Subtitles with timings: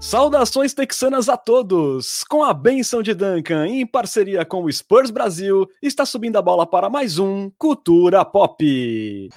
[0.00, 2.22] Saudações texanas a todos!
[2.22, 6.64] Com a benção de Duncan, em parceria com o Spurs Brasil, está subindo a bola
[6.64, 9.28] para mais um Cultura Pop.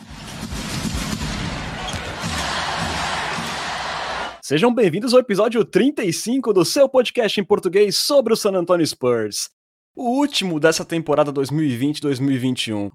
[4.48, 9.50] Sejam bem-vindos ao episódio 35 do seu podcast em português sobre o San Antonio Spurs,
[9.94, 12.90] o último dessa temporada 2020-2021.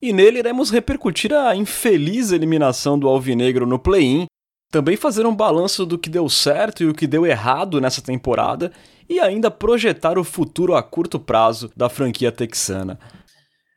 [0.00, 4.24] E nele iremos repercutir a infeliz eliminação do Alvinegro no play-in
[4.72, 8.72] também fazer um balanço do que deu certo e o que deu errado nessa temporada
[9.06, 12.98] e ainda projetar o futuro a curto prazo da franquia texana.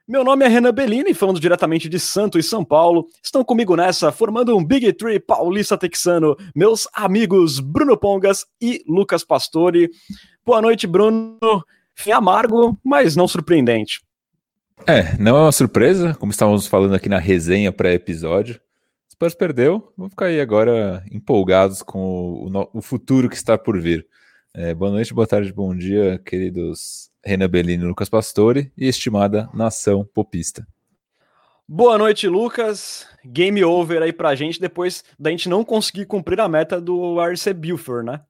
[0.10, 3.10] Meu nome é Renan Bellini, falando diretamente de Santo e São Paulo.
[3.22, 9.26] Estão comigo nessa, formando um Big Tree paulista texano, meus amigos Bruno Pongas e Lucas
[9.26, 9.90] Pastore.
[10.46, 11.38] Boa noite, Bruno.
[11.94, 14.02] Fim amargo, mas não surpreendente.
[14.88, 18.62] É, não é uma surpresa, como estávamos falando aqui na resenha pré-episódio.
[19.12, 24.08] Spurs perdeu, vamos ficar aí agora empolgados com o, o futuro que está por vir.
[24.54, 29.50] É, boa noite, boa tarde, bom dia, queridos Renan Bellini e Lucas Pastore e estimada
[29.54, 30.66] nação popista.
[31.68, 33.06] Boa noite, Lucas.
[33.26, 37.54] Game over aí pra gente depois da gente não conseguir cumprir a meta do RC
[37.54, 38.22] Buford, né?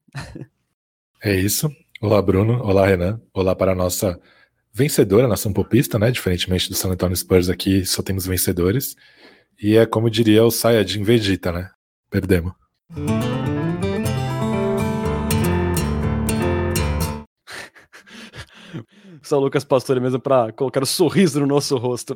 [1.24, 1.70] é isso.
[2.02, 2.60] Olá, Bruno.
[2.64, 3.22] Olá, Renan.
[3.32, 4.20] Olá para a nossa
[4.74, 6.10] vencedora, nação popista, né?
[6.10, 8.96] Diferentemente do San Antonio Spurs aqui, só temos vencedores.
[9.62, 11.70] E é como diria o Sayajin Vegeta, né?
[12.10, 12.54] Perdemos.
[19.28, 22.16] São Lucas Pastore mesmo para colocar o um sorriso no nosso rosto.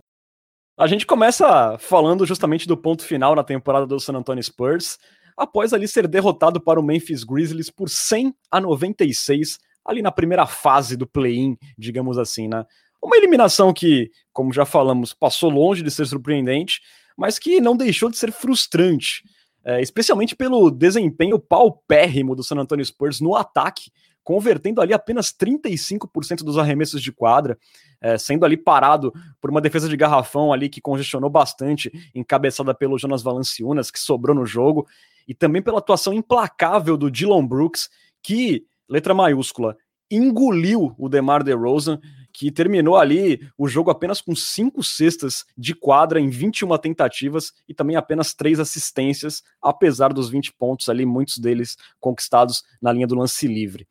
[0.77, 4.97] A gente começa falando justamente do ponto final na temporada do San Antonio Spurs,
[5.35, 10.47] após ali ser derrotado para o Memphis Grizzlies por 100 a 96, ali na primeira
[10.47, 12.65] fase do play-in, digamos assim, né?
[13.03, 16.79] Uma eliminação que, como já falamos, passou longe de ser surpreendente,
[17.17, 19.23] mas que não deixou de ser frustrante,
[19.65, 23.91] é, especialmente pelo desempenho paupérrimo do San Antonio Spurs no ataque,
[24.23, 27.57] convertendo ali apenas 35% dos arremessos de quadra,
[27.99, 32.97] é, sendo ali parado por uma defesa de garrafão ali que congestionou bastante, encabeçada pelo
[32.97, 34.87] Jonas Valanciunas, que sobrou no jogo,
[35.27, 37.89] e também pela atuação implacável do Dylan Brooks,
[38.23, 39.77] que, letra maiúscula,
[40.09, 41.99] engoliu o DeMar DeRozan,
[42.33, 47.73] que terminou ali o jogo apenas com cinco cestas de quadra em 21 tentativas e
[47.73, 53.15] também apenas três assistências, apesar dos 20 pontos ali, muitos deles conquistados na linha do
[53.15, 53.87] lance livre.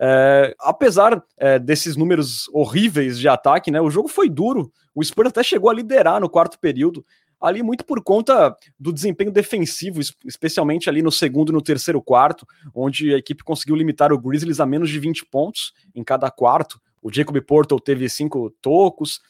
[0.00, 4.72] É, apesar é, desses números horríveis de ataque, né, o jogo foi duro.
[4.94, 7.04] O Spurs até chegou a liderar no quarto período,
[7.40, 12.46] ali muito por conta do desempenho defensivo, especialmente ali no segundo e no terceiro quarto,
[12.74, 16.80] onde a equipe conseguiu limitar o Grizzlies a menos de 20 pontos em cada quarto.
[17.02, 19.20] O Jacob Portal teve cinco tocos.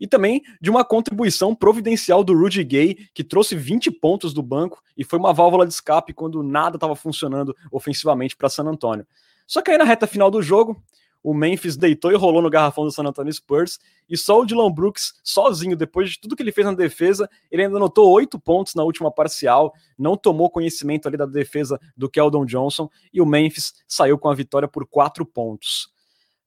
[0.00, 4.82] E também de uma contribuição providencial do Rudy Gay, que trouxe 20 pontos do banco
[4.96, 9.06] e foi uma válvula de escape quando nada estava funcionando ofensivamente para San Antonio.
[9.46, 10.82] Só que aí na reta final do jogo,
[11.24, 14.70] o Memphis deitou e rolou no garrafão do San Antonio Spurs, e só o Dylan
[14.70, 18.74] Brooks, sozinho, depois de tudo que ele fez na defesa, ele ainda anotou oito pontos
[18.74, 23.72] na última parcial, não tomou conhecimento ali da defesa do Keldon Johnson, e o Memphis
[23.88, 25.93] saiu com a vitória por quatro pontos.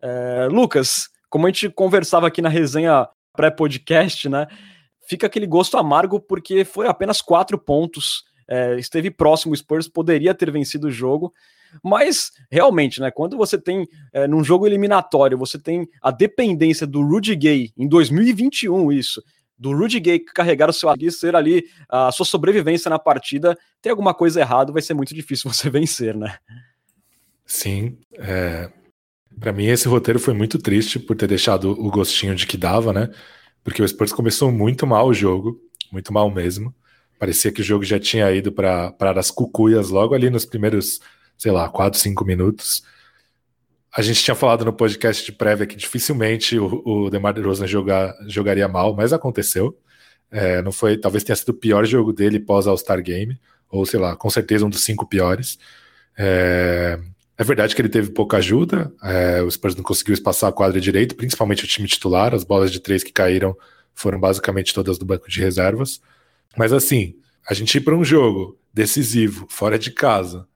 [0.01, 4.47] É, Lucas, como a gente conversava aqui na resenha pré-podcast, né?
[5.07, 8.23] Fica aquele gosto amargo porque foi apenas quatro pontos.
[8.47, 11.33] É, esteve próximo, o Spurs poderia ter vencido o jogo,
[11.83, 13.11] mas realmente, né?
[13.11, 17.87] Quando você tem é, num jogo eliminatório, você tem a dependência do Rudy Gay em
[17.87, 19.21] 2021, isso,
[19.57, 23.89] do Rudy Gay carregar o seu ali, ser ali a sua sobrevivência na partida, tem
[23.89, 26.37] alguma coisa errada, vai ser muito difícil você vencer, né?
[27.45, 28.69] Sim, é,
[29.39, 32.91] para mim, esse roteiro foi muito triste por ter deixado o gostinho de que dava,
[32.91, 33.09] né?
[33.63, 35.59] Porque o Spurs começou muito mal o jogo,
[35.91, 36.73] muito mal mesmo.
[37.19, 40.99] Parecia que o jogo já tinha ido para as cucuias logo ali nos primeiros,
[41.37, 42.83] sei lá, 4, 5 minutos.
[43.95, 48.13] A gente tinha falado no podcast de prévia que dificilmente o, o DeMar DeRozan jogar,
[48.27, 49.77] jogaria mal, mas aconteceu.
[50.29, 53.99] É, não foi, talvez tenha sido o pior jogo dele pós All-Star Game, ou sei
[53.99, 55.57] lá, com certeza um dos cinco piores.
[56.17, 56.99] É,
[57.37, 60.81] é verdade que ele teve pouca ajuda, é, o Spurs não conseguiu espaçar a quadra
[60.81, 63.55] direito, principalmente o time titular, as bolas de três que caíram
[63.93, 66.01] foram basicamente todas do banco de reservas.
[66.57, 67.15] Mas assim,
[67.47, 70.47] a gente ir para um jogo decisivo, fora de casa,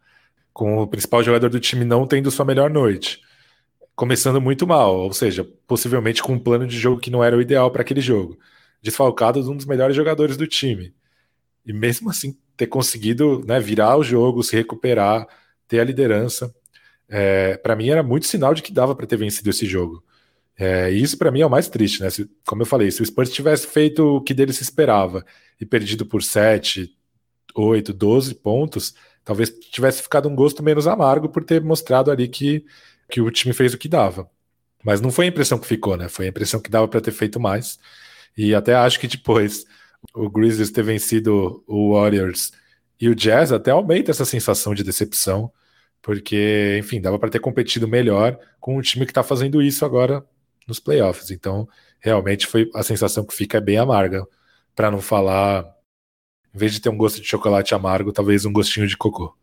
[0.53, 3.21] com o principal jogador do time não tendo sua melhor noite,
[3.95, 7.41] começando muito mal, ou seja, possivelmente com um plano de jogo que não era o
[7.41, 8.37] ideal para aquele jogo,
[8.81, 10.93] desfalcado de um dos melhores jogadores do time.
[11.65, 15.27] e mesmo assim ter conseguido né, virar o jogo, se recuperar,
[15.67, 16.53] ter a liderança.
[17.13, 20.01] É, para mim era muito sinal de que dava para ter vencido esse jogo.
[20.57, 22.09] É, e isso para mim é o mais triste, né?
[22.09, 25.25] Se, como eu falei, se o Spurs tivesse feito o que dele se esperava
[25.59, 26.95] e perdido por 7,
[27.53, 32.65] 8, 12 pontos, talvez tivesse ficado um gosto menos amargo por ter mostrado ali que,
[33.09, 34.29] que o time fez o que dava.
[34.83, 36.07] Mas não foi a impressão que ficou, né?
[36.07, 37.77] Foi a impressão que dava para ter feito mais.
[38.37, 39.65] E até acho que depois
[40.13, 42.51] o Grizzlies ter vencido o Warriors
[42.99, 45.51] e o Jazz até aumenta essa sensação de decepção,
[46.01, 50.25] porque, enfim, dava para ter competido melhor com um time que está fazendo isso agora
[50.67, 51.31] nos playoffs.
[51.31, 51.67] Então,
[51.99, 54.25] realmente foi a sensação que fica é bem amarga,
[54.75, 55.65] para não falar,
[56.53, 59.35] em vez de ter um gosto de chocolate amargo, talvez um gostinho de cocô.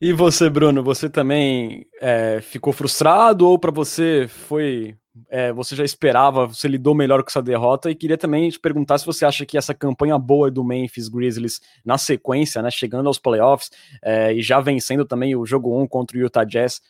[0.00, 4.96] E você, Bruno, você também é, ficou frustrado ou para você foi
[5.28, 8.98] é, você já esperava, você lidou melhor com essa derrota e queria também te perguntar
[8.98, 13.18] se você acha que essa campanha boa do Memphis Grizzlies na sequência, né, chegando aos
[13.18, 13.70] playoffs
[14.02, 16.80] é, e já vencendo também o jogo 1 contra o Utah Jazz,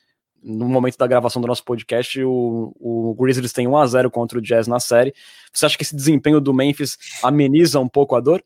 [0.42, 4.38] no momento da gravação do nosso podcast, o, o Grizzlies tem 1 a 0 contra
[4.38, 5.12] o Jazz na série.
[5.52, 8.42] Você acha que esse desempenho do Memphis ameniza um pouco a dor?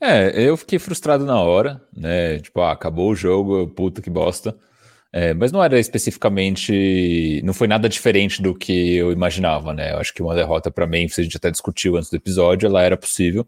[0.00, 2.38] É, eu fiquei frustrado na hora, né?
[2.38, 4.56] Tipo, ah, acabou o jogo, puta que bosta.
[5.12, 7.42] É, mas não era especificamente.
[7.44, 9.92] Não foi nada diferente do que eu imaginava, né?
[9.92, 12.82] Eu acho que uma derrota para Memphis, a gente até discutiu antes do episódio, ela
[12.82, 13.46] era possível.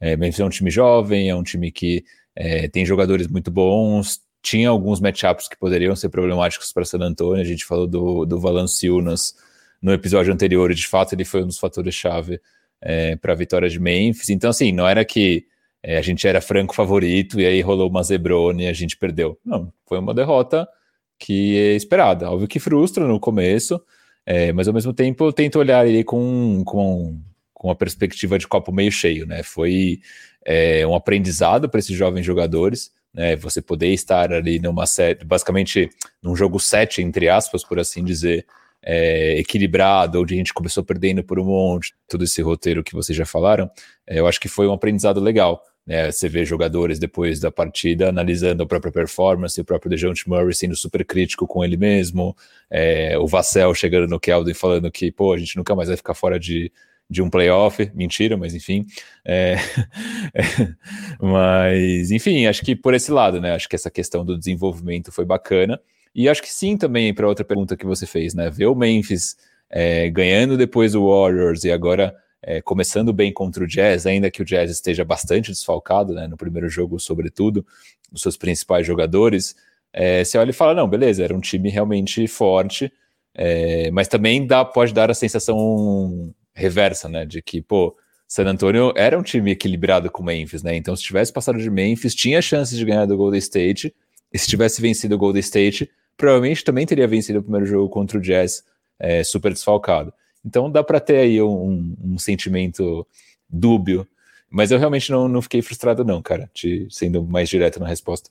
[0.00, 2.04] É, Memphis é um time jovem, é um time que
[2.34, 7.42] é, tem jogadores muito bons, tinha alguns matchups que poderiam ser problemáticos para San Antonio.
[7.42, 9.34] A gente falou do, do Valanciunas
[9.80, 12.40] no episódio anterior, e de fato ele foi um dos fatores-chave
[12.80, 14.28] é, para a vitória de Memphis.
[14.30, 15.46] Então, assim, não era que
[15.82, 19.38] é, a gente era franco favorito e aí rolou uma zebrone e a gente perdeu.
[19.44, 20.68] Não, foi uma derrota
[21.18, 22.30] que é esperada.
[22.30, 23.80] Óbvio que frustra no começo,
[24.24, 27.20] é, mas ao mesmo tempo eu tento olhar ele com, com,
[27.52, 29.42] com a perspectiva de copo meio cheio, né?
[29.42, 30.00] Foi
[30.44, 35.88] é, um aprendizado para esses jovens jogadores né, você poder estar ali numa série, basicamente
[36.22, 38.44] num jogo 7, entre aspas, por assim dizer,
[38.82, 43.16] é, equilibrado, onde a gente começou perdendo por um monte, todo esse roteiro que vocês
[43.16, 43.70] já falaram,
[44.06, 45.62] é, eu acho que foi um aprendizado legal.
[45.86, 50.52] Né, você vê jogadores depois da partida analisando a própria performance, o próprio DeJounte Murray
[50.52, 52.36] sendo super crítico com ele mesmo,
[52.68, 55.96] é, o Vassell chegando no Keldon e falando que, pô, a gente nunca mais vai
[55.96, 56.72] ficar fora de,
[57.08, 58.84] de um playoff, mentira, mas enfim.
[59.24, 59.54] É,
[60.34, 60.42] é,
[61.20, 63.54] mas, enfim, acho que por esse lado, né?
[63.54, 65.80] Acho que essa questão do desenvolvimento foi bacana.
[66.14, 68.50] E acho que sim também para outra pergunta que você fez, né?
[68.50, 69.36] Ver o Memphis
[69.70, 72.14] é, ganhando depois o Warriors e agora
[72.46, 76.28] é, começando bem contra o Jazz, ainda que o Jazz esteja bastante desfalcado, né?
[76.28, 77.66] No primeiro jogo, sobretudo,
[78.12, 79.56] os seus principais jogadores.
[79.92, 82.92] É, você olha e fala, não, beleza, era um time realmente forte,
[83.34, 87.26] é, mas também dá, pode dar a sensação reversa, né?
[87.26, 87.96] De que, pô,
[88.28, 90.76] San Antonio era um time equilibrado com o Memphis, né?
[90.76, 93.92] Então, se tivesse passado de Memphis, tinha chances de ganhar do Golden State.
[94.32, 98.18] E se tivesse vencido o Golden State, provavelmente também teria vencido o primeiro jogo contra
[98.18, 98.62] o Jazz
[99.00, 100.12] é, super desfalcado.
[100.46, 103.04] Então, dá para ter aí um, um, sentimento
[103.50, 104.06] dúbio.
[104.48, 108.30] Mas eu realmente não, não fiquei frustrado, não, cara, te, sendo mais direto na resposta.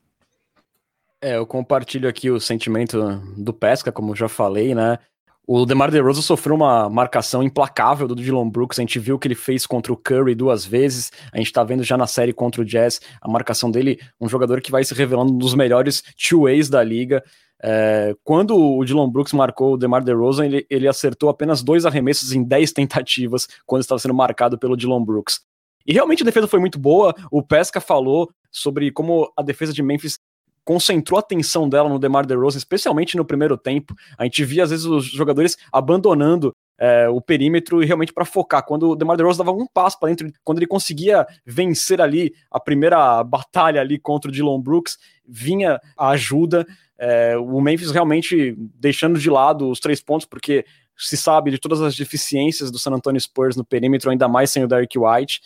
[1.22, 4.98] É, eu compartilho aqui o sentimento do Pesca, como já falei, né?
[5.48, 8.80] O DeMar DeRozan sofreu uma marcação implacável do Dylan Brooks.
[8.80, 11.12] A gente viu o que ele fez contra o Curry duas vezes.
[11.32, 14.60] A gente tá vendo já na série contra o Jazz a marcação dele, um jogador
[14.62, 17.24] que vai se revelando um dos melhores two-ways da liga.
[17.64, 22.34] É, quando o Dylan Brooks marcou o DeMar DeRozan, ele, ele acertou apenas dois arremessos
[22.34, 25.40] em dez tentativas quando estava sendo marcado pelo Dylan Brooks.
[25.86, 27.14] E realmente a defesa foi muito boa.
[27.32, 30.18] O Pesca falou sobre como a defesa de Memphis
[30.66, 33.94] concentrou a atenção dela no DeMar DeRozan, especialmente no primeiro tempo.
[34.18, 38.66] A gente via às vezes os jogadores abandonando é, o perímetro e realmente para focar.
[38.66, 42.60] Quando o DeMar DeRozan dava um passo para dentro, quando ele conseguia vencer ali a
[42.60, 46.66] primeira batalha ali contra o Dylan Brooks, vinha a ajuda.
[46.98, 50.66] É, o Memphis realmente deixando de lado os três pontos, porque
[50.98, 54.64] se sabe de todas as deficiências do San Antonio Spurs no perímetro, ainda mais sem
[54.64, 55.42] o Derek White.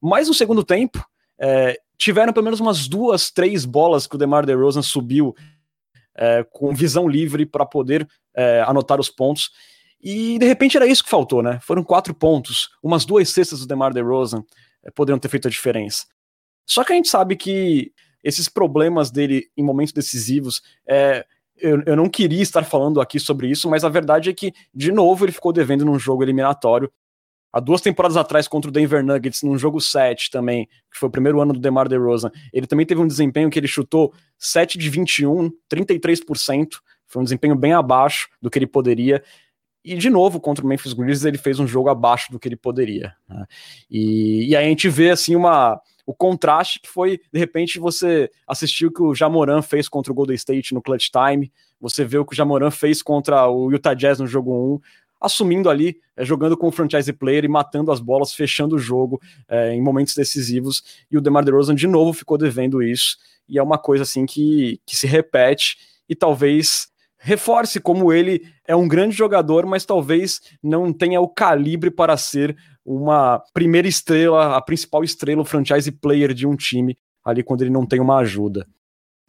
[0.00, 1.04] Mas no segundo tempo,
[1.38, 5.34] é, tiveram pelo menos umas duas, três bolas que o DeMar DeRozan subiu
[6.14, 9.50] é, com visão livre para poder é, anotar os pontos.
[10.02, 11.60] E de repente era isso que faltou, né?
[11.62, 14.44] Foram quatro pontos, umas duas cestas do DeMar DeRozan
[14.84, 16.06] é, poderiam ter feito a diferença.
[16.66, 21.24] Só que a gente sabe que esses problemas dele em momentos decisivos, é,
[21.56, 24.90] eu, eu não queria estar falando aqui sobre isso, mas a verdade é que, de
[24.90, 26.90] novo, ele ficou devendo num jogo eliminatório
[27.52, 31.12] há duas temporadas atrás contra o Denver Nuggets, num jogo 7 também, que foi o
[31.12, 34.88] primeiro ano do DeMar DeRozan, ele também teve um desempenho que ele chutou 7 de
[34.88, 36.68] 21, 33%,
[37.06, 39.22] foi um desempenho bem abaixo do que ele poderia.
[39.84, 42.56] e de novo, contra o Memphis Grizzlies, ele fez um jogo abaixo do que ele
[42.56, 43.14] poderia.
[43.28, 43.44] Né?
[43.90, 48.30] E, e aí a gente vê assim uma o contraste que foi, de repente, você
[48.46, 52.18] assistiu o que o Jamoran fez contra o Golden State no clutch time, você vê
[52.18, 54.80] o que o Jamoran fez contra o Utah Jazz no jogo 1,
[55.20, 59.20] assumindo ali, é, jogando com o franchise player e matando as bolas, fechando o jogo
[59.48, 63.16] é, em momentos decisivos, e o DeMar DeRozan de novo ficou devendo isso,
[63.48, 65.76] e é uma coisa assim que, que se repete,
[66.08, 71.88] e talvez reforce como ele é um grande jogador, mas talvez não tenha o calibre
[71.88, 77.42] para ser uma primeira estrela, a principal estrela, o franchise player de um time ali
[77.42, 78.66] quando ele não tem uma ajuda.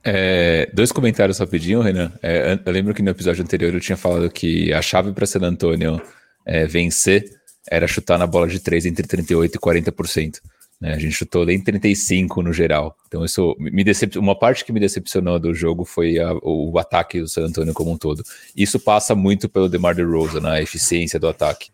[0.03, 2.11] É, dois comentários rapidinho, Renan.
[2.21, 5.41] É, eu lembro que no episódio anterior eu tinha falado que a chave para San
[5.41, 6.01] Antonio
[6.45, 7.23] é, vencer
[7.69, 10.41] era chutar na bola de 3 entre 38% e 40%.
[10.81, 10.93] Né?
[10.93, 12.97] A gente chutou em 35% no geral.
[13.07, 14.17] Então, isso me decep...
[14.19, 17.73] uma parte que me decepcionou do jogo foi a, o, o, ataque do San Antonio
[17.73, 18.21] como um todo.
[18.53, 20.61] Isso passa muito pelo DeMar DeRozan, na né?
[20.61, 21.71] eficiência do ataque.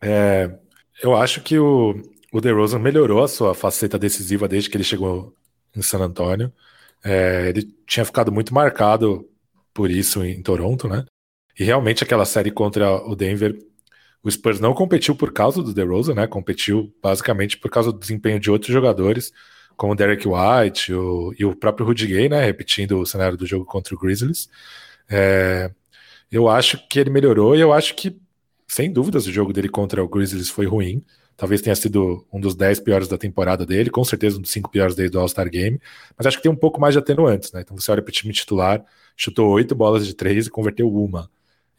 [0.00, 0.50] É,
[1.02, 1.94] eu acho que o,
[2.32, 5.34] o DeRozan melhorou a sua faceta decisiva desde que ele chegou
[5.74, 6.52] em San Antonio.
[7.04, 9.28] É, ele tinha ficado muito marcado
[9.72, 11.04] por isso em Toronto, né?
[11.58, 13.56] E realmente aquela série contra o Denver,
[14.22, 16.26] o Spurs não competiu por causa do DeRozan, né?
[16.26, 19.32] Competiu basicamente por causa do desempenho de outros jogadores,
[19.76, 22.44] como o Derek White o, e o próprio Rudy Gay, né?
[22.44, 24.48] Repetindo o cenário do jogo contra o Grizzlies.
[25.08, 25.70] É,
[26.30, 28.18] eu acho que ele melhorou e eu acho que,
[28.66, 31.04] sem dúvidas, o jogo dele contra o Grizzlies foi ruim.
[31.36, 34.70] Talvez tenha sido um dos 10 piores da temporada dele, com certeza um dos 5
[34.70, 35.80] piores desde o All-Star Game.
[36.16, 37.60] Mas acho que tem um pouco mais de atenuantes, né?
[37.60, 38.82] Então você olha para o time titular,
[39.16, 41.30] chutou 8 bolas de 3 e converteu uma.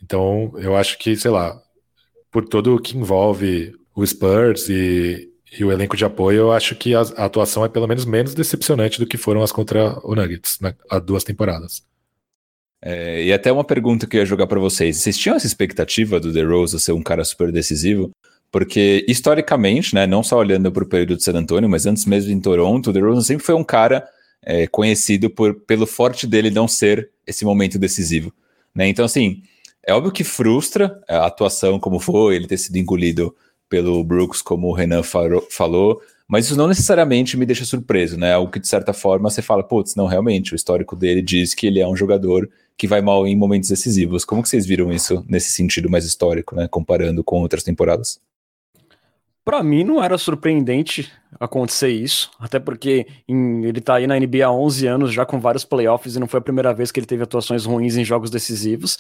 [0.02, 1.60] Então eu acho que, sei lá,
[2.32, 5.28] por todo o que envolve o Spurs e,
[5.58, 8.36] e o elenco de apoio, eu acho que a, a, atuação é pelo menos menos
[8.36, 11.84] decepcionante do que foram as contra o Nuggets né, há duas temporadas.
[12.82, 16.20] É, e até uma pergunta que eu ia jogar para vocês: vocês tinham essa expectativa
[16.20, 18.12] do DeRozan ser um cara super decisivo?
[18.52, 22.32] Porque, historicamente, né, não só olhando para o período de San Antonio, mas antes mesmo
[22.32, 24.08] em Toronto, o DeRozan sempre foi um cara
[24.42, 28.34] é, conhecido por, pelo forte dele não ser esse momento decisivo.
[28.74, 28.88] Né?
[28.88, 29.42] Então, assim,
[29.86, 33.36] é óbvio que frustra a atuação como foi, ele ter sido engolido
[33.70, 38.34] pelo Brooks, como o Renan falou, mas isso não necessariamente me deixa surpreso, né?
[38.34, 41.68] Algo que, de certa forma, você fala, putz, não, realmente, o histórico dele diz que
[41.68, 44.24] ele é um jogador que vai mal em momentos decisivos.
[44.24, 46.68] Como que vocês viram isso nesse sentido mais histórico, né?
[46.68, 48.20] Comparando com outras temporadas?
[49.44, 54.46] Para mim não era surpreendente acontecer isso, até porque em, ele tá aí na NBA
[54.46, 57.08] há 11 anos já com vários playoffs e não foi a primeira vez que ele
[57.08, 58.98] teve atuações ruins em jogos decisivos.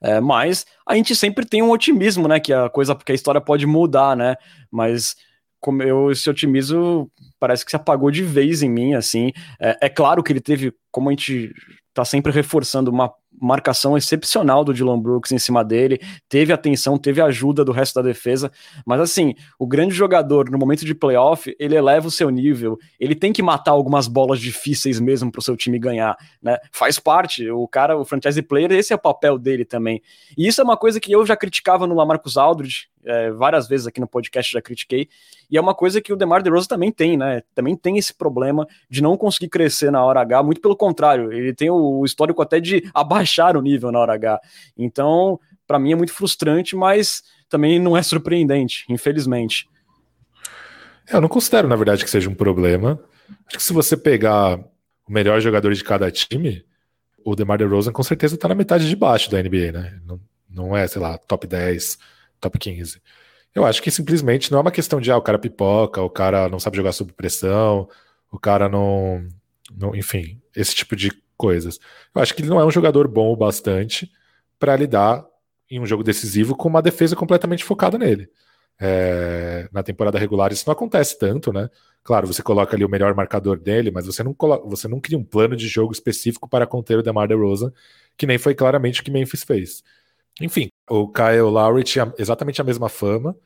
[0.00, 3.40] É, mas a gente sempre tem um otimismo, né, que a coisa, que a história
[3.40, 4.36] pode mudar, né?
[4.70, 5.16] Mas
[5.60, 9.32] como eu, esse otimismo parece que se apagou de vez em mim, assim.
[9.60, 11.52] É, é claro que ele teve, como a gente
[11.92, 17.20] tá sempre reforçando uma marcação excepcional do Dylan Brooks em cima dele, teve atenção, teve
[17.20, 18.50] ajuda do resto da defesa,
[18.84, 23.14] mas assim, o grande jogador no momento de playoff, ele eleva o seu nível, ele
[23.14, 26.58] tem que matar algumas bolas difíceis mesmo para o seu time ganhar, né?
[26.72, 30.02] Faz parte, o cara, o franchise player, esse é o papel dele também.
[30.36, 33.86] E isso é uma coisa que eu já criticava no Lamarcus Aldridge, é, várias vezes
[33.86, 35.08] aqui no podcast já critiquei,
[35.50, 37.42] e é uma coisa que o DeMar DeRozan também tem, né?
[37.54, 41.54] Também tem esse problema de não conseguir crescer na hora H, muito pelo contrário, ele
[41.54, 44.40] tem o histórico até de abaixar o nível na hora H.
[44.76, 49.68] Então, para mim é muito frustrante, mas também não é surpreendente, infelizmente.
[51.08, 53.00] É, eu não considero, na verdade, que seja um problema.
[53.46, 56.64] Acho que se você pegar o melhor jogador de cada time,
[57.24, 60.00] o DeMar DeRozan com certeza está na metade de baixo da NBA, né?
[60.04, 61.98] Não, não é, sei lá, top 10,
[62.40, 63.00] top 15.
[63.54, 66.48] Eu acho que simplesmente não é uma questão de ah, o cara pipoca, o cara
[66.48, 67.88] não sabe jogar sob pressão,
[68.30, 69.26] o cara não,
[69.76, 71.78] não enfim, esse tipo de coisas.
[72.14, 74.10] Eu acho que ele não é um jogador bom o bastante
[74.58, 75.24] para lidar
[75.70, 78.28] em um jogo decisivo com uma defesa completamente focada nele.
[78.80, 81.68] É, na temporada regular isso não acontece tanto, né?
[82.02, 85.18] Claro, você coloca ali o melhor marcador dele, mas você não, coloca, você não cria
[85.18, 87.72] um plano de jogo específico para conter o DeMar DeRozan,
[88.16, 89.82] que nem foi claramente o que Memphis fez.
[90.40, 93.36] Enfim, o Kyle Lowry tinha exatamente a mesma fama,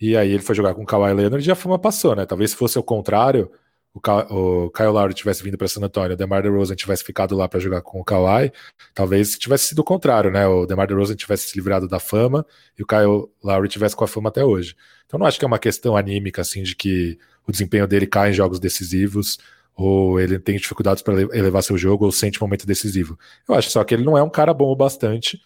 [0.00, 2.26] e aí ele foi jogar com o Kawhi Leonard e a fama passou, né?
[2.26, 3.50] Talvez se fosse o contrário,
[3.94, 7.34] o, Ka o Kyle Lowry tivesse vindo para San Antonio, o DeMar DeRozan tivesse ficado
[7.34, 8.52] lá para jogar com o Kawhi,
[8.94, 10.46] talvez tivesse sido o contrário, né?
[10.46, 12.44] O DeMar DeRozan tivesse se livrado da fama
[12.78, 14.76] e o Kyle Lowry tivesse com a fama até hoje.
[15.06, 18.30] Então não acho que é uma questão anímica assim de que o desempenho dele cai
[18.30, 19.38] em jogos decisivos
[19.74, 23.18] ou ele tem dificuldades para elevar seu jogo ou sente momento decisivo.
[23.48, 25.40] Eu acho só que ele não é um cara bom o bastante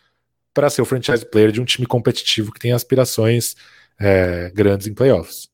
[0.52, 3.54] para ser o franchise player de um time competitivo que tem aspirações
[3.98, 5.48] é, grandes em playoffs.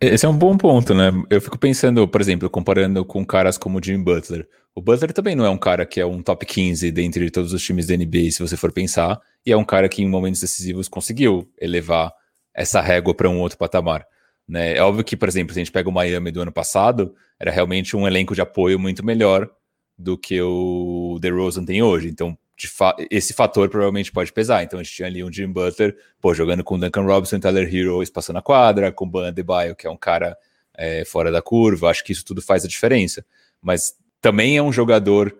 [0.00, 1.10] Esse é um bom ponto, né?
[1.30, 4.46] Eu fico pensando, por exemplo, comparando com caras como o Jimmy Butler.
[4.74, 7.62] O Butler também não é um cara que é um top 15 dentre todos os
[7.62, 10.88] times da NBA, se você for pensar, e é um cara que em momentos decisivos
[10.88, 12.12] conseguiu elevar
[12.52, 14.04] essa régua para um outro patamar.
[14.46, 14.76] Né?
[14.76, 17.50] É óbvio que, por exemplo, se a gente pega o Miami do ano passado, era
[17.50, 19.48] realmente um elenco de apoio muito melhor
[19.96, 22.08] do que o DeRozan tem hoje.
[22.08, 24.62] Então, fa esse fator provavelmente pode pesar.
[24.62, 28.02] Então, a gente tinha ali um Jim Butler, pô, jogando com Duncan Robinson Tyler Hero
[28.02, 30.36] espaçando a quadra, com Ban Adebayo, que é um cara
[30.76, 31.90] é, fora da curva.
[31.90, 33.24] Acho que isso tudo faz a diferença.
[33.60, 35.36] Mas também é um jogador,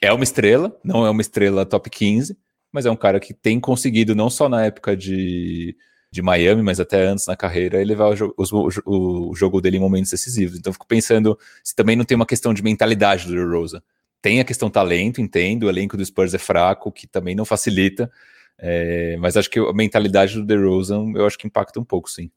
[0.00, 2.36] é uma estrela, não é uma estrela top 15,
[2.72, 5.76] mas é um cara que tem conseguido, não só na época de
[6.16, 9.80] de Miami, mas até antes na carreira, ele levar o, o, o, jogo dele em
[9.80, 10.58] momentos decisivos.
[10.58, 13.82] Então, fico pensando se também não tem uma questão de mentalidade do Rosa.
[14.26, 18.10] Tem a questão talento, entendo, o elenco do Spurs é fraco, que também não facilita,
[18.58, 22.28] é, mas acho que a mentalidade do DeRozan eu acho que impacta um pouco, sim.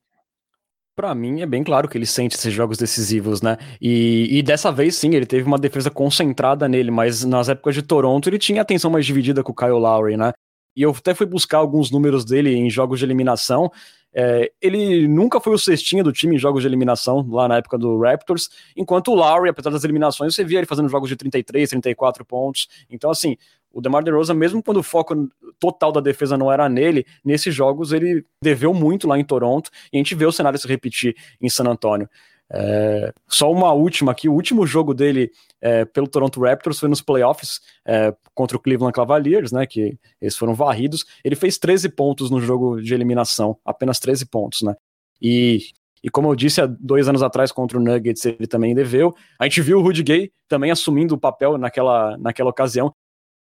[0.95, 3.57] Para mim é bem claro que ele sente esses jogos decisivos, né?
[3.81, 7.81] E, e, dessa vez sim, ele teve uma defesa concentrada nele, mas nas épocas de
[7.81, 10.31] Toronto ele tinha atenção mais dividida com o Kyle Lowry, né?
[10.75, 13.71] E eu até fui buscar alguns números dele em jogos de eliminação.
[14.11, 17.77] É, ele nunca foi o cestinha do time em jogos de eliminação, lá na época
[17.77, 21.69] do Raptors, enquanto o Lowry, apesar das eliminações, você via ele fazendo jogos de 33,
[21.69, 22.67] 34 pontos.
[22.89, 23.37] Então, assim,
[23.71, 27.91] o DeMar DeRozan, mesmo quando o foco total da defesa não era nele, nesses jogos
[27.91, 31.49] ele deveu muito lá em Toronto, e a gente vê o cenário se repetir em
[31.49, 32.09] San Antonio.
[32.51, 37.01] É, só uma última aqui, o último jogo dele é, pelo Toronto Raptors foi nos
[37.01, 42.31] playoffs é, contra o Cleveland Cavaliers, né, que eles foram varridos, ele fez 13 pontos
[42.31, 44.75] no jogo de eliminação, apenas 13 pontos, né,
[45.21, 45.59] e,
[46.03, 49.43] e como eu disse há dois anos atrás contra o Nuggets, ele também deveu, a
[49.43, 52.91] gente viu o Rudy Gay também assumindo o papel naquela, naquela ocasião,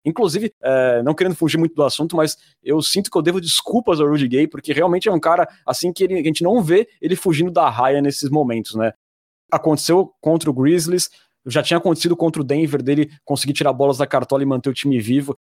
[0.06, 4.02] Inclusive, é, não querendo fugir muito do assunto, mas eu sinto que eu devo desculpas
[4.02, 6.88] ao Rudy Gay, porque realmente é um cara assim que ele, a gente não vê
[7.02, 8.92] ele fugindo da raia nesses momentos, né?
[9.50, 11.10] Aconteceu contra o Grizzlies,
[11.46, 14.74] já tinha acontecido contra o Denver dele conseguir tirar bolas da cartola e manter o
[14.74, 15.38] time vivo.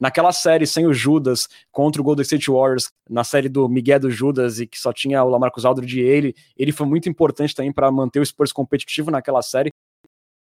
[0.00, 4.10] Naquela série sem o Judas contra o Golden State Warriors, na série do Miguel do
[4.10, 7.72] Judas e que só tinha o Lamarcus Aldridge e ele, ele foi muito importante também
[7.72, 9.70] para manter o Spurs competitivo naquela série.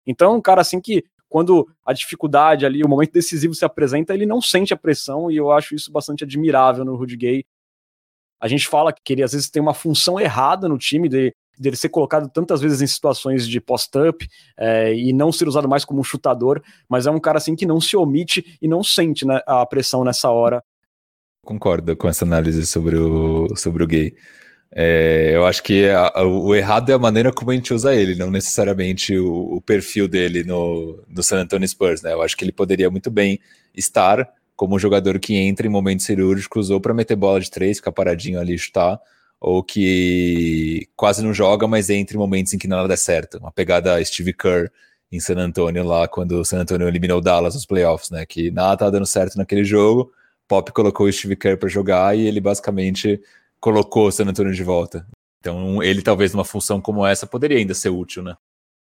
[0.06, 4.26] Então, um cara assim que quando a dificuldade ali, o momento decisivo se apresenta, ele
[4.26, 7.44] não sente a pressão e eu acho isso bastante admirável no Rudy Gay.
[8.40, 11.76] A gente fala que ele às vezes tem uma função errada no time de dele
[11.76, 16.00] ser colocado tantas vezes em situações de post-up é, e não ser usado mais como
[16.00, 19.40] um chutador, mas é um cara assim que não se omite e não sente né,
[19.46, 20.62] a pressão nessa hora.
[21.44, 24.14] Concordo com essa análise sobre o, sobre o gay.
[24.78, 28.14] É, eu acho que a, o errado é a maneira como a gente usa ele,
[28.14, 32.12] não necessariamente o, o, perfil dele no, no San Antonio Spurs, né?
[32.12, 33.40] Eu acho que ele poderia muito bem
[33.74, 37.78] estar como um jogador que entra em momentos cirúrgicos ou para meter bola de três,
[37.78, 39.00] ficar paradinho ali e chutar,
[39.40, 43.38] ou que quase não joga, mas entra em momentos em que nada dá certo.
[43.38, 44.70] Uma pegada Steve Kerr
[45.10, 48.26] em San Antonio lá, quando o San Antonio eliminou o Dallas nos playoffs, né?
[48.26, 50.12] Que nada tá dando certo naquele jogo.
[50.46, 53.18] Pop colocou o Steve Kerr para jogar e ele basicamente
[53.66, 55.04] colocou San Antonio de volta.
[55.40, 58.36] Então, ele talvez numa função como essa poderia ainda ser útil, né?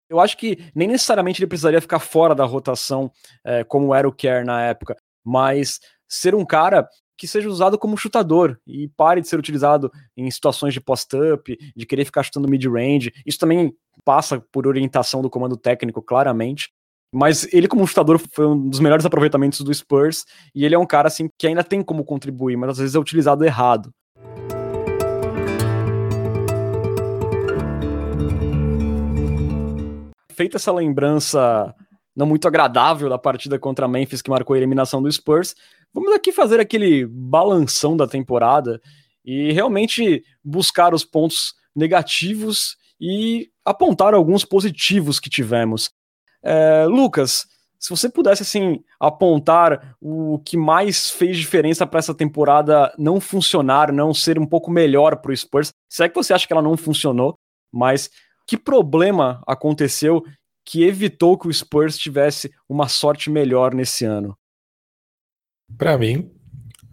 [0.08, 3.12] Eu acho que nem necessariamente ele precisaria ficar fora da rotação,
[3.44, 7.98] é, como era o Kerr na época, mas ser um cara que seja usado como
[7.98, 13.12] chutador e pare de ser utilizado em situações de post-up, de querer ficar chutando mid-range.
[13.26, 13.74] Isso também
[14.06, 16.70] passa por orientação do comando técnico, claramente.
[17.12, 20.86] Mas ele, como chutador, foi um dos melhores aproveitamentos do Spurs, e ele é um
[20.86, 23.92] cara assim que ainda tem como contribuir, mas às vezes é utilizado errado.
[30.40, 31.76] Feita essa lembrança
[32.16, 35.54] não muito agradável da partida contra Memphis que marcou a eliminação do Spurs,
[35.94, 38.82] vamos aqui fazer aquele balanção da temporada
[39.26, 45.92] e realmente buscar os pontos negativos e apontar alguns positivos que tivemos.
[46.42, 47.46] É, Lucas,
[47.78, 53.92] se você pudesse assim apontar o que mais fez diferença para essa temporada não funcionar,
[53.92, 56.62] não ser um pouco melhor para o Spurs, se é que você acha que ela
[56.62, 57.36] não funcionou,
[57.70, 58.10] mas
[58.50, 60.26] que problema aconteceu
[60.66, 64.36] que evitou que o Spurs tivesse uma sorte melhor nesse ano?
[65.78, 66.32] Para mim,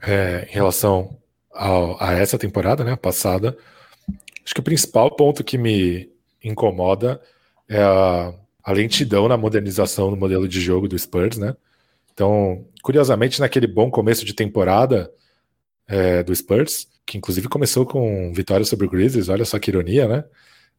[0.03, 1.19] é, em relação
[1.51, 3.57] ao, a essa temporada, né, passada,
[4.45, 6.11] acho que o principal ponto que me
[6.45, 7.23] incomoda
[7.67, 11.57] é a, a lentidão na modernização do modelo de jogo do Spurs, né?
[12.13, 15.11] Então, curiosamente, naquele bom começo de temporada
[15.89, 20.07] é, do Spurs, que inclusive começou com vitória sobre o Grizzlies, olha só que ironia,
[20.07, 20.25] né?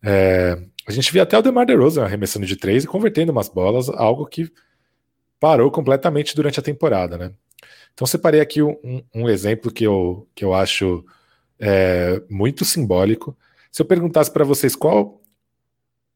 [0.04, 0.58] É,
[0.88, 4.26] a gente via até o DeMar DeRozan arremessando de três e convertendo umas bolas, algo
[4.26, 4.52] que
[5.40, 7.32] parou completamente durante a temporada, né?
[7.94, 11.04] Então separei aqui um, um exemplo que eu, que eu acho
[11.60, 13.36] é, muito simbólico,
[13.72, 15.22] Se eu perguntasse para vocês qual,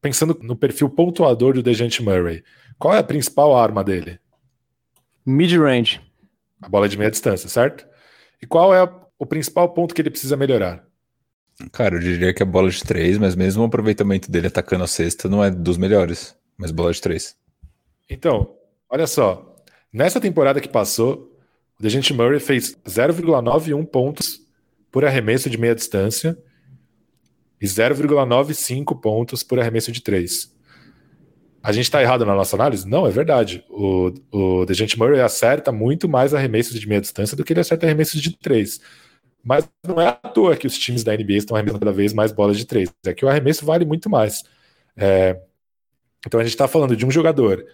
[0.00, 2.42] pensando no perfil pontuador do Dejante Murray,
[2.78, 4.18] qual é a principal arma dele?
[5.24, 6.00] Mid-range.
[6.60, 7.86] A bola de meia distância, certo?
[8.40, 8.82] E qual é
[9.18, 10.84] o principal ponto que ele precisa melhorar?
[11.70, 14.86] Cara, eu diria que é bola de três, mas mesmo o aproveitamento dele atacando a
[14.86, 17.36] cesta não é dos melhores, mas bola de três.
[18.08, 18.54] Então,
[18.90, 19.56] olha só.
[19.92, 21.38] Nessa temporada que passou,
[21.78, 24.40] o Dejante Murray fez 0,91 pontos
[24.90, 26.36] por arremesso de meia distância
[27.60, 30.52] e 0,95 pontos por arremesso de três.
[31.62, 32.88] A gente está errado na nossa análise?
[32.88, 33.64] Não, é verdade.
[33.70, 37.86] O, o Dejante Murray acerta muito mais arremessos de meia distância do que ele acerta
[37.86, 38.80] arremessos de três.
[39.44, 42.30] Mas não é à toa que os times da NBA estão arremessando cada vez mais
[42.30, 42.90] bolas de três.
[43.04, 44.44] É que o arremesso vale muito mais.
[44.96, 45.40] É...
[46.26, 47.64] Então a gente está falando de um jogador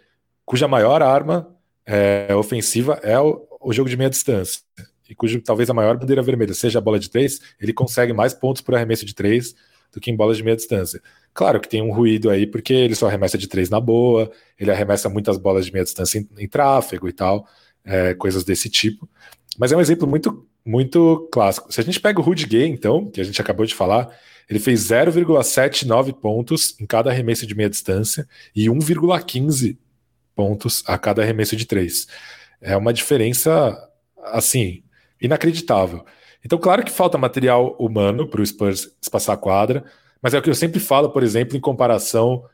[0.48, 1.54] cuja maior arma
[1.84, 4.62] é, ofensiva é o, o, jogo de meia distância.
[5.08, 8.32] E cujo talvez a maior bandeira vermelha seja a bola de três, ele consegue mais
[8.32, 9.54] pontos por arremesso de três
[9.92, 11.02] do que em bolas de meia distância.
[11.34, 14.70] Claro que tem um ruído aí, porque ele só arremessa de três na boa, ele
[14.70, 17.46] arremessa muitas bolas de meia distância em, em tráfego e tal,
[17.84, 19.08] é, coisas desse tipo.
[19.58, 21.72] Mas é um exemplo muito muito clássico.
[21.72, 24.14] Se a gente pega o Rudy Gay, então, que a gente acabou de falar,
[24.50, 29.78] ele fez 0,79 pontos em cada arremesso de meia distância e 1,15
[30.36, 32.06] pontos a cada arremesso de três.
[32.60, 33.74] É uma diferença,
[34.24, 34.82] assim,
[35.18, 36.04] inacreditável.
[36.44, 39.86] Então, claro que falta material humano para o Spurs espaçar a quadra,
[40.20, 42.44] mas é o que eu sempre falo, por exemplo, em comparação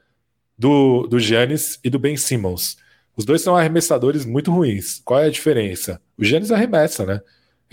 [0.56, 2.76] do, do Giannis e do Ben Simmons.
[3.16, 5.00] Os dois são arremessadores muito ruins.
[5.04, 6.00] Qual é a diferença?
[6.16, 7.20] O Giannis arremessa, né?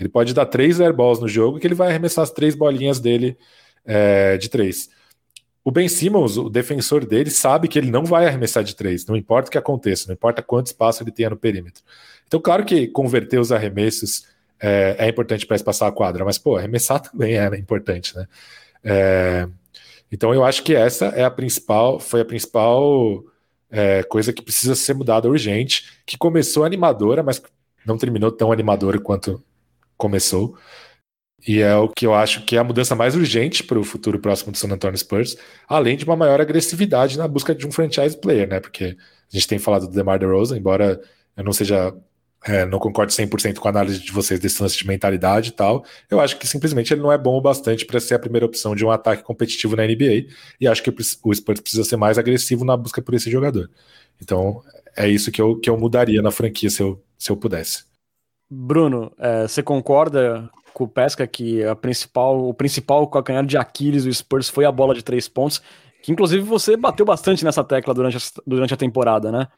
[0.02, 3.36] Ele pode dar três airballs no jogo que ele vai arremessar as três bolinhas dele
[3.84, 4.90] é, de três.
[5.64, 9.16] O Ben Simmons, o defensor dele, sabe que ele não vai arremessar de três, não
[9.16, 11.84] importa o que aconteça, não importa quanto espaço ele tenha no perímetro.
[12.26, 14.26] Então, claro que converter os arremessos
[14.58, 18.26] é, é importante para espaçar a quadra, mas, pô, arremessar também é importante, né?
[18.82, 19.48] É,
[20.10, 23.24] então, eu acho que essa é a principal, foi a principal
[23.70, 27.40] é, coisa que precisa ser mudada urgente, que começou animadora, mas
[27.86, 29.42] não terminou tão animadora quanto
[30.02, 30.56] começou.
[31.46, 34.18] E é o que eu acho que é a mudança mais urgente para o futuro
[34.18, 35.36] próximo do San Antonio Spurs,
[35.68, 38.60] além de uma maior agressividade na busca de um franchise player, né?
[38.60, 41.00] Porque a gente tem falado do DeMar DeRozan, embora
[41.36, 41.94] eu não seja
[42.44, 45.84] é, não concordo 100% com a análise de vocês desse lance de mentalidade e tal.
[46.10, 48.74] Eu acho que simplesmente ele não é bom o bastante para ser a primeira opção
[48.74, 50.26] de um ataque competitivo na NBA.
[50.60, 53.70] E acho que o Spurs precisa ser mais agressivo na busca por esse jogador.
[54.20, 54.62] Então,
[54.96, 57.91] é isso que eu, que eu mudaria na franquia se eu, se eu pudesse.
[58.54, 64.04] Bruno, é, você concorda com o Pesca que a principal, o principal calcanhar de Aquiles
[64.04, 65.62] do Spurs foi a bola de três pontos,
[66.02, 69.48] que inclusive você bateu bastante nessa tecla durante a, durante a temporada, né?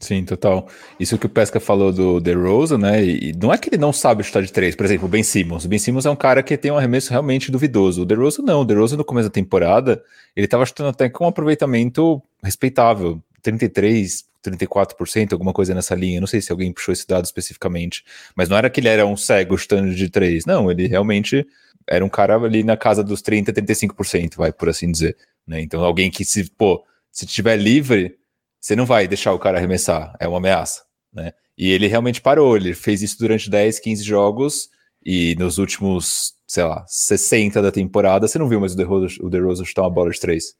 [0.00, 0.66] Sim, total.
[0.98, 3.04] Isso que o Pesca falou do DeRozan, né?
[3.04, 4.74] E não é que ele não sabe chutar de três.
[4.74, 5.64] Por exemplo, o Ben Simmons.
[5.64, 8.02] O Ben Simmons é um cara que tem um arremesso realmente duvidoso.
[8.02, 8.62] O DeRozan não.
[8.62, 10.02] O DeRozan no começo da temporada,
[10.34, 13.22] ele estava chutando até com um aproveitamento respeitável.
[13.42, 16.20] 33, 34%, alguma coisa nessa linha.
[16.20, 19.16] Não sei se alguém puxou esse dado especificamente, mas não era que ele era um
[19.16, 21.46] cego chutando de três, não, ele realmente
[21.88, 25.16] era um cara ali na casa dos 30, 35%, vai por assim dizer.
[25.46, 25.60] Né?
[25.60, 28.16] Então, alguém que se, pô, se estiver livre,
[28.60, 31.32] você não vai deixar o cara arremessar, é uma ameaça, né?
[31.58, 34.70] E ele realmente parou, ele fez isso durante 10, 15 jogos
[35.04, 39.28] e nos últimos, sei lá, 60 da temporada, você não viu mais o DeRozan, o
[39.28, 40.54] DeRozan chutar uma bola de três.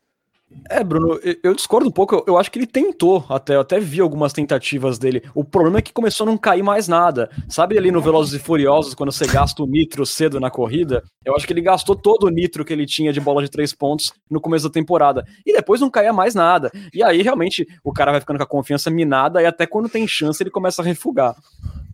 [0.70, 2.24] É, Bruno, eu discordo um pouco.
[2.26, 3.54] Eu acho que ele tentou até.
[3.56, 5.22] Eu até vi algumas tentativas dele.
[5.34, 7.30] O problema é que começou a não cair mais nada.
[7.48, 11.02] Sabe ali no Velozes e Furiosos, quando você gasta o nitro cedo na corrida?
[11.24, 13.74] Eu acho que ele gastou todo o nitro que ele tinha de bola de três
[13.74, 15.24] pontos no começo da temporada.
[15.44, 16.70] E depois não caía mais nada.
[16.92, 20.06] E aí, realmente, o cara vai ficando com a confiança minada e até quando tem
[20.06, 21.34] chance ele começa a refugar.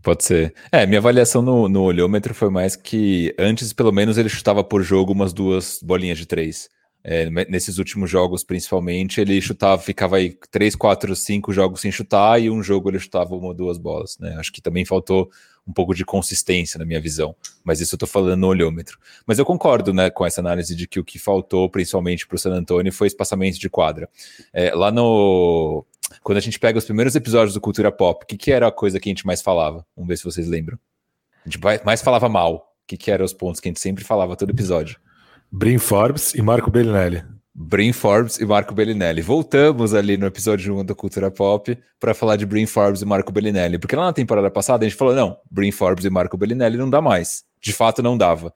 [0.02, 0.54] Pode ser.
[0.70, 4.82] É, minha avaliação no, no olhômetro foi mais que antes, pelo menos, ele chutava por
[4.82, 6.68] jogo umas duas bolinhas de três.
[7.10, 12.38] É, nesses últimos jogos, principalmente, ele chutava, ficava aí 3, 4, 5 jogos sem chutar
[12.38, 14.18] e um jogo ele chutava uma ou duas bolas.
[14.18, 14.36] Né?
[14.38, 15.30] Acho que também faltou
[15.66, 18.98] um pouco de consistência na minha visão, mas isso eu tô falando no olhômetro.
[19.26, 22.38] Mas eu concordo né, com essa análise de que o que faltou, principalmente para o
[22.38, 24.06] San Antonio, foi espaçamento de quadra.
[24.52, 25.86] É, lá no.
[26.22, 28.72] Quando a gente pega os primeiros episódios do Cultura Pop, o que, que era a
[28.72, 29.82] coisa que a gente mais falava?
[29.96, 30.78] Vamos ver se vocês lembram.
[31.46, 32.74] A gente mais falava mal.
[32.84, 35.00] O que, que eram os pontos que a gente sempre falava todo episódio?
[35.50, 37.24] Brin Forbes e Marco Bellinelli.
[37.54, 39.22] Brin Forbes e Marco Bellinelli.
[39.22, 43.32] Voltamos ali no episódio 1 da Cultura Pop para falar de Brin Forbes e Marco
[43.32, 46.76] Bellinelli, porque lá na temporada passada a gente falou: não, Brin Forbes e Marco Bellinelli
[46.76, 47.44] não dá mais.
[47.60, 48.52] De fato, não dava.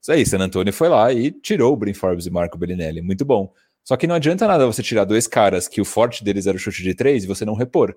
[0.00, 3.00] Isso aí, San Antonio foi lá e tirou o Brin Forbes e Marco Bellinelli.
[3.00, 3.50] Muito bom.
[3.82, 6.60] Só que não adianta nada você tirar dois caras que o forte deles era o
[6.60, 7.96] chute de três e você não repor.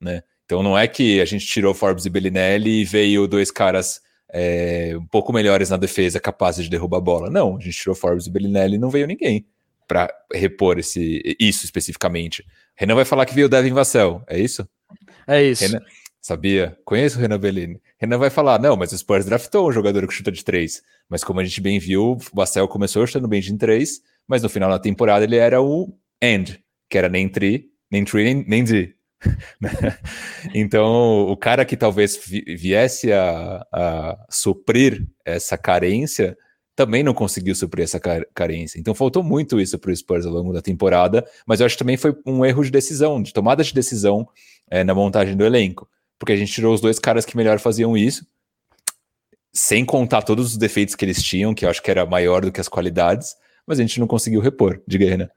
[0.00, 0.22] Né?
[0.44, 4.02] Então não é que a gente tirou Forbes e Bellinelli e veio dois caras
[4.36, 7.30] é, um pouco melhores na defesa, capazes de derrubar a bola.
[7.30, 9.46] Não, a gente tirou Forbes e Bellinelli e não veio ninguém
[9.86, 12.44] para repor esse, isso especificamente.
[12.74, 14.68] Renan vai falar que veio o Devin Vassell, é isso?
[15.24, 15.62] É isso.
[15.62, 15.80] Renan,
[16.20, 16.76] sabia?
[16.84, 17.80] Conheço o Renan Bellini.
[17.96, 20.82] Renan vai falar, não, mas o Spurs draftou um jogador que chuta de três.
[21.08, 24.48] Mas como a gente bem viu, o Vassell começou chutando bem de três, mas no
[24.48, 28.64] final da temporada ele era o end, que era nem tri, nem tri, nem, nem
[28.64, 28.94] D.
[30.54, 36.36] então, o cara que talvez viesse a, a suprir essa carência
[36.76, 38.00] também não conseguiu suprir essa
[38.34, 38.78] carência.
[38.78, 41.78] Então faltou muito isso para o Spurs ao longo da temporada, mas eu acho que
[41.78, 44.28] também foi um erro de decisão, de tomada de decisão
[44.68, 47.96] é, na montagem do elenco, porque a gente tirou os dois caras que melhor faziam
[47.96, 48.26] isso,
[49.52, 52.50] sem contar todos os defeitos que eles tinham, que eu acho que era maior do
[52.50, 55.30] que as qualidades, mas a gente não conseguiu repor, diga Renan.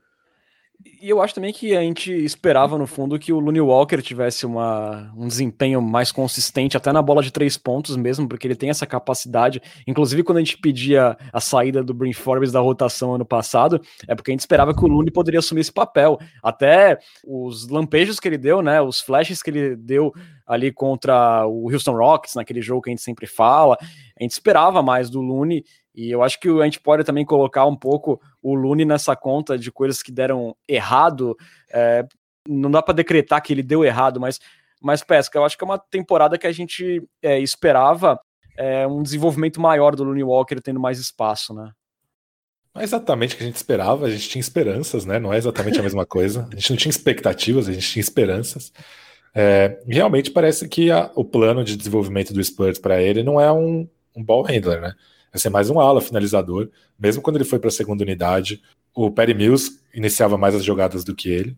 [0.86, 4.46] E eu acho também que a gente esperava, no fundo, que o Looney Walker tivesse
[4.46, 8.70] uma, um desempenho mais consistente, até na bola de três pontos mesmo, porque ele tem
[8.70, 9.62] essa capacidade.
[9.88, 14.14] Inclusive, quando a gente pedia a saída do Brin Forbes da rotação ano passado, é
[14.14, 16.20] porque a gente esperava que o Looney poderia assumir esse papel.
[16.44, 20.14] Até os lampejos que ele deu, né, os flashes que ele deu
[20.46, 23.78] ali contra o Houston Rockets, naquele jogo que a gente sempre fala,
[24.20, 25.64] a gente esperava mais do Looney,
[25.98, 29.58] e eu acho que a gente pode também colocar um pouco o Lune nessa conta
[29.58, 31.36] de coisas que deram errado.
[31.74, 32.06] É,
[32.48, 34.40] não dá para decretar que ele deu errado, mas,
[34.80, 38.20] mas pesca, eu acho que é uma temporada que a gente é, esperava
[38.56, 41.72] é, um desenvolvimento maior do Looney Walker tendo mais espaço, né?
[42.76, 45.18] Não é exatamente o que a gente esperava, a gente tinha esperanças, né?
[45.18, 46.48] Não é exatamente a mesma coisa.
[46.52, 48.72] A gente não tinha expectativas, a gente tinha esperanças.
[49.34, 53.52] É, realmente parece que a, o plano de desenvolvimento do Spurs para ele não é
[53.52, 54.94] um, um ball handler, né?
[55.32, 56.70] Vai ser mais um ala finalizador.
[57.00, 58.62] Mesmo quando ele foi para a segunda unidade,
[58.94, 61.56] o Perry Mills iniciava mais as jogadas do que ele.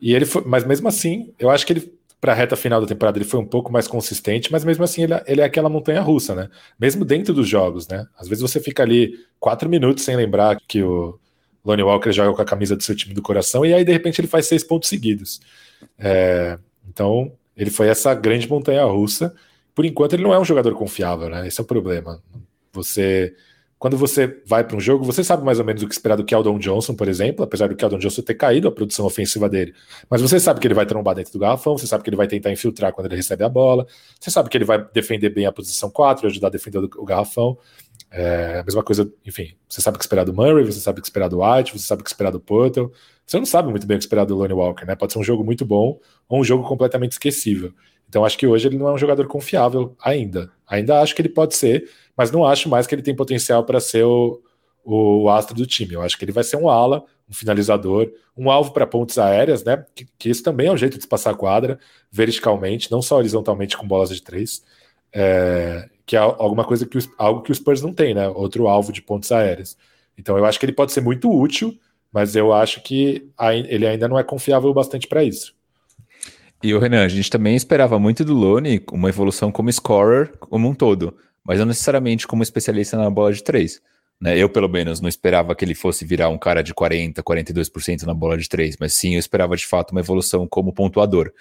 [0.00, 2.86] E ele foi, mas mesmo assim, eu acho que ele para a reta final da
[2.86, 6.00] temporada ele foi um pouco mais consistente, mas mesmo assim ele, ele, é aquela montanha
[6.00, 6.48] russa, né?
[6.78, 8.06] Mesmo dentro dos jogos, né?
[8.18, 11.18] Às vezes você fica ali quatro minutos sem lembrar que o
[11.64, 14.20] Lonnie Walker joga com a camisa do seu time do coração e aí de repente
[14.20, 15.40] ele faz seis pontos seguidos.
[15.96, 19.34] É, então ele foi essa grande montanha russa.
[19.74, 21.46] Por enquanto ele não é um jogador confiável, né?
[21.46, 22.20] Esse é o problema.
[22.82, 23.34] Você,
[23.78, 26.24] quando você vai para um jogo, você sabe mais ou menos o que esperar do
[26.24, 29.74] Keldon Johnson, por exemplo, apesar do Keldon Johnson ter caído a produção ofensiva dele.
[30.08, 32.26] Mas você sabe que ele vai trombar dentro do garrafão, você sabe que ele vai
[32.26, 33.86] tentar infiltrar quando ele recebe a bola,
[34.18, 37.04] você sabe que ele vai defender bem a posição 4 e ajudar a defender o
[37.04, 37.58] garrafão.
[38.10, 41.02] É, a mesma coisa, enfim, você sabe o que esperar do Murray, você sabe o
[41.02, 42.90] que esperar do White, você sabe o que esperar do Portal.
[43.26, 44.96] Você não sabe muito bem o que esperar do Lonnie Walker, né?
[44.96, 47.74] Pode ser um jogo muito bom ou um jogo completamente esquecível.
[48.08, 50.50] Então acho que hoje ele não é um jogador confiável ainda.
[50.66, 53.80] Ainda acho que ele pode ser, mas não acho mais que ele tem potencial para
[53.80, 54.40] ser o,
[54.84, 55.94] o astro do time.
[55.94, 59.62] Eu acho que ele vai ser um ala, um finalizador, um alvo para pontes aéreas,
[59.62, 59.84] né?
[59.94, 61.78] Que, que, isso também é um jeito de passar a quadra
[62.10, 64.62] verticalmente, não só horizontalmente com bolas de três,
[65.12, 68.28] é, que é alguma coisa que os, algo que os Spurs não tem, né?
[68.28, 69.76] Outro alvo de pontes aéreas.
[70.16, 71.78] Então eu acho que ele pode ser muito útil,
[72.10, 73.30] mas eu acho que
[73.68, 75.54] ele ainda não é confiável bastante para isso.
[76.62, 80.68] E o Renan, a gente também esperava muito do Lone uma evolução como scorer como
[80.68, 81.14] um todo
[81.48, 83.80] mas não necessariamente como especialista na bola de três.
[84.20, 84.36] Né?
[84.36, 88.12] Eu, pelo menos, não esperava que ele fosse virar um cara de 40%, 42% na
[88.12, 91.32] bola de três, mas sim eu esperava de fato uma evolução como pontuador.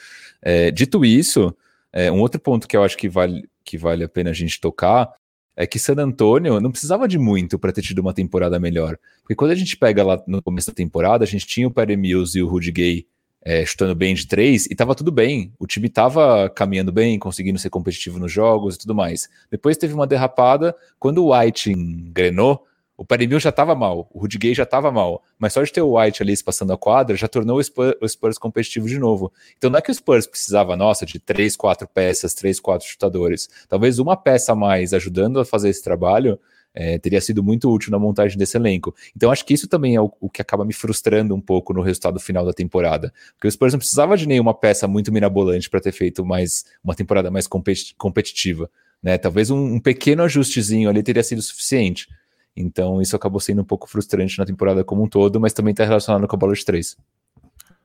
[0.42, 1.54] É, dito isso,
[1.92, 4.62] é, um outro ponto que eu acho que vale, que vale a pena a gente
[4.62, 5.12] tocar
[5.58, 8.98] é que San Antonio não precisava de muito para ter tido uma temporada melhor.
[9.24, 11.98] Porque quando a gente pega lá no começo da temporada, a gente tinha o Perry
[11.98, 13.08] Mills e o Rudy Gay
[13.48, 15.54] é, chutando bem de três e tava tudo bem.
[15.58, 19.30] O time tava caminhando bem, conseguindo ser competitivo nos jogos e tudo mais.
[19.50, 20.76] Depois teve uma derrapada.
[21.00, 22.66] Quando o White engrenou,
[22.98, 25.82] o Perry já tava mal, o Rudy Gay já tava mal, mas só de ter
[25.82, 29.32] o White ali passando a quadra já tornou o Spurs, o Spurs, competitivo de novo.
[29.58, 33.48] Então não é que o Spurs precisava, nossa, de três, quatro peças, três, quatro chutadores.
[33.70, 36.38] Talvez uma peça a mais ajudando a fazer esse trabalho
[36.80, 38.94] é, teria sido muito útil na montagem desse elenco.
[39.16, 41.82] Então acho que isso também é o, o, que acaba me frustrando um pouco no
[41.82, 45.82] resultado final da temporada, porque o Spurs não precisava de nenhuma peça muito mirabolante para
[45.82, 48.70] ter feito mais uma temporada mais competi competitiva,
[49.02, 49.18] né?
[49.18, 52.08] Talvez um, um pequeno ajustezinho ali teria sido suficiente.
[52.56, 55.84] Então isso acabou sendo um pouco frustrante na temporada como um todo, mas também está
[55.84, 56.96] relacionado com a bola de três.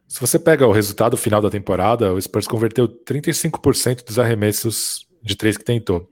[0.07, 5.35] Se você pega o resultado final da temporada, o Spurs converteu 35% dos arremessos de
[5.35, 6.07] três que tentou.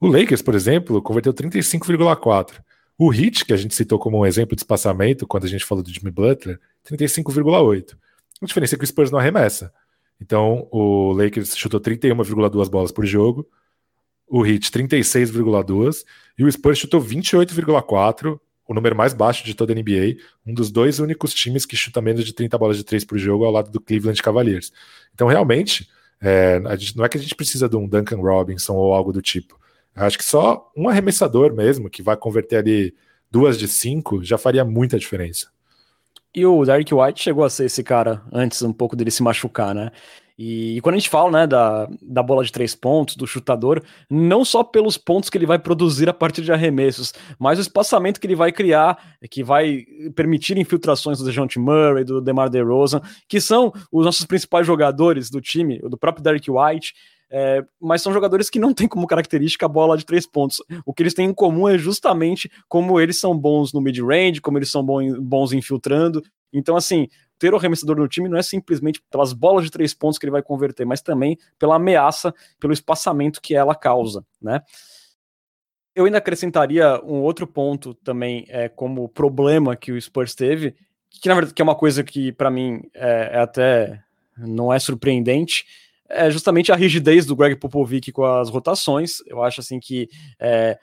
[0.00, 2.60] O Lakers, por exemplo, converteu 35,4.
[2.96, 5.82] O Heat, que a gente citou como um exemplo de espaçamento quando a gente falou
[5.82, 7.96] do Jimmy Butler, 35,8.
[8.40, 9.72] A diferença é que o Spurs não arremessa.
[10.20, 13.48] Então, o Lakers chutou 31,2 bolas por jogo,
[14.26, 16.04] o Heat 36,2
[16.36, 20.70] e o Spurs chutou 28,4, o número mais baixo de toda a NBA, um dos
[20.70, 23.70] dois únicos times que chuta menos de 30 bolas de 3 por jogo ao lado
[23.70, 24.70] do Cleveland Cavaliers.
[25.14, 25.88] Então, realmente,
[26.20, 29.22] é, gente, não é que a gente precisa de um Duncan Robinson ou algo do
[29.22, 29.57] tipo.
[29.98, 32.94] Acho que só um arremessador mesmo, que vai converter ali
[33.30, 35.48] duas de cinco, já faria muita diferença.
[36.34, 39.74] E o Derek White chegou a ser esse cara antes um pouco dele se machucar,
[39.74, 39.90] né?
[40.38, 43.82] E, e, quando a gente fala né, da, da bola de três pontos, do chutador,
[44.08, 48.20] não só pelos pontos que ele vai produzir a partir de arremessos, mas o espaçamento
[48.20, 49.84] que ele vai criar, que vai
[50.14, 55.40] permitir infiltrações do DeJounte Murray, do DeMar DeRozan, que são os nossos principais jogadores do
[55.40, 56.94] time, do próprio Derek White,
[57.30, 60.62] é, mas são jogadores que não têm como característica a bola de três pontos.
[60.84, 64.58] O que eles têm em comum é justamente como eles são bons no mid-range, como
[64.58, 66.22] eles são bons infiltrando.
[66.52, 70.18] Então, assim, ter o arremessador no time não é simplesmente pelas bolas de três pontos
[70.18, 74.60] que ele vai converter, mas também pela ameaça, pelo espaçamento que ela causa, né?
[75.94, 80.74] Eu ainda acrescentaria um outro ponto também é, como problema que o Spurs teve,
[81.10, 84.00] que na verdade que é uma coisa que para mim é, é até
[84.36, 85.64] não é surpreendente,
[86.08, 89.18] é justamente a rigidez do Greg Popovich com as rotações.
[89.26, 90.08] Eu acho assim que
[90.40, 90.78] é,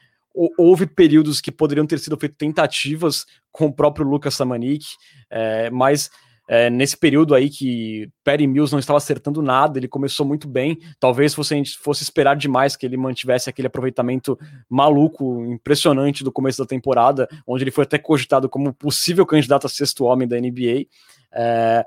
[0.58, 4.86] houve períodos que poderiam ter sido feitas tentativas com o próprio Lucas Samanik,
[5.30, 6.10] é, mas
[6.48, 10.78] é, nesse período aí que Perry Mills não estava acertando nada, ele começou muito bem.
[11.00, 14.38] Talvez fosse, fosse esperar demais que ele mantivesse aquele aproveitamento
[14.70, 19.70] maluco, impressionante do começo da temporada, onde ele foi até cogitado como possível candidato a
[19.70, 20.86] sexto homem da NBA.
[21.34, 21.86] É,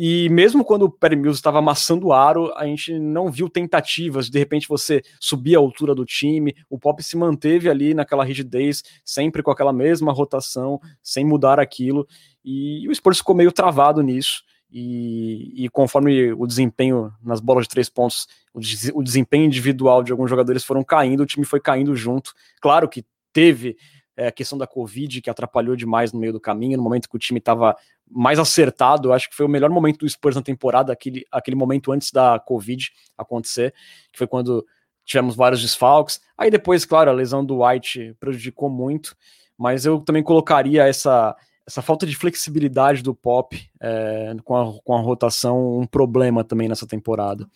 [0.00, 4.30] e mesmo quando o Perry Mills estava amassando o aro, a gente não viu tentativas
[4.30, 6.54] de repente você subir a altura do time.
[6.70, 12.06] O Pop se manteve ali naquela rigidez, sempre com aquela mesma rotação, sem mudar aquilo.
[12.44, 14.44] E o Spurs ficou meio travado nisso.
[14.70, 20.04] E, e, conforme o desempenho nas bolas de três pontos, o, des, o, desempenho individual
[20.04, 22.32] de alguns jogadores foram caindo, o time foi caindo junto.
[22.60, 23.76] Claro que teve
[24.16, 27.16] é, a questão da Covid, que atrapalhou demais no meio do caminho, no momento que
[27.16, 27.76] o time estava
[28.10, 31.92] mais acertado, acho que foi o melhor momento do Spurs na temporada, aquele, aquele momento
[31.92, 33.74] antes da Covid acontecer,
[34.12, 34.64] que foi quando
[35.04, 36.20] tivemos vários desfalques.
[36.36, 39.16] Aí depois, claro, a lesão do White prejudicou muito,
[39.56, 41.34] mas eu também colocaria essa,
[41.66, 46.68] essa falta de flexibilidade do Pop é, com, a, com a rotação um problema também
[46.68, 47.46] nessa temporada.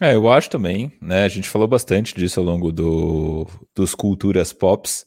[0.00, 1.24] É, eu acho também, né?
[1.24, 5.06] A gente falou bastante disso ao longo do, dos culturas pops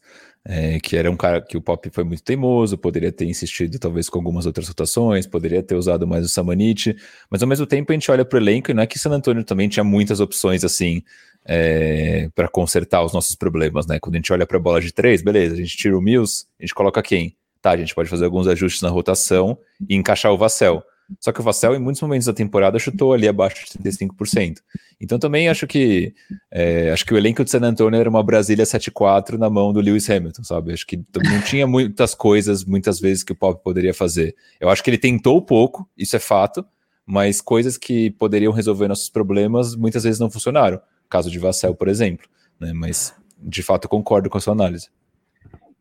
[0.50, 4.08] é, que era um cara que o Pop foi muito teimoso, poderia ter insistido talvez
[4.08, 6.96] com algumas outras rotações, poderia ter usado mais o Samanit,
[7.30, 9.12] mas ao mesmo tempo a gente olha para o elenco e não é que San
[9.12, 11.04] Antonio também tinha muitas opções assim
[11.44, 14.00] é, para consertar os nossos problemas, né?
[14.00, 16.46] Quando a gente olha para a bola de três, beleza, a gente tira o Mills,
[16.58, 17.36] a gente coloca quem?
[17.62, 19.58] Tá, a gente pode fazer alguns ajustes na rotação
[19.90, 20.82] e encaixar o Vassell.
[21.20, 24.58] Só que o Vassell, em muitos momentos da temporada, chutou ali abaixo de 35%.
[25.00, 26.14] Então também acho que
[26.52, 29.80] é, acho que o elenco de San Antonio era uma Brasília 7-4 na mão do
[29.80, 30.74] Lewis Hamilton, sabe?
[30.74, 34.36] Acho que não tinha muitas coisas, muitas vezes, que o Pop poderia fazer.
[34.60, 36.66] Eu acho que ele tentou pouco, isso é fato,
[37.06, 40.82] mas coisas que poderiam resolver nossos problemas muitas vezes não funcionaram.
[41.10, 42.28] Caso de Vassell, por exemplo.
[42.60, 42.74] Né?
[42.74, 44.90] Mas de fato concordo com a sua análise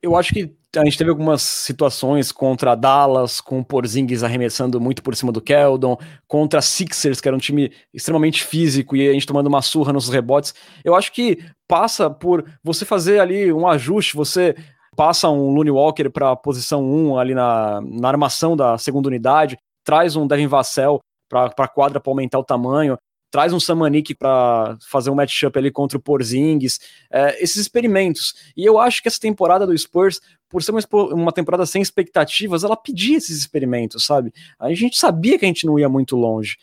[0.06, 5.02] eu acho que a gente teve algumas situações contra Dallas, com o Porzingis arremessando muito
[5.02, 9.26] por cima do Keldon, contra Sixers, que era um time extremamente físico, e a gente
[9.26, 10.54] tomando uma surra nos rebotes.
[10.84, 14.54] Eu acho que passa por você fazer ali um ajuste, você
[14.96, 19.58] passa um Looney Walker para a posição 1 ali na, na armação da segunda unidade,
[19.84, 22.96] traz um Devin Vassell para a quadra para aumentar o tamanho,
[23.36, 28.32] traz um Samanik para fazer um matchup ali contra o Porzingis, é, esses experimentos.
[28.56, 30.80] E eu acho que essa temporada do Spurs, por ser uma,
[31.12, 34.32] uma, temporada sem expectativas, ela pedia esses experimentos, sabe?
[34.58, 36.56] A gente sabia que a gente não ia muito longe.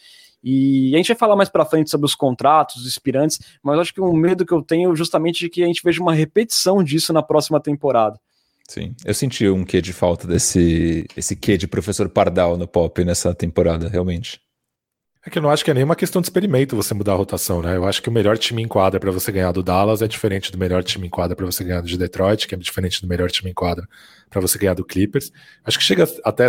[0.43, 3.93] E a gente vai falar mais para frente sobre os contratos, os aspirantes, mas acho
[3.93, 6.83] que um medo que eu tenho é justamente de que a gente veja uma repetição
[6.83, 8.19] disso na próxima temporada.
[8.67, 13.05] Sim, eu senti um quê de falta desse esse quê de professor Pardal no pop
[13.05, 14.41] nessa temporada, realmente.
[15.25, 17.62] É que eu não acho que é nenhuma questão de experimento você mudar a rotação,
[17.62, 17.77] né?
[17.77, 20.51] Eu acho que o melhor time em quadra para você ganhar do Dallas é diferente
[20.51, 23.07] do melhor time em quadra para você ganhar do de Detroit, que é diferente do
[23.07, 23.88] melhor time em quadra
[24.29, 25.31] para você ganhar do Clippers.
[25.63, 26.47] Acho que chega até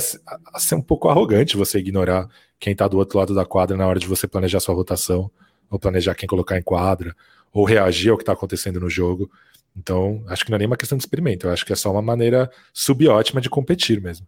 [0.52, 3.86] a ser um pouco arrogante você ignorar quem tá do outro lado da quadra na
[3.86, 5.30] hora de você planejar sua rotação,
[5.70, 7.14] ou planejar quem colocar em quadra,
[7.52, 9.30] ou reagir ao que tá acontecendo no jogo.
[9.76, 12.02] Então, acho que não é nenhuma questão de experimento, eu acho que é só uma
[12.02, 14.26] maneira subótima de competir mesmo.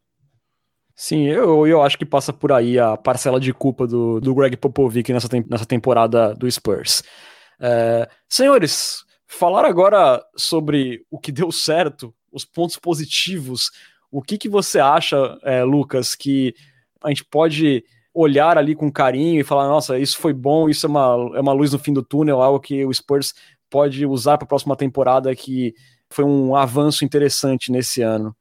[0.98, 4.56] Sim, eu, eu acho que passa por aí a parcela de culpa do, do Greg
[4.56, 7.02] Popovich nessa, nessa temporada do Spurs.
[7.60, 13.70] É, senhores, falar agora sobre o que deu certo, os pontos positivos.
[14.10, 16.54] O que, que você acha, é, Lucas, que
[17.04, 20.88] a gente pode olhar ali com carinho e falar: nossa, isso foi bom, isso é
[20.88, 23.34] uma, é uma luz no fim do túnel, algo que o Spurs
[23.68, 25.74] pode usar para a próxima temporada, que
[26.08, 28.34] foi um avanço interessante nesse ano?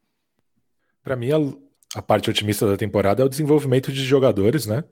[1.03, 1.64] Para mim, a
[2.01, 4.83] parte otimista da temporada é o desenvolvimento de jogadores, né?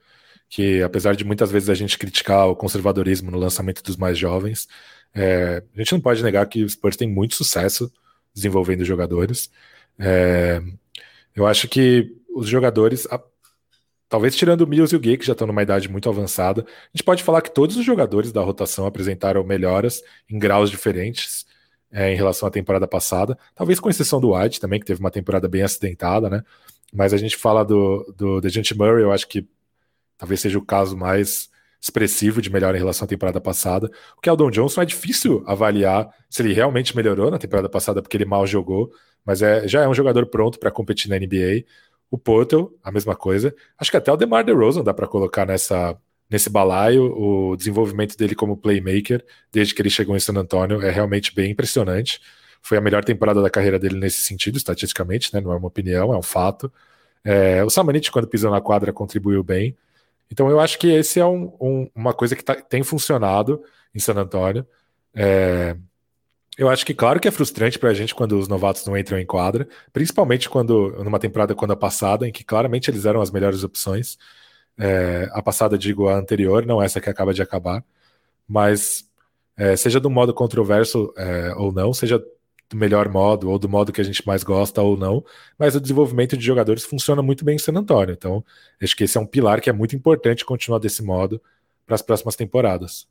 [0.50, 4.68] Que apesar de muitas vezes a gente criticar o conservadorismo no lançamento dos mais jovens,
[5.16, 7.92] É, a gente não pode negar que o Spurs tem muito sucesso
[8.34, 9.52] desenvolvendo jogadores.
[10.00, 10.60] É,
[11.36, 13.22] eu acho que os jogadores, a,
[14.10, 16.98] talvez tirando o Mills e o Gay, que já estão numa idade muito avançada, a
[16.98, 21.46] gente pode falar que todos os jogadores da rotação apresentaram melhoras em graus diferentes
[21.92, 25.12] é, em relação à temporada passada, talvez com exceção do White também, que teve uma
[25.12, 26.44] temporada bem acidentada, né?
[26.94, 29.48] Mas a gente fala do, do Dejante Murray, eu acho que
[30.18, 31.50] talvez seja o caso mais
[31.82, 33.92] expressivo de melhora em relação à temporada passada.
[34.18, 38.26] O Keldon Johnson é difícil avaliar se ele realmente melhorou na temporada passada porque ele
[38.26, 38.90] mal jogou,
[39.26, 41.66] mas é, já é um jogador pronto para competir na NBA.
[42.10, 43.54] O Porto, a mesma coisa.
[43.78, 45.98] Acho que até o DeMar DeRozan dá para colocar nessa
[46.30, 47.14] nesse balaio.
[47.16, 51.52] O desenvolvimento dele como playmaker, desde que ele chegou em San Antonio, é realmente bem
[51.52, 52.22] impressionante.
[52.64, 55.42] Foi a melhor temporada da carreira dele nesse sentido, estatisticamente, né?
[55.42, 56.72] Não é uma opinião, é um fato.
[57.24, 59.78] É, o Samanit, quando pisou na quadra, contribuiu bem.
[60.32, 63.62] Então eu acho que esse é um, um, uma coisa que tá, tem funcionado
[63.94, 64.66] em San Antonio.
[65.14, 65.76] É,
[66.58, 69.20] eu acho que, claro, que é frustrante para a gente quando os novatos não entram
[69.20, 73.32] em quadra, principalmente quando numa temporada quando a passada, em que claramente eles eram as
[73.32, 74.18] melhores opções.
[74.78, 77.84] É, a passada, digo, a anterior, não essa que acaba de acabar,
[78.48, 79.08] mas
[79.58, 82.24] é, seja do modo controverso é, ou não, seja
[82.74, 85.24] do melhor modo ou do modo que a gente mais gosta ou não,
[85.58, 88.14] mas o desenvolvimento de jogadores funciona muito bem em San Antonio.
[88.14, 88.44] Então,
[88.82, 91.42] acho que esse é um pilar que é muito importante continuar desse modo
[91.86, 93.08] para as próximas temporadas.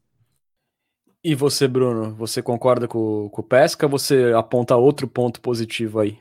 [1.25, 3.87] E você, Bruno, você concorda com, com o Pesca?
[3.87, 6.19] Você aponta outro ponto positivo aí?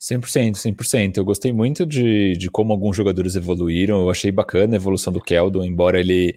[0.00, 1.16] 100%, 100%.
[1.16, 4.02] Eu gostei muito de, de como alguns jogadores evoluíram.
[4.02, 6.36] Eu achei bacana a evolução do Keldon, embora ele,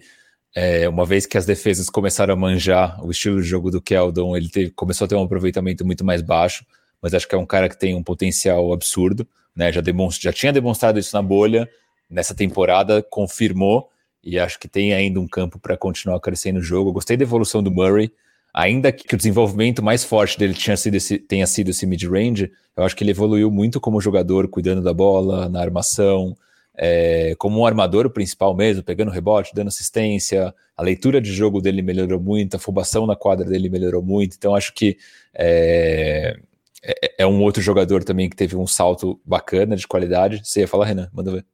[0.58, 4.34] é, uma vez que as defesas começaram a manjar o estilo de jogo do Keldon,
[4.34, 6.64] ele teve, começou a ter um aproveitamento muito mais baixo.
[7.02, 9.28] Mas acho que é um cara que tem um potencial absurdo.
[9.54, 9.70] Né?
[9.70, 11.68] Já, demonstra, já tinha demonstrado isso na bolha,
[12.08, 13.90] nessa temporada confirmou.
[14.24, 16.88] E acho que tem ainda um campo para continuar crescendo no jogo.
[16.88, 18.10] Eu gostei da evolução do Murray
[18.56, 22.84] ainda que o desenvolvimento mais forte dele tinha sido esse, tenha sido esse mid-range, eu
[22.84, 26.34] acho que ele evoluiu muito como jogador, cuidando da bola, na armação,
[26.76, 31.82] é, como um armador principal mesmo, pegando rebote, dando assistência, a leitura de jogo dele
[31.82, 34.98] melhorou muito, a afobação na quadra dele melhorou muito, então acho que
[35.34, 36.36] é,
[36.82, 40.40] é, é um outro jogador também que teve um salto bacana de qualidade.
[40.44, 41.08] Você ia falar, Renan?
[41.12, 41.44] Manda ver.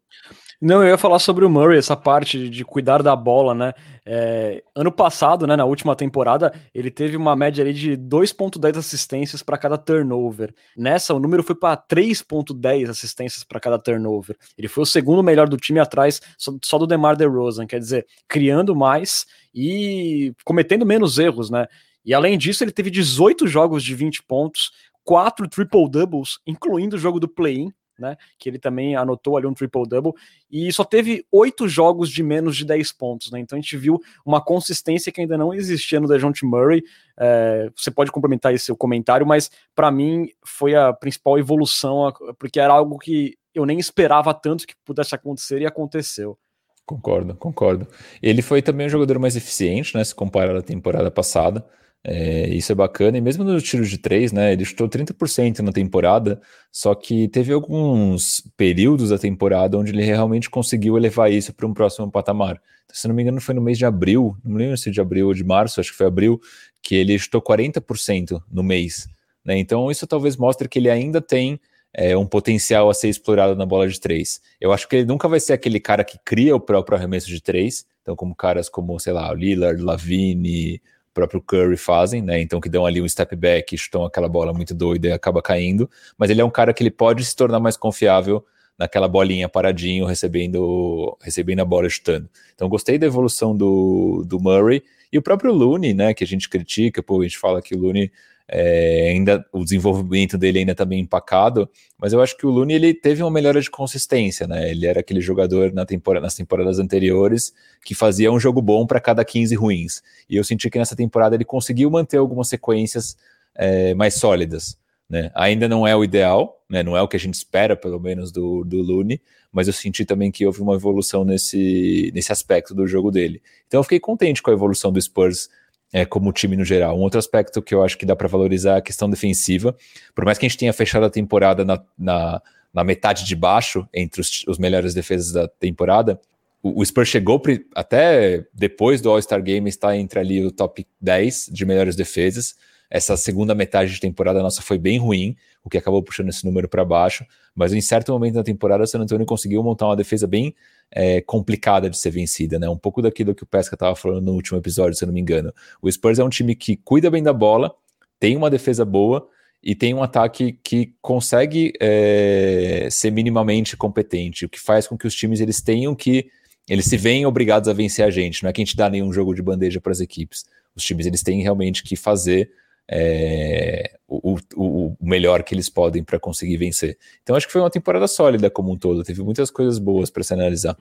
[0.65, 3.73] Não, eu ia falar sobre o Murray, essa parte de cuidar da bola, né?
[4.07, 9.43] É, ano passado, né, na última temporada, ele teve uma média ali de 2,10 assistências
[9.43, 10.55] para cada turnover.
[10.77, 14.37] Nessa, o número foi para 3,10 assistências para cada turnover.
[14.57, 18.07] Ele foi o segundo melhor do time atrás só, só do DeMar DeRozan, quer dizer,
[18.29, 21.67] criando mais e cometendo menos erros, né?
[22.05, 24.71] E além disso, ele teve 18 jogos de 20 pontos,
[25.03, 28.17] 4 triple-doubles, incluindo o jogo do play-in, né?
[28.39, 30.13] Que ele também anotou ali um triple-double
[30.51, 33.41] e só teve oito jogos de menos de 10 pontos, né?
[33.41, 36.83] Então a gente viu uma consistência que ainda não existia no Dejounte Murray.
[37.19, 42.61] É, você pode complementar esse seu comentário, mas para mim foi a principal evolução, porque
[42.61, 46.39] era algo que eu nem esperava tanto que pudesse acontecer e aconteceu.
[46.85, 47.87] Concordo, concordo.
[48.21, 50.03] Ele foi também o jogador mais eficiente, né?
[50.03, 51.65] Se comparar à temporada passada.
[52.05, 54.53] É, isso é bacana, e mesmo nos tiros de três, né?
[54.53, 56.41] Ele chutou 30% na temporada,
[56.71, 61.73] só que teve alguns períodos da temporada onde ele realmente conseguiu elevar isso para um
[61.73, 62.61] próximo patamar.
[62.85, 65.29] Então, se não me engano, foi no mês de abril, não lembro se de abril
[65.29, 66.41] ou de março, acho que foi abril,
[66.83, 69.07] que ele chutou 40% no mês.
[69.45, 69.59] Né?
[69.59, 71.61] Então, isso talvez mostre que ele ainda tem
[71.95, 74.41] é, um potencial a ser explorado na bola de três.
[74.61, 77.41] Eu acho que ele nunca vai ser aquele cara que cria o próprio arremesso de
[77.41, 80.83] três, então, como caras como, sei lá, Lillard, Lavine
[81.13, 82.41] próprio Curry fazem, né?
[82.41, 85.91] Então que dão ali um step back, chutam aquela bola muito doida e acaba caindo.
[86.17, 88.45] Mas ele é um cara que ele pode se tornar mais confiável
[88.79, 92.29] naquela bolinha paradinho, recebendo, recebendo a bola chutando.
[92.55, 94.83] Então gostei da evolução do, do Murray
[95.13, 96.15] e o próprio Looney, né?
[96.15, 98.11] Que a gente critica, pô, a gente fala que o Looney
[98.49, 101.69] é, ainda o desenvolvimento dele ainda está bem empacado,
[101.99, 104.71] mas eu acho que o Looney ele teve uma melhora de consistência, né?
[104.71, 107.53] Ele era aquele jogador na temporada, nas temporadas anteriores
[107.85, 110.03] que fazia um jogo bom para cada 15 ruins.
[110.29, 113.17] E eu senti que nessa temporada ele conseguiu manter algumas sequências
[113.55, 114.77] é, mais sólidas.
[115.09, 115.31] Né?
[115.35, 116.83] Ainda não é o ideal, né?
[116.83, 119.21] não é o que a gente espera, pelo menos, do, do Looney,
[119.53, 123.43] mas eu senti também que houve uma evolução nesse, nesse aspecto do jogo dele.
[123.67, 125.51] Então eu fiquei contente com a evolução do Spurs
[125.93, 126.99] é, como time no geral.
[126.99, 129.77] Um outro aspecto que eu acho que dá para valorizar é a questão defensiva.
[130.15, 132.41] Por mais que a gente tenha fechado a temporada na, na,
[132.73, 136.19] na metade de baixo, entre os, os melhores defesas da temporada,
[136.63, 137.43] o, o Spurs chegou
[137.75, 142.57] até depois do All-Star Game, está entre ali o top 10 de melhores defesas.
[142.91, 146.69] essa segunda metade de temporada nossa foi bem ruim, o que acabou puxando esse número
[146.69, 150.27] para baixo, mas em certo momento da temporada o San Antonio conseguiu montar uma defesa
[150.27, 150.55] bem
[150.91, 152.69] é, complicada de ser vencida, né?
[152.69, 155.21] Um pouco daquilo que o Pesca estava falando no último episódio, se eu não me
[155.21, 155.53] engano.
[155.81, 157.75] O Spurs é um time que cuida bem da bola,
[158.19, 159.29] tem uma defesa boa
[159.63, 165.07] e tem um ataque que consegue é, ser minimamente competente, o que faz com que
[165.07, 166.29] os times eles tenham que
[166.69, 168.43] eles se veem obrigados a vencer a gente.
[168.43, 170.45] Não é que a gente dá nenhum jogo de bandeja para as equipes.
[170.75, 172.51] Os times eles têm realmente que fazer
[172.91, 176.99] é, o, o, o, melhor que eles podem para conseguir vencer.
[177.23, 179.03] Então acho que foi uma temporada sólida como um todo.
[179.03, 180.77] Teve muitas coisas boas para se analisar.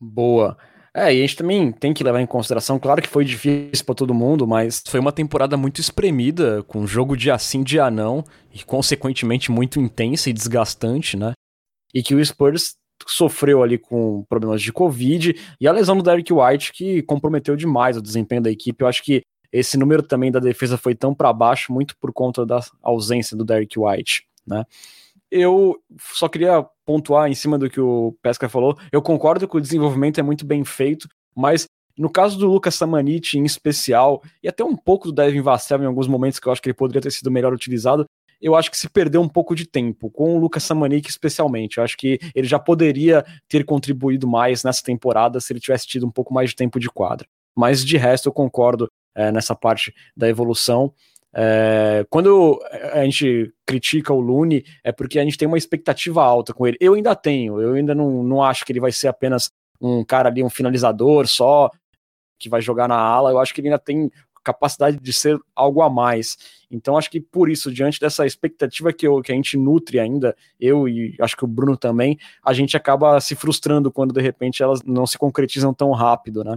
[0.00, 0.56] Boa.
[0.92, 3.94] É, e a gente também tem que levar em consideração, claro que foi difícil para
[3.94, 8.64] todo mundo, mas foi uma temporada muito espremida, com jogo de assim, dia não, e
[8.64, 11.32] consequentemente muito intensa e desgastante, né?
[11.94, 12.74] E que o Spurs
[13.06, 17.96] sofreu ali com problemas de Covid e a lesão do Derek White que comprometeu demais
[17.96, 18.82] o desempenho da equipe.
[18.82, 19.22] Eu acho que
[19.52, 23.44] esse número também da defesa foi tão para baixo muito por conta da ausência do
[23.44, 24.64] Derek White, né?
[25.30, 25.80] Eu
[26.12, 28.76] só queria pontuar em cima do que o Pesca falou.
[28.90, 33.38] Eu concordo que o desenvolvimento é muito bem feito, mas no caso do Lucas Samanit
[33.38, 36.60] em especial, e até um pouco do Devin Vassell em alguns momentos que eu acho
[36.60, 38.06] que ele poderia ter sido melhor utilizado,
[38.40, 41.76] eu acho que se perdeu um pouco de tempo, com o Lucas Samanik especialmente.
[41.76, 46.06] Eu acho que ele já poderia ter contribuído mais nessa temporada se ele tivesse tido
[46.06, 47.28] um pouco mais de tempo de quadra.
[47.54, 50.92] Mas de resto, eu concordo é, nessa parte da evolução.
[51.32, 52.60] É, quando
[52.92, 56.76] a gente critica o Lune, é porque a gente tem uma expectativa alta com ele.
[56.80, 59.50] Eu ainda tenho, eu ainda não, não acho que ele vai ser apenas
[59.80, 61.70] um cara ali, um finalizador só,
[62.38, 63.30] que vai jogar na ala.
[63.30, 64.10] Eu acho que ele ainda tem
[64.42, 66.36] capacidade de ser algo a mais.
[66.70, 70.34] Então, acho que por isso, diante dessa expectativa que, eu, que a gente nutre ainda,
[70.58, 74.62] eu e acho que o Bruno também, a gente acaba se frustrando quando de repente
[74.62, 76.56] elas não se concretizam tão rápido, né?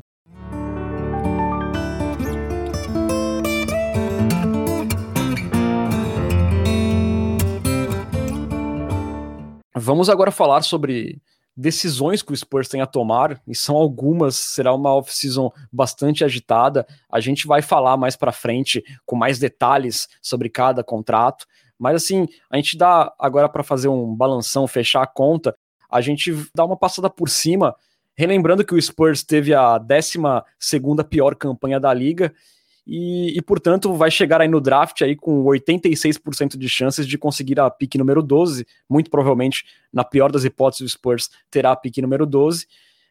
[9.85, 11.21] Vamos agora falar sobre
[11.57, 16.87] decisões que o Spurs tem a tomar, e são algumas, será uma off-season bastante agitada.
[17.11, 21.45] A gente vai falar mais para frente com mais detalhes sobre cada contrato,
[21.77, 25.53] mas assim, a gente dá agora para fazer um balanção, fechar a conta,
[25.91, 27.75] a gente dá uma passada por cima,
[28.15, 30.17] relembrando que o Spurs teve a 12
[30.57, 32.33] segunda pior campanha da liga
[32.85, 37.59] e, e, portanto vai chegar aí no draft aí com 86% de chances de conseguir
[37.59, 41.97] a pick número 12, muito provavelmente, na pior das hipóteses, o Spurs terá a pick
[41.99, 42.67] número 12,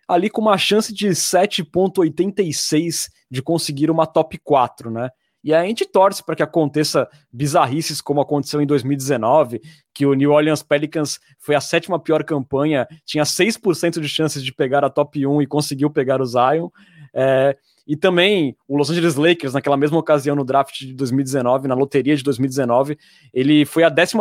[0.07, 5.11] ali com uma chance de 7.86 de conseguir uma top 4, né?
[5.45, 9.61] E a gente torce para que aconteça bizarrices como aconteceu em 2019,
[9.93, 14.55] que o New Orleans Pelicans foi a sétima pior campanha, tinha 6% de chances de
[14.55, 16.69] pegar a top 1 e conseguiu pegar o Zion.
[17.13, 17.57] É,
[17.87, 22.17] e também o Los Angeles Lakers, naquela mesma ocasião no draft de 2019, na loteria
[22.17, 22.97] de 2019,
[23.35, 24.15] ele foi a 11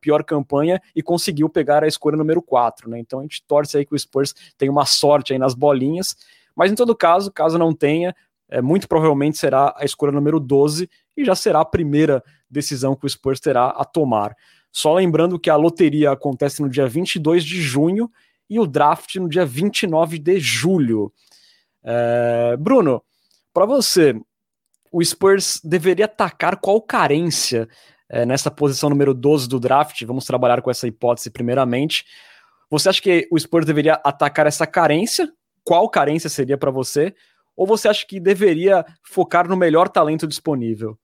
[0.00, 2.88] pior campanha e conseguiu pegar a escolha número 4.
[2.88, 2.98] Né?
[2.98, 6.16] Então a gente torce aí que o Spurs tenha uma sorte aí nas bolinhas.
[6.54, 8.14] Mas em todo caso, caso não tenha,
[8.48, 13.04] é, muito provavelmente será a escolha número 12 e já será a primeira decisão que
[13.04, 14.34] o Spurs terá a tomar.
[14.72, 18.10] Só lembrando que a loteria acontece no dia 22 de junho
[18.48, 21.12] e o draft no dia 29 de julho.
[21.86, 23.00] É, Bruno,
[23.54, 24.14] para você,
[24.90, 27.68] o Spurs deveria atacar qual carência
[28.08, 30.02] é, nessa posição número 12 do draft?
[30.04, 32.04] Vamos trabalhar com essa hipótese primeiramente.
[32.68, 35.32] Você acha que o Spurs deveria atacar essa carência?
[35.62, 37.14] Qual carência seria para você?
[37.56, 40.98] Ou você acha que deveria focar no melhor talento disponível?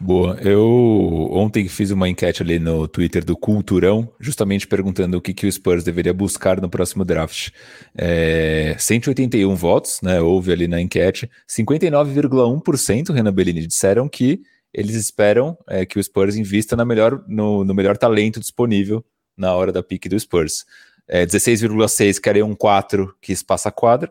[0.00, 0.38] Boa.
[0.40, 5.46] Eu ontem fiz uma enquete ali no Twitter do Culturão, justamente perguntando o que, que
[5.46, 7.50] o Spurs deveria buscar no próximo draft.
[7.94, 10.18] É, 181 votos, né?
[10.18, 11.30] Houve ali na enquete.
[11.46, 14.40] 59,1% Renan Bellini disseram que
[14.72, 19.04] eles esperam é, que o Spurs invista na melhor, no, no, melhor talento disponível
[19.36, 20.64] na hora da pique do Spurs.
[21.06, 24.10] É, 16,6% querem um 4 que espaça a quadra.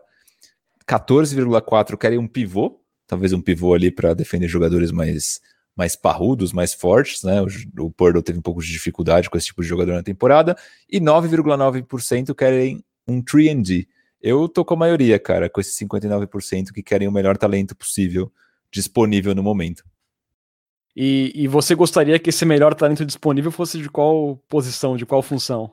[0.88, 5.40] 14,4% querem um pivô, talvez um pivô ali para defender jogadores mais
[5.80, 7.40] mais parrudos, mais fortes, né?
[7.40, 10.54] O, o Purdle teve um pouco de dificuldade com esse tipo de jogador na temporada,
[10.90, 13.88] e 9,9% querem um 3D.
[14.20, 18.30] Eu tô com a maioria, cara, com esses 59% que querem o melhor talento possível
[18.70, 19.82] disponível no momento.
[20.94, 25.22] E, e você gostaria que esse melhor talento disponível fosse de qual posição, de qual
[25.22, 25.72] função?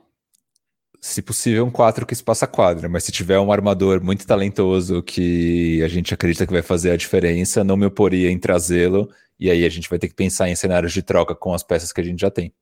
[1.00, 5.82] se possível, um 4 que espaça quadra, mas se tiver um armador muito talentoso que
[5.82, 9.64] a gente acredita que vai fazer a diferença, não me oporia em trazê-lo e aí
[9.64, 12.04] a gente vai ter que pensar em cenários de troca com as peças que a
[12.04, 12.52] gente já tem.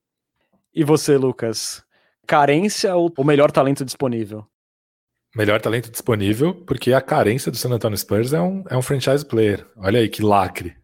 [0.74, 1.82] E você, Lucas?
[2.26, 4.46] Carência ou o melhor talento disponível?
[5.34, 9.24] Melhor talento disponível, porque a carência do San Antonio Spurs é um, é um franchise
[9.24, 9.66] player.
[9.76, 10.76] Olha aí que lacre.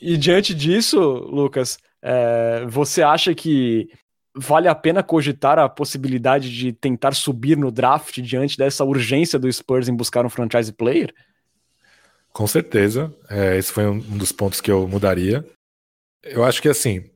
[0.00, 3.88] E diante disso, Lucas, é, você acha que
[4.34, 9.52] vale a pena cogitar a possibilidade de tentar subir no draft diante dessa urgência do
[9.52, 11.12] Spurs em buscar um franchise player?
[12.38, 13.12] Com certeza.
[13.28, 15.44] É, esse foi um dos pontos que eu mudaria.
[16.22, 17.10] Eu acho que assim,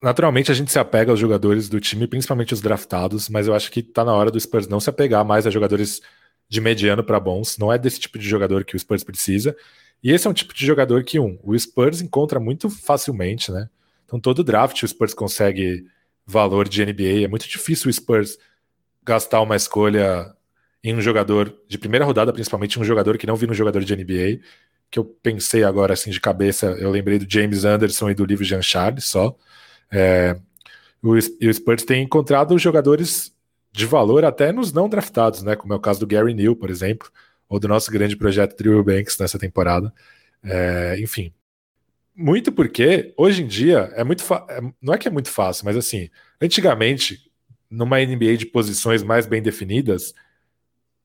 [0.00, 3.68] naturalmente a gente se apega aos jogadores do time, principalmente os draftados, mas eu acho
[3.68, 6.00] que tá na hora do Spurs não se apegar mais a jogadores
[6.48, 7.58] de mediano para bons.
[7.58, 9.56] Não é desse tipo de jogador que o Spurs precisa.
[10.00, 13.68] E esse é um tipo de jogador que, um, o Spurs encontra muito facilmente, né?
[14.04, 15.84] Então, todo draft o Spurs consegue
[16.24, 17.24] valor de NBA.
[17.24, 18.38] É muito difícil o Spurs
[19.02, 20.32] gastar uma escolha
[20.84, 23.96] em um jogador de primeira rodada, principalmente um jogador que não vi no jogador de
[23.96, 24.44] NBA.
[24.90, 28.44] Que eu pensei agora, assim, de cabeça, eu lembrei do James Anderson e do livro
[28.44, 29.34] Jean Charles só.
[29.90, 30.36] É,
[31.02, 33.34] o, e o Spurs tem encontrado jogadores
[33.72, 35.56] de valor até nos não draftados, né?
[35.56, 37.10] Como é o caso do Gary Neal, por exemplo,
[37.48, 39.92] ou do nosso grande projeto Drew Banks nessa temporada.
[40.42, 41.32] É, enfim,
[42.14, 45.76] muito porque, hoje em dia, é muito é, não é que é muito fácil, mas
[45.76, 46.10] assim,
[46.40, 47.30] antigamente,
[47.70, 50.14] numa NBA de posições mais bem definidas,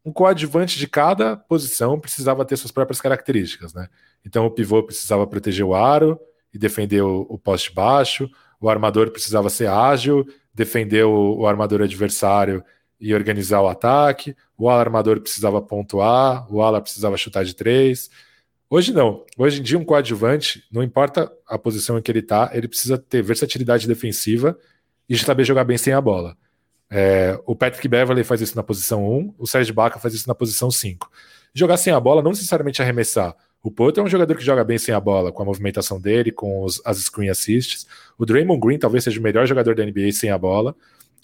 [0.06, 3.88] um coadjuvante de cada posição precisava ter suas próprias características, né?
[4.26, 6.20] Então o pivô precisava proteger o aro
[6.54, 8.30] e defender o, o poste baixo,
[8.60, 12.64] o armador precisava ser ágil, defender o, o armador adversário
[13.00, 18.10] e organizar o ataque, o armador precisava pontuar, o ala precisava chutar de três,
[18.72, 19.26] Hoje não.
[19.36, 23.00] Hoje em dia, um coadjuvante, não importa a posição em que ele está, ele precisa
[23.00, 24.56] ter versatilidade defensiva
[25.10, 26.38] e saber jogar bem sem a bola.
[26.92, 30.34] É, o Patrick Beverly faz isso na posição 1, o Sérgio Baca faz isso na
[30.34, 31.10] posição 5.
[31.54, 33.36] Jogar sem a bola, não necessariamente arremessar.
[33.62, 36.32] O Potter é um jogador que joga bem sem a bola, com a movimentação dele,
[36.32, 37.86] com os, as screen assists.
[38.18, 40.76] O Draymond Green talvez seja o melhor jogador da NBA sem a bola,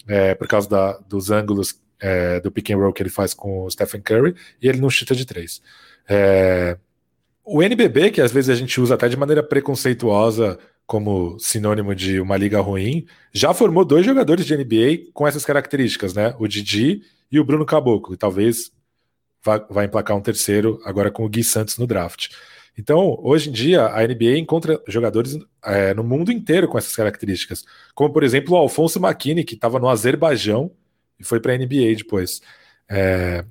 [0.06, 3.64] é, por causa da, dos ângulos é, do pick and roll que ele faz com
[3.64, 5.62] o Stephen Curry, e ele não chuta de três.
[6.08, 6.76] É,
[7.42, 12.20] o NBB, que às vezes a gente usa até de maneira preconceituosa como sinônimo de
[12.20, 16.34] uma liga ruim, já formou dois jogadores de NBA com essas características, né?
[16.38, 18.70] O Didi e o Bruno Caboclo, e talvez
[19.44, 22.28] vá, vá emplacar um terceiro agora com o Gui Santos no draft.
[22.78, 27.64] Então, hoje em dia, a NBA encontra jogadores é, no mundo inteiro com essas características,
[27.94, 30.70] como por exemplo o Alfonso McKinney, que estava no Azerbaijão
[31.18, 32.42] e foi para a NBA depois.
[32.88, 33.44] É,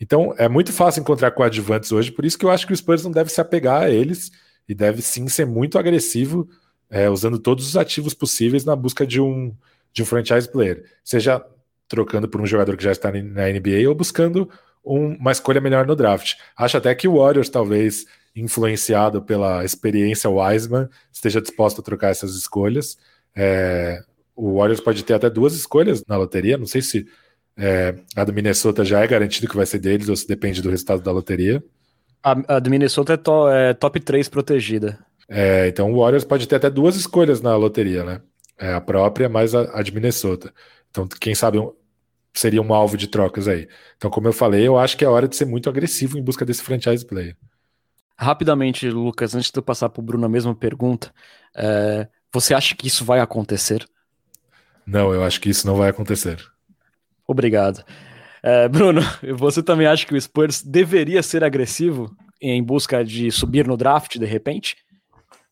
[0.00, 3.04] então é muito fácil encontrar coadjuvantes hoje, por isso que eu acho que o Spurs
[3.04, 4.32] não deve se apegar a eles
[4.68, 6.48] e deve sim ser muito agressivo,
[6.90, 9.54] é, usando todos os ativos possíveis na busca de um,
[9.92, 11.44] de um franchise player, seja
[11.88, 14.48] trocando por um jogador que já está na NBA ou buscando
[14.84, 16.34] um, uma escolha melhor no draft.
[16.56, 22.34] Acho até que o Warriors, talvez influenciado pela experiência Wiseman, esteja disposto a trocar essas
[22.34, 22.98] escolhas.
[23.34, 24.02] É,
[24.34, 27.06] o Warriors pode ter até duas escolhas na loteria, não sei se
[27.56, 30.68] é, a do Minnesota já é garantido que vai ser deles, ou se depende do
[30.68, 31.64] resultado da loteria?
[32.22, 34.98] A, a do Minnesota é, to, é, top 3 protegida.
[35.28, 38.20] É, então o Warriors pode ter até duas escolhas na loteria, né?
[38.58, 40.52] É a própria, mais a, a de Minnesota.
[40.90, 41.72] Então, quem sabe um,
[42.32, 43.68] seria um alvo de trocas aí.
[43.96, 46.44] Então, como eu falei, eu acho que é hora de ser muito agressivo em busca
[46.44, 47.36] desse franchise player.
[48.18, 51.12] Rapidamente, Lucas, antes de eu passar para o Bruno a mesma pergunta,
[51.54, 53.86] é, você acha que isso vai acontecer?
[54.86, 56.42] Não, eu acho que isso não vai acontecer.
[57.26, 57.84] Obrigado.
[58.42, 59.00] É, Bruno,
[59.36, 64.18] você também acha que o Spurs deveria ser agressivo em busca de subir no draft
[64.18, 64.76] de repente?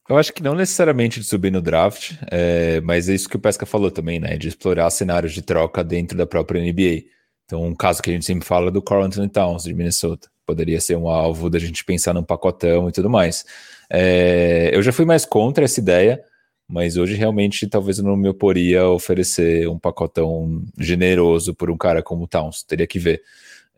[0.08, 3.40] Eu acho que não necessariamente de subir no draft, é, mas é isso que o
[3.40, 4.36] Pesca falou também, né?
[4.36, 7.04] De explorar cenários de troca dentro da própria NBA.
[7.46, 10.28] Então, um caso que a gente sempre fala é do Carl Anthony Towns, de Minnesota.
[10.46, 13.46] Poderia ser um alvo da gente pensar num pacotão e tudo mais.
[13.90, 16.22] É, eu já fui mais contra essa ideia,
[16.68, 21.78] mas hoje realmente talvez eu não me oporia a oferecer um pacotão generoso por um
[21.78, 23.22] cara como o Towns, teria que ver.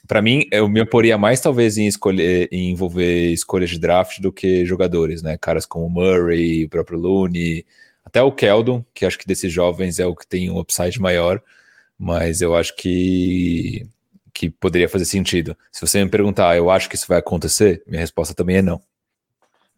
[0.06, 4.32] Para mim, eu me oporia mais talvez em escolher, em envolver escolhas de draft do
[4.32, 5.36] que jogadores, né?
[5.38, 7.64] Caras como Murray, o próprio Looney,
[8.04, 11.42] até o Keldon, que acho que desses jovens é o que tem um upside maior,
[11.98, 13.86] mas eu acho que
[14.32, 15.56] que poderia fazer sentido.
[15.72, 18.62] Se você me perguntar, ah, eu acho que isso vai acontecer, minha resposta também é
[18.62, 18.82] não.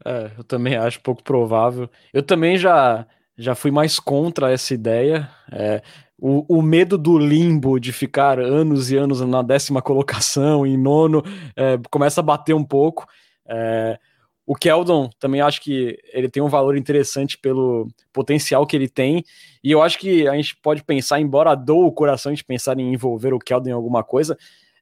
[0.04, 1.88] É, eu também acho pouco provável.
[2.12, 3.06] Eu também já,
[3.36, 5.30] já fui mais contra essa ideia.
[5.52, 5.80] É,
[6.18, 11.22] o, o, medo do limbo de ficar anos e anos na décima colocação, em nono,
[11.56, 13.06] é, começa a bater um pouco.
[13.46, 13.98] É,
[14.44, 19.22] o Keldon também acho que ele tem um valor interessante pelo potencial que ele tem.
[19.62, 22.92] E eu acho que a gente pode pensar, embora dou o coração de pensar em
[22.92, 24.36] envolver o Keldon em alguma coisa,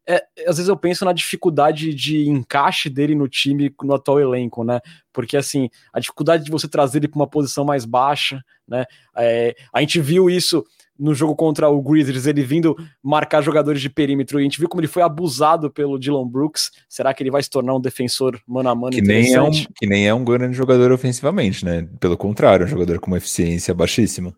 [0.08, 4.62] é, às vezes eu penso na dificuldade de encaixe dele no time, no atual elenco,
[4.62, 4.80] né?
[5.12, 8.84] Porque, assim, a dificuldade de você trazer ele para uma posição mais baixa, né?
[9.16, 10.64] É, a gente viu isso
[10.98, 14.68] no jogo contra o Grizzlies, ele vindo marcar jogadores de perímetro, e a gente viu
[14.68, 16.70] como ele foi abusado pelo Dylan Brooks.
[16.88, 19.50] Será que ele vai se tornar um defensor mano a mano que nem é um
[19.50, 21.88] Que nem é um grande jogador ofensivamente, né?
[22.00, 24.34] Pelo contrário, um jogador com uma eficiência baixíssima.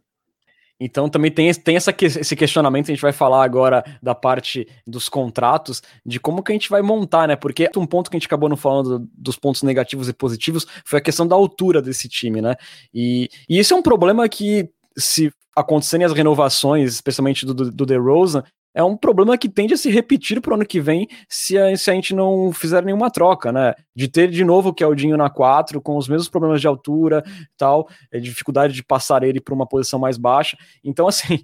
[0.80, 5.08] Então também tem, tem essa, esse questionamento, a gente vai falar agora da parte dos
[5.08, 7.34] contratos, de como que a gente vai montar, né?
[7.34, 11.00] Porque um ponto que a gente acabou não falando dos pontos negativos e positivos foi
[11.00, 12.54] a questão da altura desse time, né?
[12.94, 17.86] E, e esse é um problema que, se acontecerem as renovações, especialmente do, do, do
[17.86, 18.44] DeRozan,
[18.74, 21.76] é um problema que tende a se repetir para o ano que vem se a,
[21.76, 23.74] se a gente não fizer nenhuma troca, né?
[23.96, 27.24] De ter de novo o Keldinho na 4, com os mesmos problemas de altura
[27.56, 30.56] tal, é, dificuldade de passar ele para uma posição mais baixa.
[30.84, 31.40] Então, assim,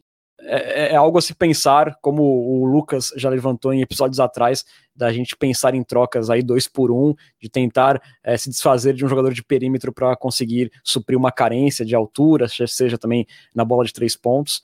[0.47, 4.65] é, é, algo a se pensar, como o Lucas já levantou em episódios atrás,
[4.95, 9.05] da gente pensar em trocas aí dois por um, de tentar é, se desfazer de
[9.05, 13.85] um jogador de perímetro para conseguir suprir uma carência de altura, seja também na bola
[13.85, 14.63] de três pontos.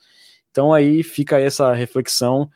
[0.51, 2.49] Então aí fica essa reflexão.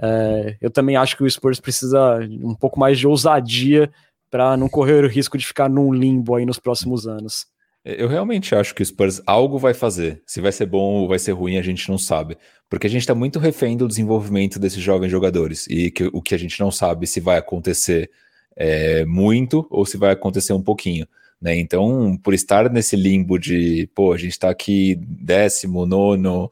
[0.00, 3.90] É, eu também acho que o Spurs precisa um pouco mais de ousadia
[4.30, 7.46] para não correr o risco de ficar num limbo aí nos próximos anos.
[7.84, 10.22] Eu realmente acho que o Spurs algo vai fazer.
[10.26, 12.38] Se vai ser bom ou vai ser ruim, a gente não sabe.
[12.68, 15.66] Porque a gente está muito refém do desenvolvimento desses jovens jogadores.
[15.68, 18.10] E que, o que a gente não sabe se vai acontecer
[18.56, 21.06] é, muito ou se vai acontecer um pouquinho.
[21.40, 21.58] Né?
[21.58, 26.50] Então, por estar nesse limbo de, pô, a gente está aqui décimo, nono,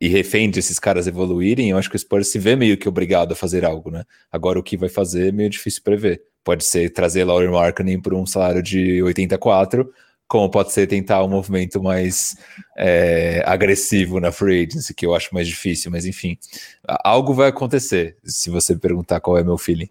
[0.00, 2.88] e refém de esses caras evoluírem, eu acho que o Spurs se vê meio que
[2.88, 4.04] obrigado a fazer algo, né?
[4.30, 6.22] Agora o que vai fazer é meio difícil prever.
[6.42, 9.90] Pode ser trazer Laurie Markkinen por um salário de 84,
[10.26, 12.36] como pode ser tentar um movimento mais
[12.76, 16.38] é, agressivo na free agency, que eu acho mais difícil, mas enfim,
[17.04, 19.88] algo vai acontecer, se você perguntar qual é meu feeling.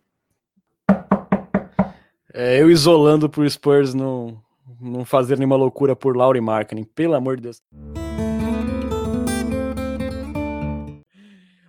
[2.34, 4.42] É, eu isolando pro Spurs não,
[4.82, 7.62] não fazer nenhuma loucura por Laurie Markkinen, pelo amor de Deus.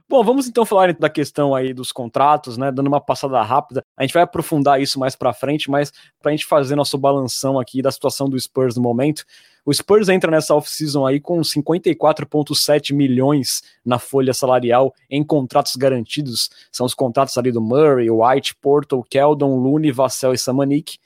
[0.07, 2.71] Bom, vamos então falar da questão aí dos contratos, né?
[2.71, 3.83] Dando uma passada rápida.
[3.97, 5.91] A gente vai aprofundar isso mais para frente, mas
[6.21, 9.25] para a gente fazer nosso balanção aqui da situação do Spurs no momento.
[9.65, 16.51] O Spurs entra nessa off-season aí com 54,7 milhões na folha salarial em contratos garantidos.
[16.71, 20.99] São os contratos ali do Murray, White, Porto, Keldon, Looney, Vassell e Samanik.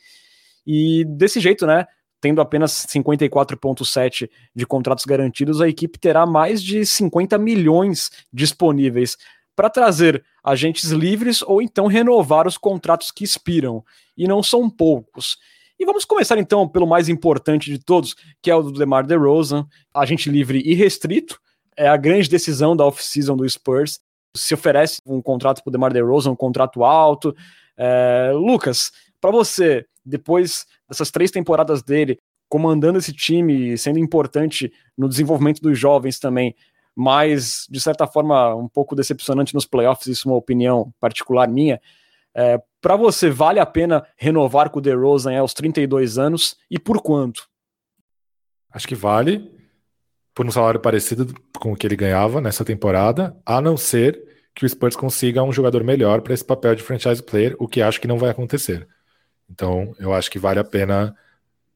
[0.66, 1.86] E desse jeito, né?
[2.20, 9.16] Tendo apenas 54,7 de contratos garantidos, a equipe terá mais de 50 milhões disponíveis
[9.54, 13.84] para trazer agentes livres ou então renovar os contratos que expiram.
[14.16, 15.36] E não são poucos.
[15.78, 19.66] E vamos começar então pelo mais importante de todos, que é o do DeMar DeRozan,
[19.94, 21.40] agente livre e restrito.
[21.76, 24.00] É a grande decisão da off-season do Spurs.
[24.36, 27.34] Se oferece um contrato para o DeMar DeRozan, um contrato alto.
[27.76, 28.32] É...
[28.34, 28.90] Lucas,
[29.20, 35.78] para você, depois dessas três temporadas dele, comandando esse time, sendo importante no desenvolvimento dos
[35.78, 36.54] jovens também,
[36.96, 41.80] mas de certa forma um pouco decepcionante nos playoffs, isso é uma opinião particular minha.
[42.34, 47.02] É, para você, vale a pena renovar com o DeRozan aos 32 anos e por
[47.02, 47.48] quanto?
[48.70, 49.50] Acho que vale,
[50.34, 54.22] por um salário parecido com o que ele ganhava nessa temporada, a não ser
[54.54, 57.80] que o Spurs consiga um jogador melhor para esse papel de franchise player, o que
[57.80, 58.88] acho que não vai acontecer.
[59.50, 61.16] Então, eu acho que vale a pena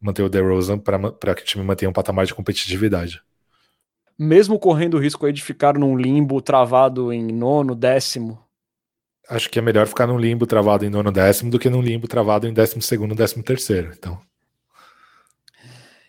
[0.01, 3.23] manter o DeRozan para que o time mantenha um patamar de competitividade.
[4.19, 8.39] Mesmo correndo o risco aí de ficar num limbo travado em nono, décimo?
[9.29, 12.07] Acho que é melhor ficar num limbo travado em nono, décimo do que num limbo
[12.07, 13.93] travado em décimo segundo, décimo terceiro.
[13.97, 14.21] Então.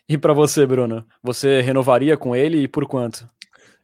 [0.10, 1.06] E para você, Bruno?
[1.22, 3.30] Você renovaria com ele e por quanto?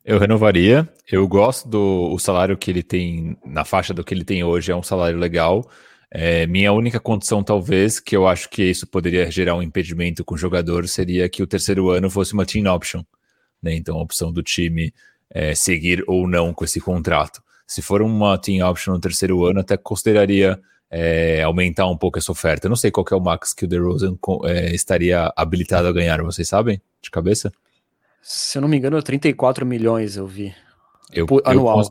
[0.03, 0.87] Eu renovaria.
[1.09, 4.71] Eu gosto do o salário que ele tem, na faixa do que ele tem hoje,
[4.71, 5.69] é um salário legal.
[6.11, 10.35] É, minha única condição, talvez, que eu acho que isso poderia gerar um impedimento com
[10.35, 13.03] o jogador, seria que o terceiro ano fosse uma team option.
[13.61, 13.75] Né?
[13.75, 14.93] Então, a opção do time
[15.29, 17.43] é, seguir ou não com esse contrato.
[17.67, 22.31] Se for uma team option no terceiro ano, até consideraria é, aumentar um pouco essa
[22.31, 22.65] oferta.
[22.65, 26.21] Eu não sei qual é o max que o DeRozan é, estaria habilitado a ganhar,
[26.23, 26.81] vocês sabem?
[27.01, 27.51] De cabeça?
[28.21, 30.53] Se eu não me engano, 34 milhões eu vi.
[31.13, 31.81] Eu, anual.
[31.81, 31.87] Eu,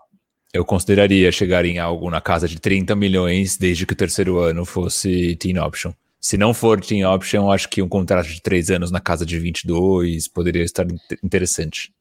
[0.59, 4.65] eu consideraria chegar em algo na casa de 30 milhões desde que o terceiro ano
[4.65, 5.93] fosse team option.
[6.21, 9.39] Se não for team option, acho que um contrato de três anos na casa de
[9.39, 10.85] 22 poderia estar
[11.23, 11.93] interessante.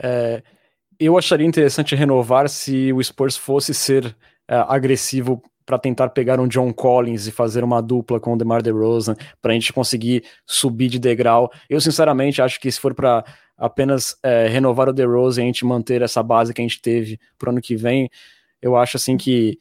[0.00, 0.40] É,
[1.00, 4.16] eu acharia interessante renovar se o Spurs fosse ser
[4.48, 8.62] é, agressivo para tentar pegar um John Collins e fazer uma dupla com o DeMar
[8.62, 11.50] DeRozan para a gente conseguir subir de degrau.
[11.68, 13.24] Eu sinceramente acho que se for para
[13.56, 17.18] apenas é, renovar o DeRozan e a gente manter essa base que a gente teve
[17.38, 18.10] para o ano que vem,
[18.60, 19.58] eu acho assim que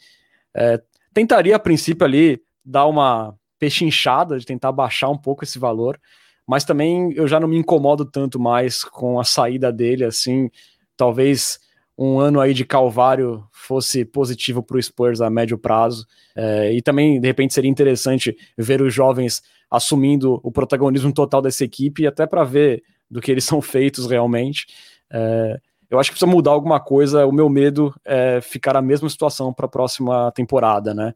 [0.56, 0.82] é,
[1.14, 6.00] tentaria a princípio ali dar uma pechinchada de tentar baixar um pouco esse valor,
[6.46, 10.50] mas também eu já não me incomodo tanto mais com a saída dele assim
[10.98, 11.60] talvez
[11.98, 16.06] um ano aí de calvário fosse positivo para o Spurs a médio prazo.
[16.36, 21.64] É, e também, de repente, seria interessante ver os jovens assumindo o protagonismo total dessa
[21.64, 22.84] equipe, até para ver
[23.14, 24.68] do que eles são feitos realmente.
[25.12, 25.60] É,
[25.90, 27.26] eu acho que precisa mudar alguma coisa.
[27.26, 31.14] O meu medo é ficar a mesma situação para a próxima temporada, né?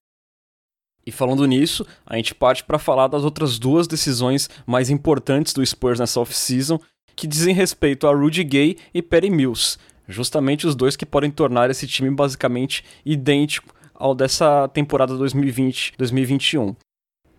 [1.05, 5.65] E falando nisso, a gente parte para falar das outras duas decisões mais importantes do
[5.65, 6.79] Spurs nessa off-season,
[7.15, 9.77] que dizem respeito a Rudy Gay e Perry Mills,
[10.07, 16.75] justamente os dois que podem tornar esse time basicamente idêntico ao dessa temporada 2020-2021.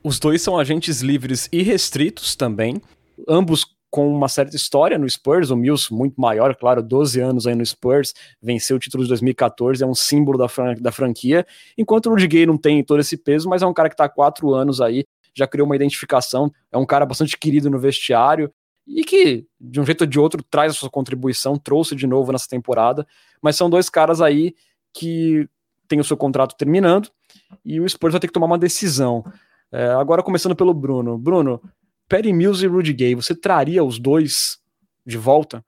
[0.02, 2.80] Os dois são agentes livres e restritos também,
[3.28, 7.54] ambos com uma certa história no Spurs, o Mills muito maior, claro, 12 anos aí
[7.54, 12.06] no Spurs, venceu o título de 2014, é um símbolo da, fran da franquia, enquanto
[12.06, 14.08] o Rudy Gay não tem todo esse peso, mas é um cara que está há
[14.08, 18.52] quatro anos aí, já criou uma identificação, é um cara bastante querido no vestiário,
[18.86, 22.32] e que, de um jeito ou de outro, traz a sua contribuição, trouxe de novo
[22.32, 23.06] nessa temporada,
[23.40, 24.54] mas são dois caras aí
[24.92, 25.48] que
[25.86, 27.10] têm o seu contrato terminando,
[27.64, 29.24] e o Spurs vai ter que tomar uma decisão.
[29.70, 31.18] É, agora começando pelo Bruno.
[31.18, 31.60] Bruno,
[32.08, 34.58] Perry Mills e Rudy Gay, você traria os dois
[35.04, 35.64] de volta?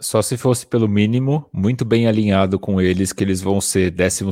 [0.00, 4.24] Só se fosse pelo mínimo, muito bem alinhado com eles, que eles vão ser 12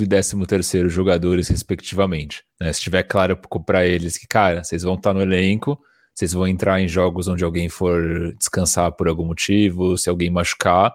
[0.00, 2.44] e 13 jogadores, respectivamente.
[2.60, 2.72] Né?
[2.72, 3.36] Se tiver claro
[3.66, 5.80] para eles que, cara, vocês vão estar tá no elenco,
[6.14, 10.94] vocês vão entrar em jogos onde alguém for descansar por algum motivo, se alguém machucar,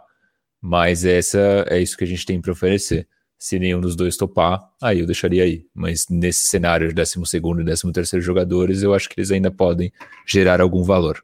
[0.61, 3.07] mas essa é isso que a gente tem para oferecer.
[3.41, 5.65] Se nenhum dos dois topar, aí eu deixaria aí.
[5.73, 9.91] Mas nesse cenário de 12 e 13 terceiro jogadores, eu acho que eles ainda podem
[10.27, 11.23] gerar algum valor.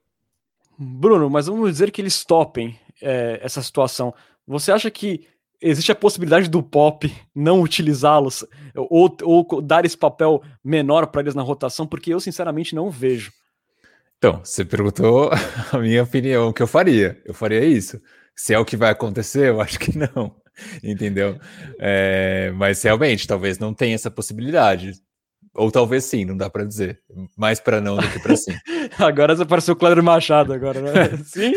[0.79, 4.15] Bruno, mas vamos dizer que eles topem é, essa situação.
[4.47, 5.27] Você acha que
[5.61, 8.43] existe a possibilidade do Pop não utilizá-los
[8.73, 11.85] ou, ou dar esse papel menor para eles na rotação?
[11.85, 13.31] Porque eu, sinceramente, não vejo.
[14.17, 15.29] Então, você perguntou
[15.71, 17.21] a minha opinião, o que eu faria.
[17.23, 18.01] Eu faria isso.
[18.35, 20.35] Se é o que vai acontecer, eu acho que não.
[20.83, 21.39] entendeu?
[21.79, 24.93] É, mas realmente, talvez não tenha essa possibilidade.
[25.53, 27.01] Ou talvez sim, não dá para dizer.
[27.35, 28.53] Mais para não do que para sim.
[28.99, 31.17] agora você pareceu o Cláudio Machado agora, né?
[31.25, 31.51] sim?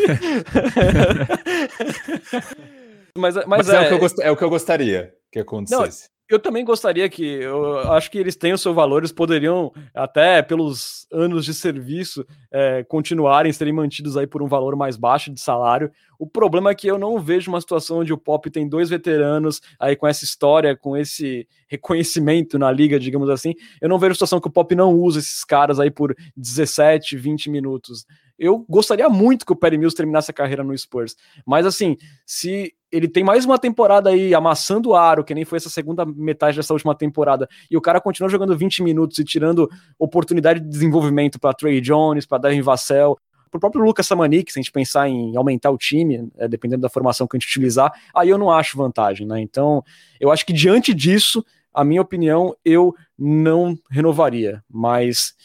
[3.15, 4.19] mas, mas, mas é, é, o que eu gost...
[4.19, 6.09] é o que eu gostaria que acontecesse.
[6.31, 10.41] Eu também gostaria que, eu acho que eles têm o seu valor, eles poderiam, até
[10.41, 15.41] pelos anos de serviço, é, continuarem, serem mantidos aí por um valor mais baixo de
[15.41, 15.91] salário.
[16.17, 19.59] O problema é que eu não vejo uma situação onde o Pop tem dois veteranos
[19.77, 23.53] aí com essa história, com esse reconhecimento na liga, digamos assim.
[23.81, 27.49] Eu não vejo situação que o Pop não usa esses caras aí por 17, 20
[27.49, 28.05] minutos.
[28.41, 31.15] Eu gostaria muito que o Perry Mills terminasse a carreira no Spurs,
[31.45, 35.57] mas assim, se ele tem mais uma temporada aí amassando o aro, que nem foi
[35.57, 39.69] essa segunda metade dessa última temporada, e o cara continua jogando 20 minutos e tirando
[39.99, 43.15] oportunidade de desenvolvimento para Trey Jones, para Darren Vassell,
[43.51, 46.81] para o próprio Lucas Samanik, se a gente pensar em aumentar o time, é, dependendo
[46.81, 49.39] da formação que a gente utilizar, aí eu não acho vantagem, né?
[49.39, 49.83] Então,
[50.19, 55.35] eu acho que diante disso, a minha opinião, eu não renovaria, mas...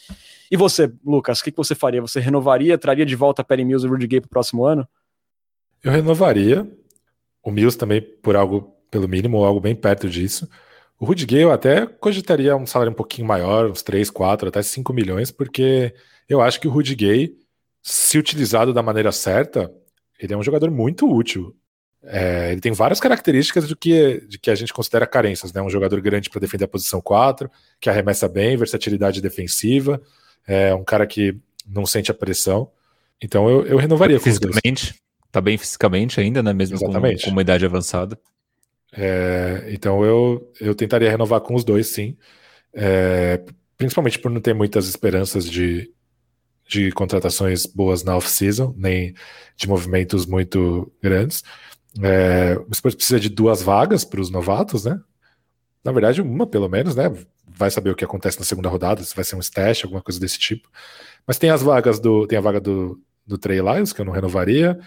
[0.49, 2.01] E você, Lucas, o que, que você faria?
[2.01, 4.87] Você renovaria, traria de volta Perry Mills e Rudy Gay para o próximo ano?
[5.83, 6.67] Eu renovaria,
[7.43, 10.49] o Mills também por algo pelo mínimo, ou algo bem perto disso.
[10.99, 14.61] O Rudy Gay eu até cogitaria um salário um pouquinho maior, uns 3, 4, até
[14.61, 15.93] 5 milhões, porque
[16.27, 17.35] eu acho que o Rudy Gay,
[17.83, 19.71] se utilizado da maneira certa,
[20.19, 21.55] ele é um jogador muito útil.
[22.03, 25.61] É, ele tem várias características do que, de que a gente considera carências, né?
[25.61, 30.01] Um jogador grande para defender a posição 4, que arremessa bem, versatilidade defensiva,
[30.47, 31.37] é um cara que
[31.67, 32.71] não sente a pressão.
[33.21, 34.95] Então eu, eu renovaria Fisicamente,
[35.31, 36.53] Tá bem fisicamente ainda, né?
[36.53, 37.19] Mesmo Exatamente.
[37.19, 38.17] Com, com uma idade avançada.
[38.91, 42.17] É, então eu, eu tentaria renovar com os dois, sim.
[42.73, 43.43] É,
[43.77, 45.91] principalmente por não ter muitas esperanças de,
[46.67, 49.13] de contratações boas na off-season, nem
[49.55, 51.43] de movimentos muito grandes.
[52.01, 54.99] É, o Spurs precisa de duas vagas para os novatos, né?
[55.83, 57.11] Na verdade, uma pelo menos, né?
[57.57, 60.19] Vai saber o que acontece na segunda rodada, se vai ser um stash, alguma coisa
[60.19, 60.69] desse tipo.
[61.25, 62.27] Mas tem as vagas do.
[62.27, 64.79] Tem a vaga do, do Trey Lyles, que eu não renovaria.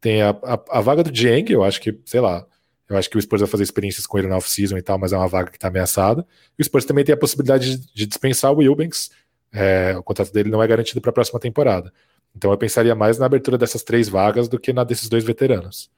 [0.00, 2.46] Tem a, a, a vaga do Dieng, eu acho que, sei lá,
[2.88, 5.12] eu acho que o Spurs vai fazer experiências com ele na off-season e tal, mas
[5.12, 6.26] é uma vaga que está ameaçada.
[6.58, 9.10] E o Spurs também tem a possibilidade de, de dispensar o Wilbanks.
[9.52, 11.92] É, o contrato dele não é garantido para a próxima temporada.
[12.34, 15.90] Então eu pensaria mais na abertura dessas três vagas do que na desses dois veteranos.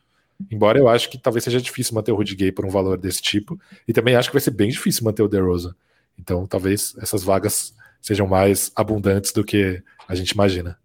[0.51, 3.21] Embora eu acho que talvez seja difícil manter o Rudy Gay por um valor desse
[3.21, 3.61] tipo.
[3.87, 5.75] E também acho que vai ser bem difícil manter o DeRozan.
[6.21, 10.79] Então talvez essas vagas sejam mais abundantes do que a gente imagina.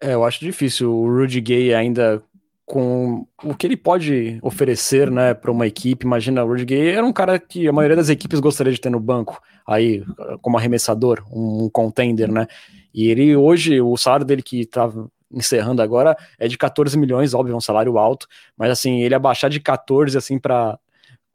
[0.00, 2.22] É, eu acho difícil o Rudy Gay ainda
[2.66, 6.04] com o que ele pode oferecer, né, para uma equipe.
[6.04, 8.90] Imagina, o Rudy Gay era um cara que a maioria das equipes gostaria de ter
[8.90, 10.04] no banco, aí
[10.42, 12.46] como arremessador, um contender, né?
[12.92, 17.52] E ele hoje, o salário dele que estava encerrando agora, é de 14 milhões, óbvio,
[17.52, 18.26] é um salário alto,
[18.56, 20.78] mas assim, ele abaixar de 14 assim para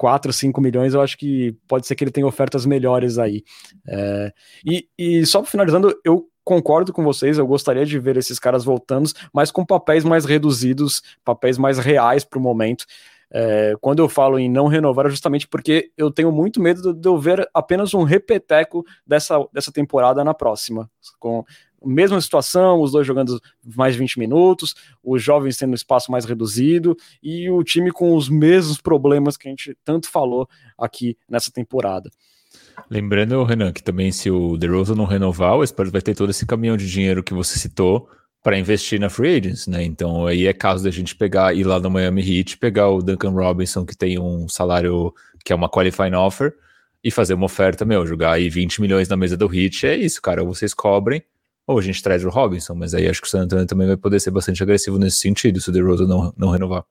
[0.02, 3.44] 4, 5 milhões, eu acho que pode ser que ele tenha ofertas melhores aí.
[3.88, 4.34] É,
[4.66, 9.12] e, e só finalizando, eu concordo com vocês, eu gostaria de ver esses caras voltando,
[9.32, 12.84] mas com papéis mais reduzidos, papéis mais reais para o momento.
[13.32, 17.08] É, quando eu falo em não renovar, é justamente porque eu tenho muito medo de
[17.08, 20.90] eu ver apenas um repeteco dessa, dessa temporada na próxima,
[21.20, 21.46] com
[21.84, 23.42] mesma situação, os dois jogando
[23.76, 28.80] mais 20 minutos, os jovens tendo espaço mais reduzido e o time com os mesmos
[28.80, 32.10] problemas que a gente tanto falou aqui nessa temporada.
[32.90, 36.46] Lembrando, Renan, que também se o DeRozan não renovar, o Spurs vai ter todo esse
[36.46, 38.10] caminhão de dinheiro que você citou
[38.44, 39.84] para investir na free agents, né?
[39.84, 43.30] Então aí é caso da gente pegar ir lá no Miami Heat, pegar o Duncan
[43.30, 45.14] Robinson que tem um salário
[45.46, 46.56] que é uma qualifying offer
[47.04, 50.22] e fazer uma oferta, meu, jogar aí 20 milhões na mesa do Heat, é isso,
[50.22, 51.24] cara, vocês cobrem
[51.68, 53.98] ou a gente traz o Robinson, mas aí acho que o San Antonio também vai
[53.98, 56.84] poder ser bastante agressivo nesse sentido se o DeRozan não, não renovar.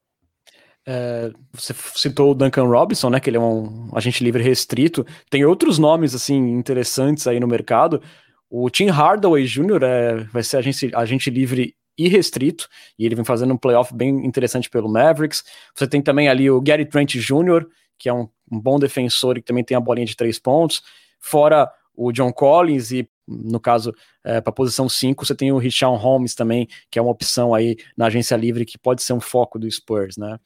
[0.86, 3.20] É, você citou o Duncan Robinson, né?
[3.20, 5.06] Que ele é um agente livre restrito.
[5.28, 8.02] Tem outros nomes assim interessantes aí no mercado.
[8.48, 9.82] O Tim Hardaway Jr.
[9.82, 12.66] É, vai ser agente, agente livre e restrito,
[12.98, 15.44] e ele vem fazendo um playoff bem interessante pelo Mavericks.
[15.74, 17.66] Você tem também ali o Gary Trent Jr.,
[17.98, 20.82] que é um, um bom defensor e que também tem a bolinha de três pontos.
[21.20, 25.58] Fora o John Collins e no caso, é, para a posição 5, você tem o
[25.58, 29.20] Richard Holmes também, que é uma opção aí na agência livre que pode ser um
[29.20, 30.38] foco do Spurs, né?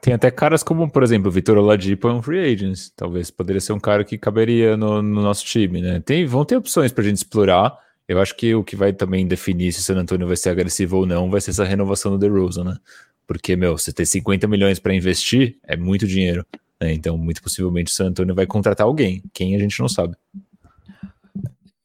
[0.00, 2.88] Tem até caras como, por exemplo, o Vitor Oladipo é um free agent.
[2.96, 6.00] Talvez poderia ser um cara que caberia no, no nosso time, né?
[6.00, 7.78] Tem, vão ter opções para a gente explorar.
[8.06, 10.98] Eu acho que o que vai também definir se o San Antonio vai ser agressivo
[10.98, 12.76] ou não vai ser essa renovação do DeRozan, né?
[13.26, 16.44] Porque, meu, você ter 50 milhões para investir é muito dinheiro.
[16.80, 16.92] Né?
[16.92, 19.22] Então, muito possivelmente o San Antonio vai contratar alguém.
[19.32, 20.14] Quem a gente não sabe.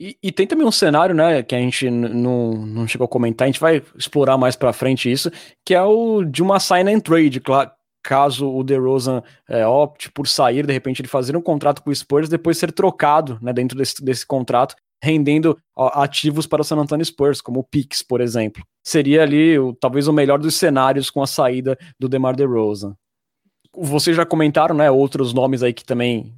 [0.01, 3.51] E, e, tem também um cenário, né, que a gente não, chegou a comentar, a
[3.51, 5.29] gente vai explorar mais para frente isso,
[5.65, 7.69] que é o de uma sign and trade, claro,
[8.01, 11.95] caso o DeRozan é, opte por sair, de repente ele fazer um contrato com o
[11.95, 14.73] Spurs, depois ser trocado né, dentro desse, desse contrato,
[15.03, 18.63] rendendo ó, ativos para o San Antonio Spurs, como o Pix, por exemplo.
[18.81, 22.95] Seria ali o, talvez o melhor dos cenários com a saída do DeMar DeRozan.
[23.75, 26.33] Vocês já comentaram, né, outros nomes aí que também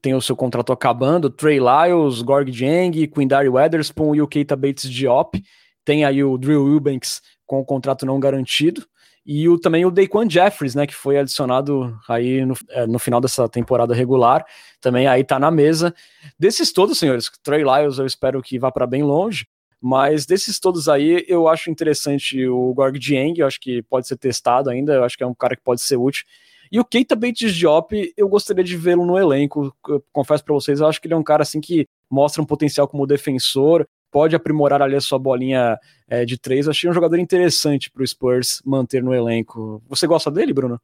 [0.00, 4.90] tem o seu contrato acabando, Trey Lyles, Gorg Jang, Quindary Weatherspoon e o Keita Bates
[4.90, 5.42] Diop.
[5.84, 8.86] Tem aí o Drew Eubanks com o contrato não garantido
[9.26, 13.20] e o, também o Daquan Jeffries, né, que foi adicionado aí no, é, no final
[13.20, 14.46] dessa temporada regular,
[14.80, 15.92] também aí tá na mesa.
[16.38, 19.48] Desses todos, senhores, Trey Lyles eu espero que vá para bem longe,
[19.80, 24.16] mas desses todos aí, eu acho interessante o Gorg Dieng, eu acho que pode ser
[24.16, 26.24] testado ainda, eu acho que é um cara que pode ser útil.
[26.70, 30.80] E o Keita Bates Diop, eu gostaria de vê-lo no elenco, eu confesso para vocês,
[30.80, 34.34] eu acho que ele é um cara assim que mostra um potencial como defensor, pode
[34.34, 36.66] aprimorar ali a sua bolinha é, de três.
[36.66, 39.82] Eu achei um jogador interessante para o Spurs manter no elenco.
[39.88, 40.80] Você gosta dele, Bruno?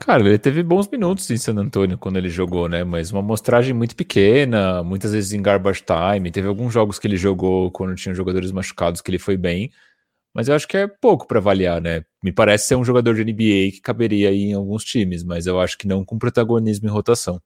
[0.00, 2.82] Cara, ele teve bons minutos em San Antonio quando ele jogou, né?
[2.82, 6.30] Mas uma amostragem muito pequena, muitas vezes em garbage time.
[6.30, 9.70] Teve alguns jogos que ele jogou quando tinha jogadores machucados que ele foi bem.
[10.34, 12.04] Mas eu acho que é pouco para avaliar, né?
[12.22, 15.60] Me parece ser um jogador de NBA que caberia aí em alguns times, mas eu
[15.60, 17.40] acho que não com protagonismo em rotação.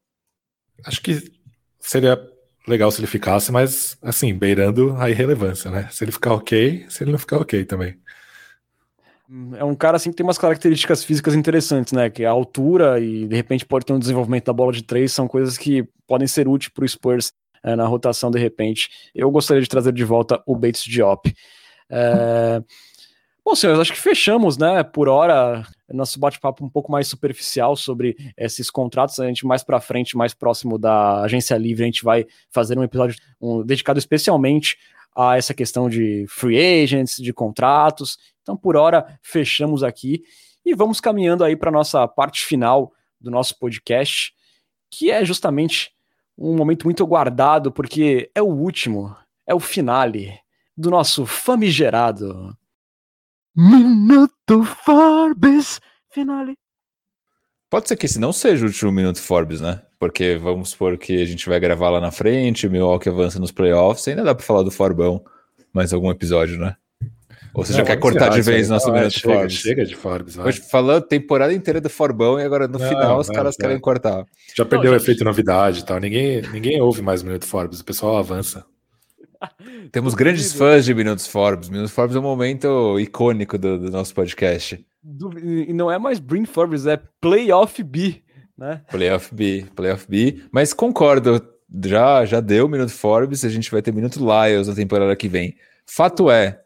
[0.85, 1.33] Acho que
[1.81, 2.21] seria
[2.67, 5.89] legal se ele ficasse, mas assim, beirando a irrelevância, né?
[5.91, 7.97] Se ele ficar ok, se ele não ficar ok também.
[9.57, 12.11] É um cara assim que tem umas características físicas interessantes, né?
[12.11, 15.27] Que a altura e de repente pode ter um desenvolvimento da bola de três são
[15.27, 17.33] coisas que podem ser úteis para o Spurs
[17.63, 18.91] é, na rotação de repente.
[19.15, 21.35] Eu gostaria de trazer de volta o Bates Diop.
[21.91, 22.63] É...
[23.45, 24.83] Bom, senhores, acho que fechamos, né?
[24.83, 29.21] Por hora, nosso bate-papo um pouco mais superficial sobre esses contratos.
[29.21, 32.83] A gente mais para frente, mais próximo da agência livre, a gente vai fazer um
[32.83, 34.79] episódio um, dedicado especialmente
[35.15, 38.17] a essa questão de free agents, de contratos.
[38.41, 40.23] Então, por hora, fechamos aqui
[40.65, 44.33] e vamos caminhando aí para nossa parte final do nosso podcast,
[44.91, 45.93] que é justamente
[46.37, 49.15] um momento muito aguardado, porque é o último,
[49.47, 50.41] é o finale
[50.77, 52.57] do nosso famigerado
[53.57, 56.55] Minuto Forbes finale.
[57.71, 59.83] Pode ser que esse não seja o último Minuto Forbes, né?
[59.99, 63.51] Porque vamos supor que a gente vai gravar lá na frente, o Milwaukee avança nos
[63.51, 65.25] playoffs, ainda dá pra falar do Forbão
[65.73, 66.77] mais algum episódio, né?
[67.53, 69.55] Ou você não, já quer cortar de vez nosso ah, Minuto chega, Forbes?
[69.55, 70.49] Chega de Forbes, vai.
[70.49, 74.25] Hoje falando temporada inteira do Forbão e agora no não, final os caras querem cortar.
[74.57, 76.01] Já perdeu não, o efeito novidade e tal.
[76.01, 78.65] Ninguém, ninguém ouve mais o Minuto Forbes, o pessoal avança.
[79.93, 81.69] Temos grandes fãs de Minutos Forbes.
[81.69, 84.85] Minutos Forbes é um momento icônico do, do nosso podcast.
[85.03, 88.23] Do, e não é mais Bring Forbes, é Playoff B,
[88.57, 88.83] né?
[88.91, 90.43] Playoff B, Playoff B.
[90.51, 91.43] Mas concordo,
[91.85, 95.57] já, já deu Minuto Forbes, a gente vai ter Minuto Lyles na temporada que vem.
[95.87, 96.61] Fato é,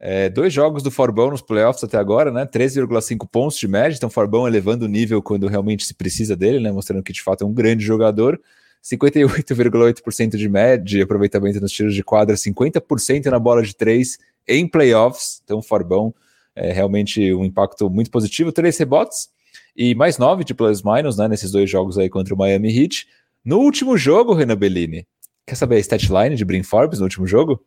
[0.00, 2.46] É, dois jogos do Forbão nos playoffs até agora, né?
[2.46, 6.70] 13,5 pontos de média, então Forbão elevando o nível quando realmente se precisa dele, né?
[6.70, 8.40] Mostrando que de fato é um grande jogador.
[8.82, 14.66] 58,8% de média de aproveitamento nos tiros de quadra, 50% na bola de três em
[14.66, 15.40] playoffs.
[15.44, 16.14] Então, Forbão
[16.54, 18.52] é realmente um impacto muito positivo.
[18.52, 19.28] Três rebotes
[19.76, 23.06] e mais nove de plus-minus né, nesses dois jogos aí contra o Miami Heat.
[23.44, 25.06] No último jogo, Renan Bellini,
[25.46, 27.64] quer saber a statline de Brin Forbes no último jogo?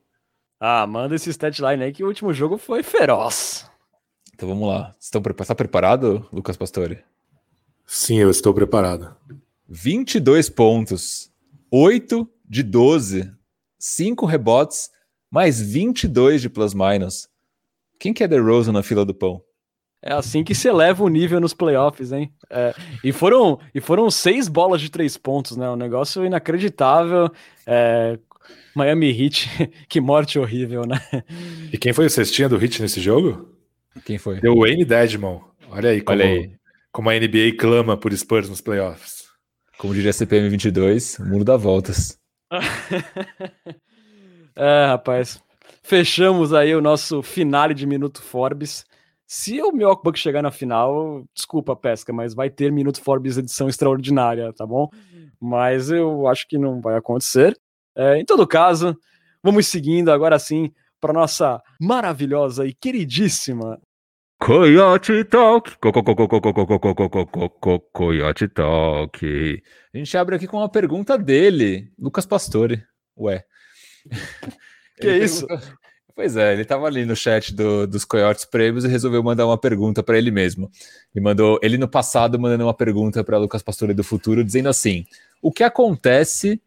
[0.60, 3.70] Ah, manda esse statline aí que o último jogo foi feroz.
[4.36, 4.94] Então vamos lá.
[5.00, 7.00] Estão está preparado, Lucas Pastore?
[7.86, 9.16] Sim, eu estou preparado.
[9.74, 11.32] 22 pontos,
[11.72, 13.32] 8 de 12,
[13.80, 14.90] 5 rebotes,
[15.32, 17.30] mais 22 de plus-minus.
[17.98, 19.42] Quem que é The Rose na fila do pão?
[20.04, 22.34] É assim que se eleva o nível nos playoffs, hein?
[22.50, 25.70] É, e, foram, e foram seis bolas de três pontos, né?
[25.70, 27.32] Um negócio inacreditável.
[27.66, 28.20] É,
[28.76, 29.48] Miami Heat,
[29.88, 31.00] que morte horrível, né?
[31.72, 33.56] E quem foi o cestinha do Heat nesse jogo?
[34.04, 34.42] Quem foi?
[34.42, 35.40] Deu Wayne Dedmon.
[35.70, 36.52] Olha aí como, Olha aí.
[36.92, 39.21] como a NBA clama por Spurs nos playoffs.
[39.82, 42.16] Como diria CPM 22, o mundo dá voltas.
[44.56, 45.42] é, rapaz.
[45.82, 48.86] Fechamos aí o nosso finale de Minuto Forbes.
[49.26, 54.54] Se o Milwaukee chegar na final, desculpa, pesca, mas vai ter Minuto Forbes edição extraordinária,
[54.54, 54.88] tá bom?
[55.40, 57.60] Mas eu acho que não vai acontecer.
[57.98, 58.96] É, em todo caso,
[59.44, 63.82] vamos seguindo agora sim para nossa maravilhosa e queridíssima
[64.44, 65.78] Coyote Talk.
[67.94, 69.64] Coyote Talk.
[69.94, 72.84] A gente abre aqui com uma pergunta dele, Lucas Pastore.
[73.16, 73.46] Ué.
[75.00, 75.46] Que é isso?
[76.16, 79.60] Pois é, ele estava ali no chat do, dos Coyotes Prêmios e resolveu mandar uma
[79.60, 80.72] pergunta para ele mesmo.
[81.14, 85.06] Ele mandou, ele no passado mandando uma pergunta para Lucas Pastore do futuro, dizendo assim:
[85.40, 86.60] O que acontece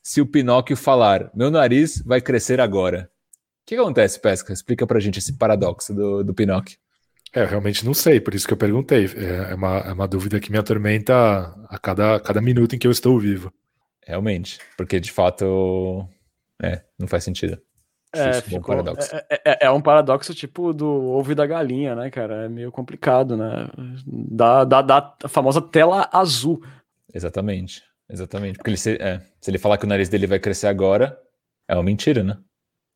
[0.00, 3.10] se o Pinóquio falar, meu nariz vai crescer agora.
[3.62, 4.52] O que acontece, Pesca?
[4.52, 6.78] Explica pra gente esse paradoxo do, do Pinóquio.
[7.32, 9.06] É, eu realmente não sei, por isso que eu perguntei.
[9.06, 12.86] É, é uma, é uma dúvida que me atormenta a cada, cada minuto em que
[12.86, 13.52] eu estou vivo.
[14.06, 16.08] Realmente, porque de fato
[16.62, 17.60] é, não faz sentido.
[18.14, 19.14] É, ficou, paradoxo.
[19.14, 22.44] É, é, é, é, um paradoxo tipo do ovo da galinha, né, cara?
[22.44, 23.68] É meio complicado, né?
[24.06, 26.62] Da, da, da famosa tela azul.
[27.12, 27.82] Exatamente.
[28.08, 28.56] Exatamente.
[28.56, 31.18] Porque ele, se, é, se ele falar que o nariz dele vai crescer agora,
[31.68, 32.38] é uma mentira, né?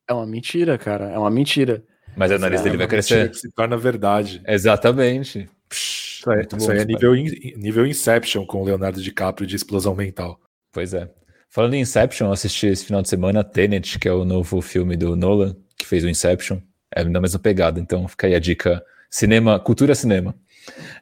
[0.09, 1.11] É uma mentira, cara.
[1.11, 1.85] É uma mentira.
[2.17, 3.35] Mas o nariz é, dele vai crescer.
[3.35, 4.43] Se torna verdade.
[4.47, 5.49] Exatamente.
[5.69, 9.57] Psh, isso aí, isso aí é nível, in, nível Inception com o Leonardo DiCaprio de
[9.57, 10.39] explosão mental.
[10.73, 11.09] Pois é.
[11.49, 14.97] Falando em Inception, eu assisti esse final de semana Tenet, que é o novo filme
[14.97, 16.59] do Nolan, que fez o Inception.
[16.95, 18.85] É na mesma pegada, então fica aí a dica.
[19.11, 20.35] Cinema, cultura cinema.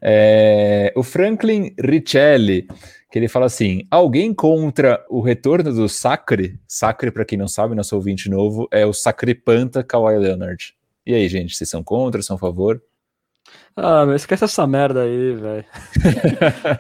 [0.01, 2.67] É, o Franklin Richelli
[3.11, 6.59] que ele fala assim: alguém contra o retorno do Sacre?
[6.67, 10.75] Sacre, para quem não sabe, nosso ouvinte novo, é o Sacripanta Kawhi Leonard.
[11.09, 12.83] E aí, gente, vocês são contra, são a favor?
[13.75, 15.65] Ah, mas esquece essa merda aí, velho.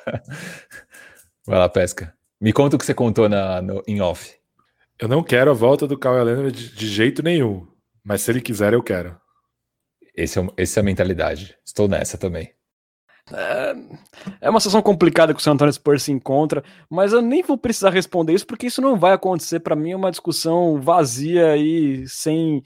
[1.46, 2.12] Vai lá, pesca.
[2.38, 4.36] Me conta o que você contou na, no, em off.
[4.98, 7.66] Eu não quero a volta do Kawhi Leonard de, de jeito nenhum.
[8.04, 9.18] Mas se ele quiser, eu quero.
[10.14, 11.56] Esse é, essa é a mentalidade.
[11.64, 12.52] Estou nessa também.
[13.32, 13.74] É,
[14.42, 17.56] é uma situação complicada que o San Antonio Spurs se encontra, mas eu nem vou
[17.56, 19.60] precisar responder isso porque isso não vai acontecer.
[19.60, 22.62] Para mim é uma discussão vazia e sem,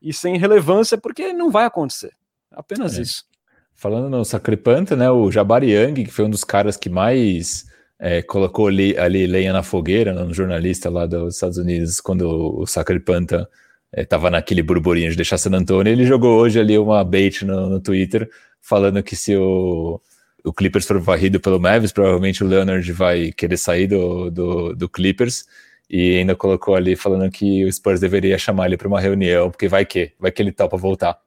[0.00, 2.12] e sem relevância, porque não vai acontecer.
[2.50, 3.02] Apenas é.
[3.02, 3.24] isso.
[3.74, 7.66] Falando no Sacripanta, né, o Jabari Young, que foi um dos caras que mais
[7.98, 12.26] é, colocou ali, ali lenha na fogueira, né, no jornalista lá dos Estados Unidos, quando
[12.58, 13.48] o Sacripanta
[13.94, 17.68] estava é, naquele burburinho de deixar San Antonio, ele jogou hoje ali uma bait no,
[17.68, 18.30] no Twitter,
[18.60, 20.00] falando que se o,
[20.44, 24.88] o Clippers for varrido pelo Mavis, provavelmente o Leonard vai querer sair do, do, do
[24.88, 25.44] Clippers.
[25.88, 29.68] E ainda colocou ali falando que o Spurs deveria chamar ele para uma reunião, porque
[29.68, 31.18] vai que, vai que ele topa voltar.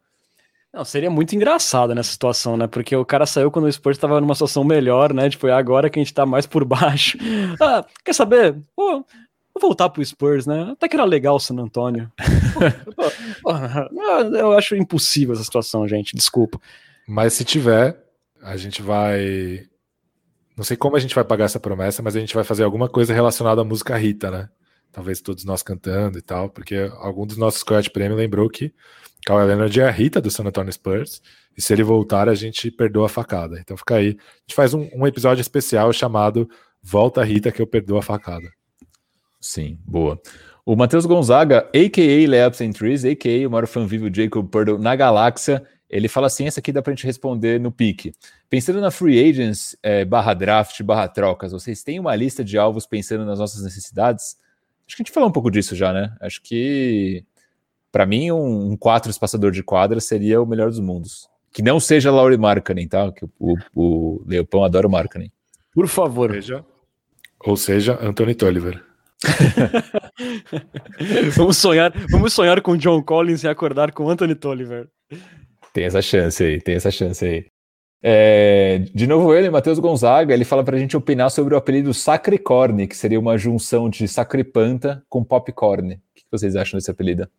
[0.74, 2.68] Não, seria muito engraçado nessa situação, né?
[2.68, 5.30] Porque o cara saiu quando o Spurs estava numa situação melhor, né?
[5.30, 7.18] Tipo, é agora que a gente tá mais por baixo.
[7.60, 8.56] Ah, quer saber?
[8.76, 9.04] Pô,
[9.54, 10.70] vou voltar pro Spurs, né?
[10.72, 12.12] Até que era legal o San Antônio.
[14.38, 16.16] eu acho impossível essa situação, gente.
[16.16, 16.62] Desculpa.
[17.08, 17.98] Mas se tiver,
[18.44, 19.68] a gente vai.
[20.60, 22.90] Não sei como a gente vai pagar essa promessa, mas a gente vai fazer alguma
[22.90, 24.50] coisa relacionada à música Rita, né?
[24.92, 28.74] Talvez todos nós cantando e tal, porque algum dos nossos Coyote Prêmio lembrou que
[29.26, 31.22] Kawhi Leonard é a Rita do San Antonio Spurs,
[31.58, 33.58] e se ele voltar, a gente perdoa a facada.
[33.58, 34.10] Então fica aí.
[34.10, 36.46] A gente faz um, um episódio especial chamado
[36.84, 38.52] Volta Rita que eu perdoo a facada.
[39.40, 40.20] Sim, boa.
[40.66, 42.30] O Matheus Gonzaga, a.k.a.
[42.30, 43.48] Layups and Trees, a.k.a.
[43.48, 46.94] o maior fã vivo Jacob Purdle na galáxia, ele fala assim: essa aqui dá para
[46.94, 48.14] a gente responder no pique.
[48.50, 52.86] Pensando na free agents é, barra draft, barra trocas, vocês têm uma lista de alvos
[52.86, 54.38] pensando nas nossas necessidades?
[54.88, 56.16] Acho que a gente falou um pouco disso já, né?
[56.22, 57.24] Acho que
[57.92, 61.28] Para mim, um, um quatro espaçador de quadra seria o melhor dos mundos.
[61.52, 63.12] Que não seja Laurie Markkanen, tá?
[63.12, 65.32] Que o, o Leopão adora o Markkanen.
[65.74, 66.32] Por favor.
[66.32, 66.64] Seja,
[67.40, 68.84] ou seja, Anthony Tolliver.
[71.36, 74.88] vamos sonhar, vamos sonhar com John Collins e acordar com Anthony Tolliver.
[75.74, 77.46] Tem essa chance aí, tem essa chance aí.
[78.02, 81.94] É, de novo ele, Matheus Gonzaga, ele fala para a gente opinar sobre o apelido
[81.94, 85.96] Sacricorne, que seria uma junção de sacripanta com popcorn.
[85.96, 87.30] O que vocês acham desse apelido?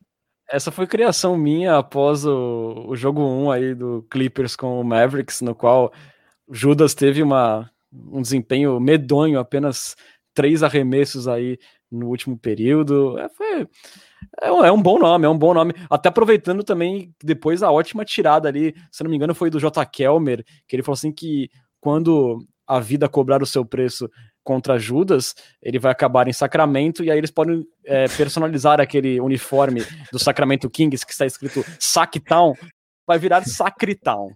[0.51, 5.41] Essa foi criação minha após o, o jogo 1 aí do Clippers com o Mavericks,
[5.41, 5.93] no qual
[6.51, 9.97] Judas teve uma, um desempenho medonho, apenas
[10.35, 11.57] três arremessos aí
[11.91, 13.19] no último período.
[13.19, 13.69] É, foi,
[14.41, 15.75] é, um, é um bom nome, é um bom nome.
[15.89, 19.85] Até aproveitando também depois a ótima tirada ali, se não me engano, foi do J.
[19.87, 24.09] Kelmer, que ele falou assim que quando a vida cobrar o seu preço
[24.43, 29.83] contra Judas, ele vai acabar em Sacramento e aí eles podem é, personalizar aquele uniforme
[30.13, 32.55] do Sacramento Kings que está escrito Sacktown,
[33.07, 34.31] vai virar Sacritown.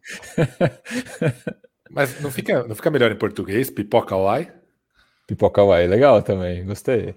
[1.90, 3.70] Mas não fica, não fica melhor em português?
[3.70, 4.52] Pipoca Uai?
[5.27, 7.15] Pipoca Uai, legal também, gostei.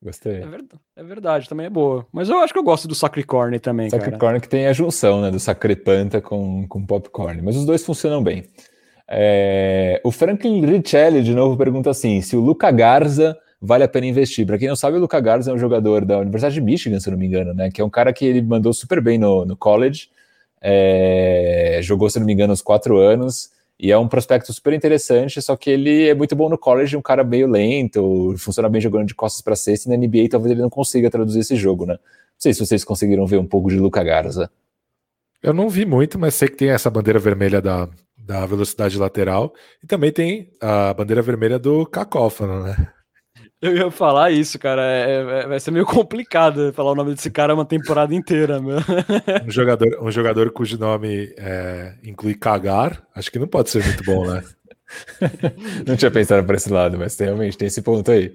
[0.00, 0.36] Gostei.
[0.36, 2.06] É verdade, é verdade, também é boa.
[2.12, 5.30] Mas eu acho que eu gosto do Sacricorn também, Sacricorn que tem a junção, né,
[5.30, 7.42] do Sacripanta com, com Popcorn.
[7.42, 8.44] Mas os dois funcionam bem.
[9.08, 10.00] É...
[10.04, 14.46] O Franklin Richelli, de novo, pergunta assim, se o Luca Garza vale a pena investir.
[14.46, 17.10] Para quem não sabe, o Luca Garza é um jogador da Universidade de Michigan, se
[17.10, 19.56] não me engano, né, que é um cara que ele mandou super bem no, no
[19.56, 20.08] college,
[20.60, 21.80] é...
[21.82, 25.56] jogou, se não me engano, uns quatro anos, e é um prospecto super interessante, só
[25.56, 29.14] que ele é muito bom no college, um cara meio lento, funciona bem jogando de
[29.14, 31.94] costas para cesta, e na NBA talvez ele não consiga traduzir esse jogo, né?
[31.94, 34.50] Não sei se vocês conseguiram ver um pouco de Luca Garza.
[35.40, 39.54] Eu não vi muito, mas sei que tem essa bandeira vermelha da, da velocidade lateral,
[39.82, 42.92] e também tem a bandeira vermelha do cacófono, né?
[43.60, 44.82] Eu ia falar isso, cara.
[44.82, 48.78] É, é, vai ser meio complicado falar o nome desse cara uma temporada inteira, meu.
[49.46, 54.04] Um jogador, um jogador cujo nome é, inclui cagar, acho que não pode ser muito
[54.04, 54.42] bom, né?
[55.86, 58.32] não tinha pensado por esse lado, mas realmente tem esse ponto aí.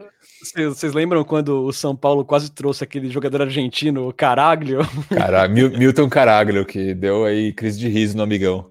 [0.55, 4.81] Vocês lembram quando o São Paulo quase trouxe aquele jogador argentino, o Caraglio?
[5.09, 8.69] Cara, Milton Caraglio, que deu aí crise de riso no amigão.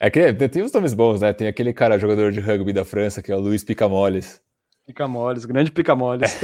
[0.00, 1.32] É que tem uns nomes bons, né?
[1.32, 4.40] Tem aquele cara, jogador de rugby da França, que é o Luiz Picamoles.
[4.88, 6.32] Pica-moles, grande pica-moles.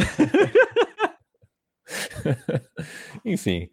[3.25, 3.71] enfim,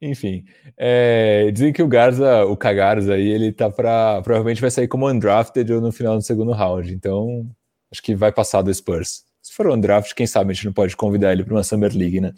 [0.00, 0.44] enfim.
[0.78, 5.10] É, dizem que o Garza, o Cagarza aí, ele tá para provavelmente vai sair como
[5.10, 6.94] undrafted ou no final do segundo round.
[6.94, 7.50] Então,
[7.90, 9.24] acho que vai passar do Spurs.
[9.42, 12.20] Se for undrafted, quem sabe a gente não pode convidar ele para uma Summer League,
[12.20, 12.32] né?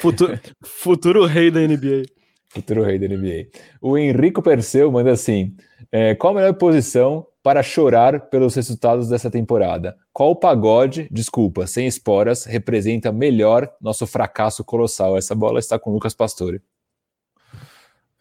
[0.00, 2.04] Futuro, futuro rei da NBA.
[2.54, 3.48] Futuro rei da NBA.
[3.80, 5.56] O Henrico Perseu manda assim:
[5.90, 9.96] é, qual a melhor posição para chorar pelos resultados dessa temporada?
[10.12, 15.18] Qual pagode, desculpa, sem esporas, representa melhor nosso fracasso colossal?
[15.18, 16.62] Essa bola está com o Lucas Pastore.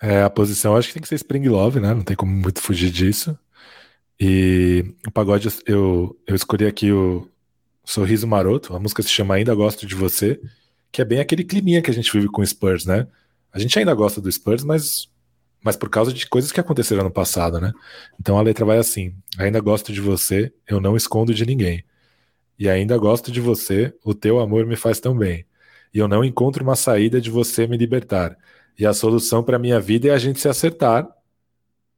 [0.01, 1.93] É, a posição acho que tem que ser Spring Love, né?
[1.93, 3.37] Não tem como muito fugir disso.
[4.19, 7.29] E o pagode, eu, eu escolhi aqui o
[7.85, 10.41] Sorriso Maroto, a música se chama Ainda Gosto de Você,
[10.91, 13.07] que é bem aquele climinha que a gente vive com Spurs, né?
[13.53, 15.07] A gente ainda gosta do Spurs, mas
[15.63, 17.71] mas por causa de coisas que aconteceram no passado, né?
[18.19, 21.85] Então a letra vai assim: Ainda gosto de você, eu não escondo de ninguém.
[22.59, 25.45] E ainda gosto de você, o teu amor me faz tão bem.
[25.93, 28.37] E eu não encontro uma saída de você me libertar.
[28.77, 31.07] E a solução para minha vida é a gente se acertar,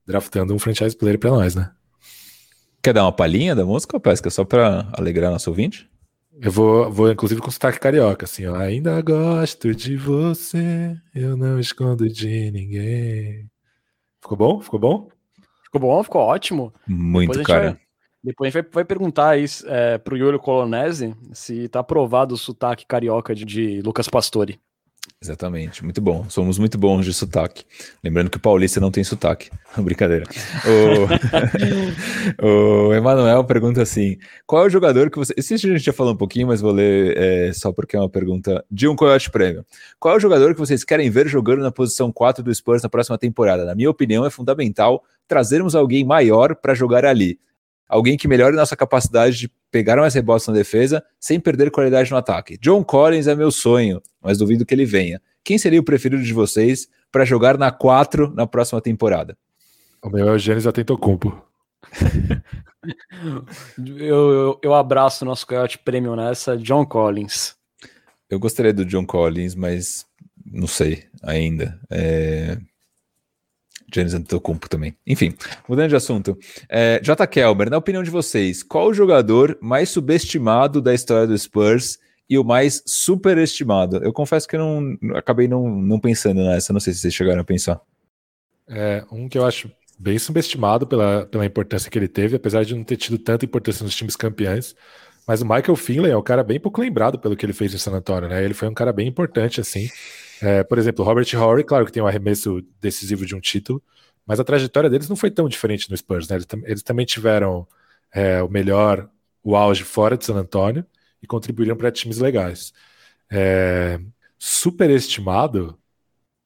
[0.06, 1.72] draftando um franchise player para nós, né?
[2.84, 5.90] Quer dar uma palhinha da música, Pesca, só para alegrar nosso ouvinte?
[6.42, 8.56] Eu vou, vou inclusive com sotaque carioca, assim, ó.
[8.56, 13.50] Ainda gosto de você, eu não escondo de ninguém.
[14.22, 14.62] Ficou bom?
[14.62, 15.10] Ficou bom?
[15.64, 16.74] Ficou bom, ficou ótimo.
[16.88, 17.72] Muito, depois cara.
[17.72, 17.80] Vai,
[18.24, 22.38] depois a gente vai, vai perguntar aí é, pro Yuri Colonese se tá aprovado o
[22.38, 24.60] sotaque carioca de, de Lucas Pastore.
[25.22, 26.30] Exatamente, muito bom.
[26.30, 27.64] Somos muito bons de sotaque.
[28.04, 29.50] Lembrando que o paulista não tem sotaque.
[29.78, 30.26] Brincadeira.
[32.42, 32.46] O,
[32.90, 35.34] o Emanuel pergunta assim: qual é o jogador que você.
[35.36, 38.10] Esse a gente já falou um pouquinho, mas vou ler é, só porque é uma
[38.10, 39.66] pergunta de um Coyote Prêmio.
[40.00, 42.90] Qual é o jogador que vocês querem ver jogando na posição 4 do Spurs na
[42.90, 43.66] próxima temporada?
[43.66, 47.40] Na minha opinião, é fundamental trazermos alguém maior para jogar ali
[47.88, 52.18] alguém que melhore nossa capacidade de pegar mais rebotes na defesa sem perder qualidade no
[52.18, 52.58] ataque.
[52.58, 55.22] John Collins é meu sonho, mas duvido que ele venha.
[55.44, 59.38] Quem seria o preferido de vocês para jogar na 4 na próxima temporada?
[60.02, 61.44] O meu é o Gênesis Atentocumpo.
[63.78, 67.56] eu, eu, eu abraço o nosso Coyote Premium nessa, John Collins.
[68.30, 70.06] Eu gostaria do John Collins, mas
[70.46, 71.80] não sei ainda.
[71.90, 72.58] É...
[73.96, 74.96] Giannis Antetokounmpo também.
[75.08, 75.34] Enfim,
[75.68, 76.38] mudando de assunto.
[76.70, 77.26] É, J.
[77.28, 81.98] Kelmer, na opinião de vocês, qual o jogador mais subestimado da história do Spurs
[82.30, 83.98] e o mais superestimado.
[83.98, 87.42] Eu confesso que eu não acabei não, não pensando nessa, não sei se vocês chegaram
[87.42, 87.80] a pensar.
[88.68, 92.76] É, um que eu acho bem subestimado pela, pela importância que ele teve, apesar de
[92.76, 94.76] não ter tido tanta importância nos times campeões.
[95.28, 97.78] Mas o Michael Finley é um cara bem pouco lembrado pelo que ele fez em
[97.78, 98.44] San Antonio, né?
[98.44, 99.90] Ele foi um cara bem importante, assim.
[100.42, 103.82] É, por exemplo, o Robert Horry, claro que tem um arremesso decisivo de um título,
[104.26, 106.36] mas a trajetória deles não foi tão diferente no Spurs, né?
[106.36, 107.68] Eles, eles também tiveram
[108.12, 109.10] é, o melhor,
[109.44, 110.86] o auge fora de San Antonio
[111.22, 112.74] e contribuíram para times legais.
[113.32, 114.00] É,
[114.38, 115.78] superestimado?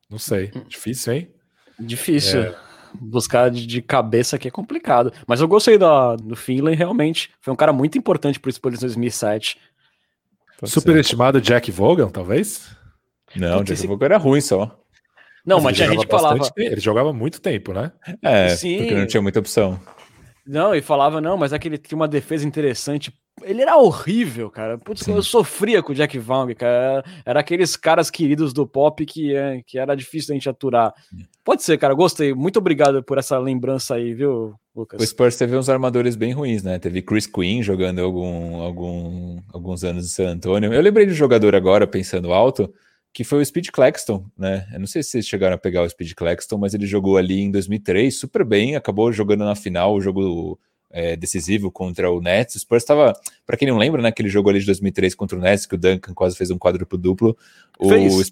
[0.10, 0.52] Não sei.
[0.68, 1.32] Difícil, hein?
[1.80, 2.42] Difícil.
[2.42, 2.56] É,
[3.00, 5.14] buscar de, cabeça aqui é complicado.
[5.28, 7.30] Mas eu gostei da, do Finlay, realmente.
[7.40, 9.58] Foi um cara muito importante pro Spurs em 2007.
[10.66, 12.70] Superestimado Jack Vogel, talvez?
[13.36, 13.88] Não, Jack esse...
[13.88, 14.80] Vogel era ruim só.
[15.46, 16.52] Não, mas, mas a gente falava.
[16.58, 17.92] Ele jogava muito tempo, né?
[18.22, 18.78] É, Sim.
[18.78, 19.80] porque não tinha muita opção.
[20.46, 24.50] Não, e falava, não, mas é que ele tinha uma defesa interessante ele era horrível,
[24.50, 24.78] cara.
[24.78, 27.04] Putz, eu sofria com o Jack Vaughn, cara.
[27.26, 30.94] Era aqueles caras queridos do pop que, é, que era difícil da gente aturar.
[31.44, 31.94] Pode ser, cara.
[31.94, 32.34] Gostei.
[32.34, 35.02] Muito obrigado por essa lembrança aí, viu, Lucas?
[35.02, 36.80] O Spurs teve uns armadores bem ruins, né?
[36.80, 40.74] Teve Chris Quinn jogando algum, algum, alguns anos em San Antonio.
[40.74, 42.72] Eu lembrei de um jogador agora, pensando alto,
[43.12, 44.68] que foi o Speed Claxton, né?
[44.72, 47.42] Eu não sei se vocês chegaram a pegar o Speed Claxton, mas ele jogou ali
[47.42, 50.60] em 2003 super bem, acabou jogando na final o jogo
[50.92, 52.56] é, decisivo contra o Nets.
[52.56, 53.14] O Spurs estava,
[53.46, 55.78] para quem não lembra, né, aquele jogo ali de 2003 contra o Nets, que o
[55.78, 57.38] Duncan quase fez um quadruplo duplo.
[57.80, 57.90] O...
[57.90, 58.32] Fez.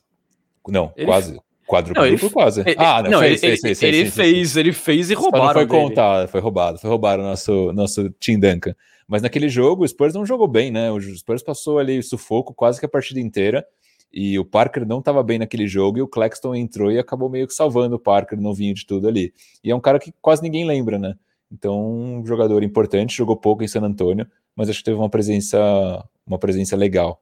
[0.67, 1.05] Não, ele...
[1.05, 1.39] quase.
[1.67, 2.61] Quadruplo não, duplo, quase.
[2.61, 2.75] Ele...
[2.77, 5.47] Ah, não, não fez, ele, fez, fez, ele fez, fez, ele fez e roubaram.
[5.47, 8.73] Só não foi contado, foi roubado, foi roubado o nosso, nosso Tim Duncan.
[9.07, 10.91] Mas naquele jogo, o Spurs não jogou bem, né?
[10.91, 13.65] O Spurs passou ali sufoco quase que a partida inteira.
[14.11, 17.47] E o Parker não estava bem naquele jogo e o Claxton entrou e acabou meio
[17.47, 19.33] que salvando o Parker no vinho de tudo ali.
[19.63, 21.15] E é um cara que quase ninguém lembra, né?
[21.51, 25.57] Então, um jogador importante, jogou pouco em San Antonio, mas acho que teve uma presença,
[26.25, 27.21] uma presença legal.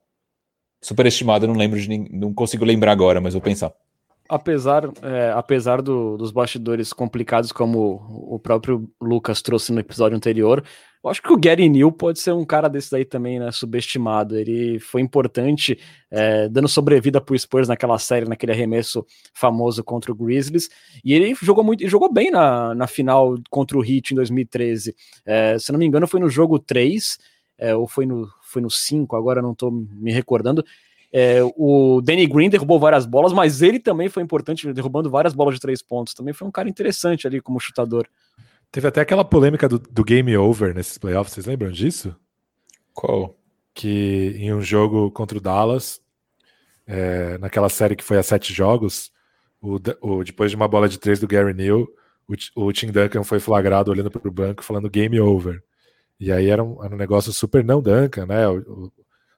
[0.81, 3.73] Superestimado, não lembro de não consigo lembrar agora, mas vou pensar.
[4.27, 10.63] Apesar, é, apesar do, dos bastidores complicados, como o próprio Lucas trouxe no episódio anterior,
[11.05, 13.51] eu acho que o Gary Neal pode ser um cara desse aí também, né?
[13.51, 14.35] Subestimado.
[14.35, 15.77] Ele foi importante,
[16.09, 20.67] é, dando sobrevida pro Spurs naquela série, naquele arremesso famoso contra o Grizzlies.
[21.03, 24.95] E ele jogou muito, jogou bem na, na final contra o Heat em 2013.
[25.23, 27.19] É, se não me engano, foi no jogo 3,
[27.59, 30.65] é, ou foi no, foi no 5, agora não tô me recordando.
[31.17, 35.55] É, o Danny Green derrubou várias bolas, mas ele também foi importante, derrubando várias bolas
[35.55, 36.13] de três pontos.
[36.13, 38.05] Também foi um cara interessante ali como chutador.
[38.69, 42.13] Teve até aquela polêmica do, do game over nesses playoffs, vocês lembram disso?
[42.93, 43.33] Qual?
[43.73, 46.01] Que em um jogo contra o Dallas,
[46.85, 49.09] é, naquela série que foi a sete jogos,
[49.61, 51.87] o, o, depois de uma bola de três do Gary Neal,
[52.27, 55.63] o, o Tim Duncan foi flagrado olhando para o banco falando game over.
[56.19, 58.45] E aí era um, era um negócio super não Duncan, né?
[58.49, 58.91] O, o,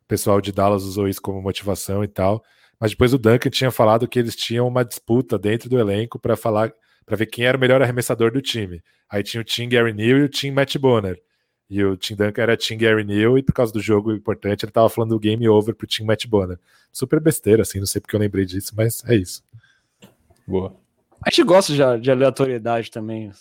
[0.07, 2.43] pessoal de Dallas usou isso como motivação e tal.
[2.79, 6.35] Mas depois o Duncan tinha falado que eles tinham uma disputa dentro do elenco para
[6.35, 6.71] falar
[7.05, 8.83] para ver quem era o melhor arremessador do time.
[9.09, 11.17] Aí tinha o Tim Gary Neal e o Tim Matt Bonner.
[11.69, 14.71] E o Tim Duncan era Tim Gary Neal, e por causa do jogo importante, ele
[14.71, 16.59] tava falando do game over pro Tim Matt Bonner.
[16.91, 19.43] Super besteira, assim, não sei porque eu lembrei disso, mas é isso.
[20.45, 20.75] Boa.
[21.25, 23.31] A gente gosta de, de aleatoriedade também.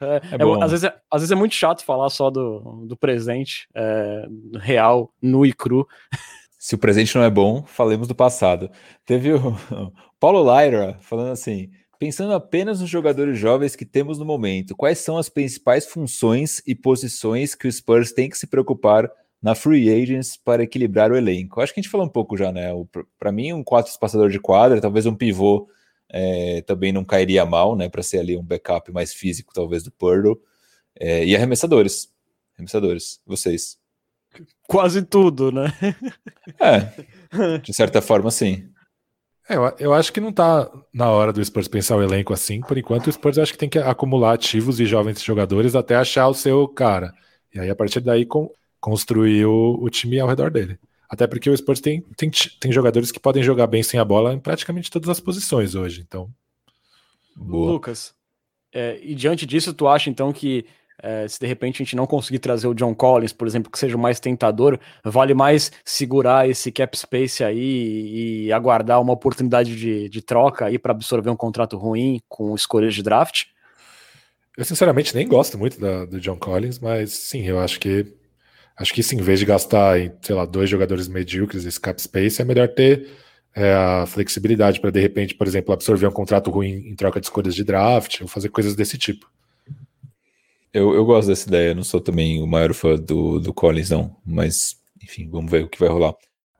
[0.00, 2.96] É, é é, às, vezes é, às vezes é muito chato falar só do, do
[2.96, 4.26] presente, é,
[4.58, 5.86] real, nu e cru.
[6.58, 8.70] Se o presente não é bom, falemos do passado.
[9.04, 14.24] Teve o, o Paulo Lyra falando assim: Pensando apenas nos jogadores jovens que temos no
[14.24, 19.10] momento, quais são as principais funções e posições que o Spurs tem que se preocupar
[19.42, 21.60] na free agents para equilibrar o elenco?
[21.60, 22.68] Acho que a gente falou um pouco já, né?
[23.18, 25.68] Para mim, um quatro espaçador de quadra, talvez um pivô
[26.08, 27.88] é, também não cairia mal, né?
[27.88, 30.40] Para ser ali um backup mais físico, talvez do Purdle.
[30.98, 32.12] É, e arremessadores.
[32.54, 33.78] Arremessadores, vocês.
[34.66, 35.72] Quase tudo, né?
[36.60, 38.68] É, de certa forma, sim.
[39.48, 42.60] É, eu, eu, acho que não tá na hora do Spurs pensar o elenco assim.
[42.60, 46.28] Por enquanto, o Spurs acho que tem que acumular ativos e jovens jogadores até achar
[46.28, 47.12] o seu cara.
[47.54, 48.50] E aí, a partir daí, com,
[48.80, 50.78] construir o, o, time ao redor dele.
[51.08, 52.30] Até porque o Spurs tem, tem,
[52.60, 56.04] tem jogadores que podem jogar bem sem a bola em praticamente todas as posições hoje.
[56.06, 56.30] Então.
[57.36, 57.72] Boa.
[57.72, 58.14] Lucas,
[58.72, 60.66] é, e diante disso, tu acha então que
[61.02, 63.78] é, se de repente a gente não conseguir trazer o John Collins, por exemplo, que
[63.78, 69.76] seja o mais tentador, vale mais segurar esse cap space aí e aguardar uma oportunidade
[69.76, 73.44] de, de troca aí para absorver um contrato ruim com escolhas de draft?
[74.56, 78.15] Eu sinceramente nem gosto muito da, do John Collins, mas sim, eu acho que
[78.76, 82.00] acho que sim, em vez de gastar em, sei lá, dois jogadores medíocres esse cap
[82.00, 83.08] space, é melhor ter
[83.54, 87.26] é, a flexibilidade para de repente, por exemplo, absorver um contrato ruim em troca de
[87.26, 89.30] escolhas de draft ou fazer coisas desse tipo.
[90.72, 94.14] Eu, eu gosto dessa ideia, não sou também o maior fã do, do Collins, não,
[94.26, 96.14] mas enfim, vamos ver o que vai rolar.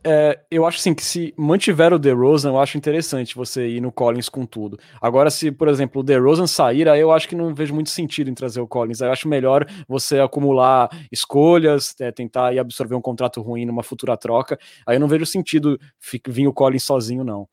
[0.08, 3.90] É, eu acho assim que se mantiver o DeRozan, eu acho interessante você ir no
[3.90, 4.78] Collins com tudo.
[5.02, 8.30] Agora, se, por exemplo, o DeRozan sair, aí eu acho que não vejo muito sentido
[8.30, 9.02] em trazer o Collins.
[9.02, 13.82] Aí eu acho melhor você acumular escolhas, é, tentar ir absorver um contrato ruim numa
[13.82, 14.56] futura troca.
[14.86, 15.76] Aí eu não vejo sentido
[16.28, 17.48] vir o Collins sozinho, não.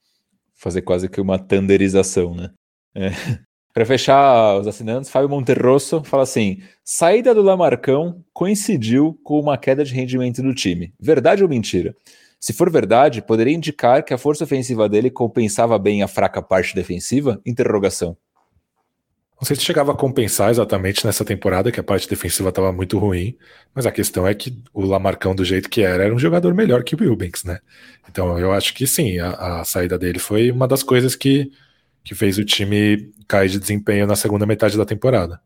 [0.54, 2.52] Fazer quase que uma tanderização, né?
[2.94, 3.10] É.
[3.74, 9.84] Para fechar os assinantes, Fábio Monterrosso fala assim: saída do Lamarcão coincidiu com uma queda
[9.84, 10.94] de rendimento do time.
[11.00, 11.96] Verdade ou mentira?
[12.44, 16.76] Se for verdade, poderia indicar que a força ofensiva dele compensava bem a fraca parte
[16.76, 17.40] defensiva?
[17.46, 18.18] Interrogação.
[19.40, 23.00] Não sei se chegava a compensar exatamente nessa temporada, que a parte defensiva estava muito
[23.00, 23.38] ruim,
[23.74, 26.84] mas a questão é que o Lamarcão, do jeito que era, era um jogador melhor
[26.84, 27.60] que o Wilbanks, né?
[28.10, 31.50] Então eu acho que sim, a, a saída dele foi uma das coisas que,
[32.04, 35.40] que fez o time cair de desempenho na segunda metade da temporada.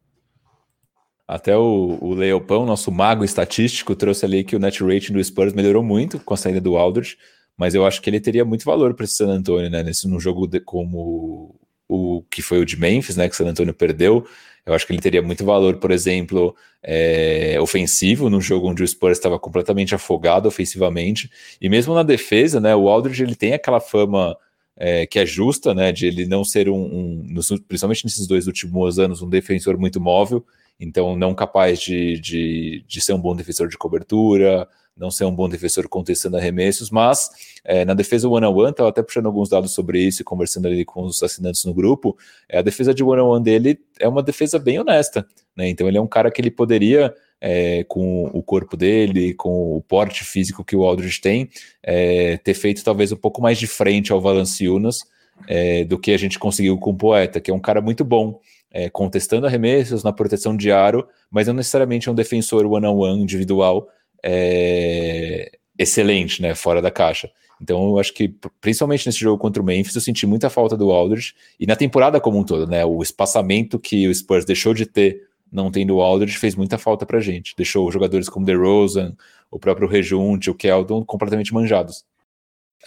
[1.28, 5.52] Até o, o Leopão, nosso mago estatístico, trouxe ali que o net rating do Spurs
[5.54, 7.18] melhorou muito com a saída do Aldridge,
[7.58, 9.84] mas eu acho que ele teria muito valor para esse San Antonio, né?
[9.84, 11.54] Nesse num jogo de, como
[11.88, 13.28] o que foi o de Memphis, né?
[13.28, 14.26] Que o San Antonio perdeu.
[14.66, 18.88] Eu acho que ele teria muito valor, por exemplo, é, ofensivo, num jogo onde o
[18.88, 21.30] Spurs estava completamente afogado ofensivamente.
[21.60, 22.74] E mesmo na defesa, né?
[22.74, 24.38] O Aldridge ele tem aquela fama
[24.78, 25.92] é, que é justa, né?
[25.92, 27.36] De ele não ser um, um,
[27.68, 30.46] principalmente nesses dois últimos anos, um defensor muito móvel
[30.80, 34.68] então não capaz de, de, de ser um bom defensor de cobertura,
[34.98, 37.30] não ser um bom defensor contestando arremessos, mas
[37.64, 41.04] é, na defesa one-on-one, estava até puxando alguns dados sobre isso e conversando ali com
[41.04, 42.18] os assinantes no grupo,
[42.50, 45.70] é, a defesa de one-on-one dele é uma defesa bem honesta, né?
[45.70, 49.82] Então ele é um cara que ele poderia, é, com o corpo dele, com o
[49.82, 51.50] porte físico que o Aldridge tem,
[51.84, 55.00] é, ter feito talvez um pouco mais de frente ao Valanciunas
[55.48, 58.40] é, do que a gente conseguiu com o Poeta, que é um cara muito bom,
[58.78, 63.16] é, contestando arremessos, na proteção de aro, mas não necessariamente é um defensor one-on-one -on
[63.16, 63.90] -one individual
[64.24, 65.50] é,
[65.80, 67.28] excelente, né, fora da caixa.
[67.60, 70.92] Então eu acho que, principalmente nesse jogo contra o Memphis, eu senti muita falta do
[70.92, 74.86] Aldridge, e na temporada como um todo, né, o espaçamento que o Spurs deixou de
[74.86, 77.56] ter não tendo o Aldridge fez muita falta pra gente.
[77.58, 79.16] Deixou jogadores como DeRozan,
[79.50, 82.06] o próprio Rejunte, o Keldon completamente manjados.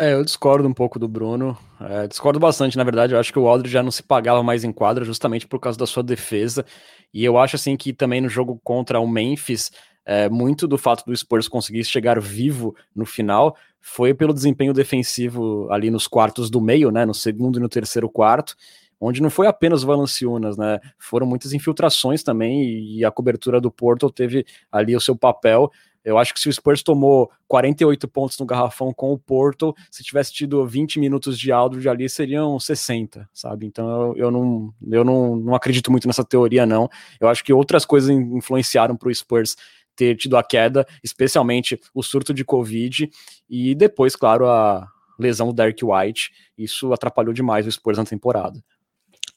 [0.00, 1.58] É, eu discordo um pouco do Bruno.
[1.78, 3.12] É, discordo bastante, na verdade.
[3.12, 5.78] Eu acho que o Aldridge já não se pagava mais em quadra justamente por causa
[5.78, 6.64] da sua defesa.
[7.12, 9.70] E eu acho assim que também no jogo contra o Memphis,
[10.06, 15.70] é, muito do fato do Spurs conseguir chegar vivo no final foi pelo desempenho defensivo
[15.70, 17.04] ali nos quartos do meio, né?
[17.04, 18.56] No segundo e no terceiro quarto
[19.00, 20.78] onde não foi apenas Valanciunas, né?
[20.98, 25.70] Foram muitas infiltrações também e a cobertura do Porto teve ali o seu papel.
[26.04, 30.02] Eu acho que se o Spurs tomou 48 pontos no garrafão com o Porto, se
[30.02, 33.66] tivesse tido 20 minutos de Aldridge ali, seriam 60, sabe?
[33.66, 36.88] Então eu, eu, não, eu não, não acredito muito nessa teoria, não.
[37.20, 39.56] Eu acho que outras coisas influenciaram para o Spurs
[39.94, 43.10] ter tido a queda, especialmente o surto de Covid
[43.48, 46.30] e depois, claro, a lesão do Derek White.
[46.56, 48.62] Isso atrapalhou demais o Spurs na temporada.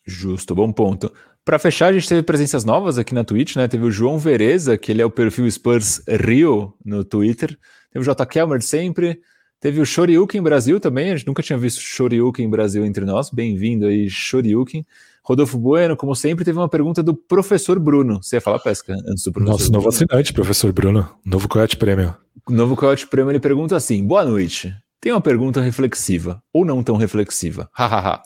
[0.06, 1.14] Justo, bom ponto.
[1.46, 3.68] Para fechar, a gente teve presenças novas aqui na Twitch, né?
[3.68, 7.58] Teve o João Vereza, que ele é o perfil Spurs Rio no Twitter.
[7.92, 8.26] Teve o J.
[8.26, 9.20] Kelmer de sempre.
[9.60, 11.12] Teve o Shoryuken Brasil também.
[11.12, 13.30] A gente nunca tinha visto Shoryuken Brasil entre nós.
[13.30, 14.86] Bem-vindo aí, Shoryuken.
[15.24, 18.22] Rodolfo Bueno, como sempre, teve uma pergunta do professor Bruno.
[18.22, 19.52] Você ia falar pesca antes do professor?
[19.54, 21.10] Nosso novo assinante, professor Bruno.
[21.26, 22.16] Novo Coyote Prêmio.
[22.50, 24.74] Novo Coyote Prêmio, ele pergunta assim: Boa noite.
[25.00, 27.70] Tem uma pergunta reflexiva, ou não tão reflexiva.
[27.76, 28.22] Hahaha.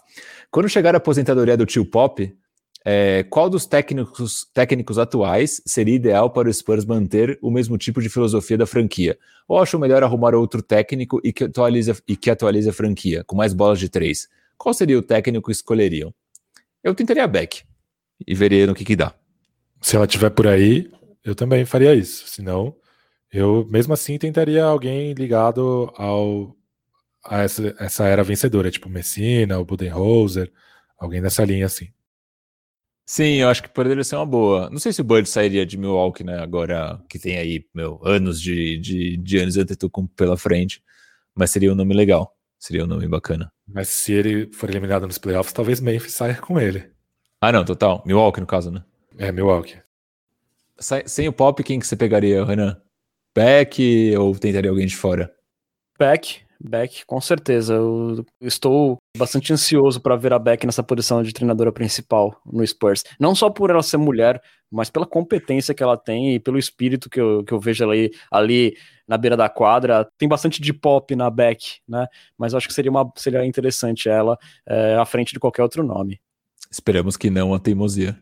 [0.49, 2.31] Quando chegar a aposentadoria do tio Pop,
[2.89, 8.01] é, qual dos técnicos, técnicos atuais seria ideal para o Spurs manter o mesmo tipo
[8.01, 9.19] de filosofia da franquia?
[9.45, 13.35] Ou acho melhor arrumar outro técnico e que atualize, e que atualize a franquia, com
[13.35, 14.30] mais bolas de três?
[14.57, 16.14] Qual seria o técnico que escolheriam?
[16.81, 17.64] Eu tentaria Beck
[18.26, 19.14] e veria no que, que dá.
[19.81, 20.89] Se ela estiver por aí,
[21.26, 22.26] eu também faria isso.
[22.30, 22.73] Senão,
[23.30, 26.55] eu mesmo assim tentaria alguém ligado ao
[27.26, 30.49] a essa, essa era vencedora, tipo Messina, o Budenholzer,
[30.97, 31.89] alguém nessa linha assim.
[33.09, 34.69] Sim, eu acho que poderia ser uma boa.
[34.69, 36.39] Não sei se o Bud sairia de Milwaukee, né?
[36.39, 40.84] Agora que tem aí, meu, anos de, de, de anos Antetokounmpo pela frente.
[41.34, 42.35] Mas seria um nome legal.
[42.59, 43.49] Seria um nome bacana.
[43.65, 46.91] Mas se ele for eliminado nos playoffs, talvez Memphis saia com ele.
[47.39, 48.03] Ah, não, total.
[48.05, 48.84] Milwaukee, no caso, né?
[49.17, 49.79] É, Milwaukee.
[51.05, 52.81] Sem o Pop, quem que você pegaria, Renan?
[53.34, 55.34] Beck ou tentaria alguém de fora?
[55.97, 57.73] Beck, Beck, com certeza.
[57.73, 63.03] Eu estou bastante ansioso para ver a Beck nessa posição de treinadora principal no Spurs.
[63.19, 67.09] Não só por ela ser mulher, mas pela competência que ela tem e pelo espírito
[67.09, 68.75] que eu, que eu vejo ali, ali
[69.07, 70.07] na beira da quadra.
[70.17, 72.07] Tem bastante de pop na Beck, né?
[72.38, 75.84] Mas eu acho que seria, uma, seria interessante ela é, à frente de qualquer outro
[75.84, 76.19] nome.
[76.69, 78.17] Esperamos que não a teimosia.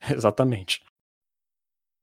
[0.10, 0.80] Exatamente.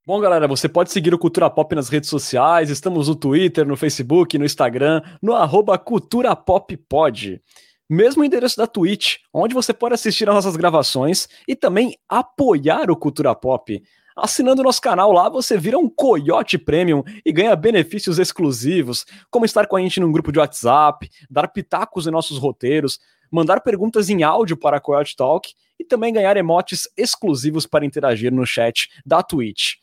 [0.05, 2.69] Bom, galera, você pode seguir o Cultura Pop nas redes sociais.
[2.69, 7.41] Estamos no Twitter, no Facebook, no Instagram, no arroba Cultura Pop Pod.
[7.87, 12.95] Mesmo endereço da Twitch, onde você pode assistir às nossas gravações e também apoiar o
[12.95, 13.83] Cultura Pop.
[14.15, 19.67] Assinando nosso canal lá, você vira um Coyote Premium e ganha benefícios exclusivos, como estar
[19.67, 22.99] com a gente num grupo de WhatsApp, dar pitacos em nossos roteiros,
[23.29, 28.31] mandar perguntas em áudio para a Coyote Talk e também ganhar emotes exclusivos para interagir
[28.33, 29.75] no chat da Twitch.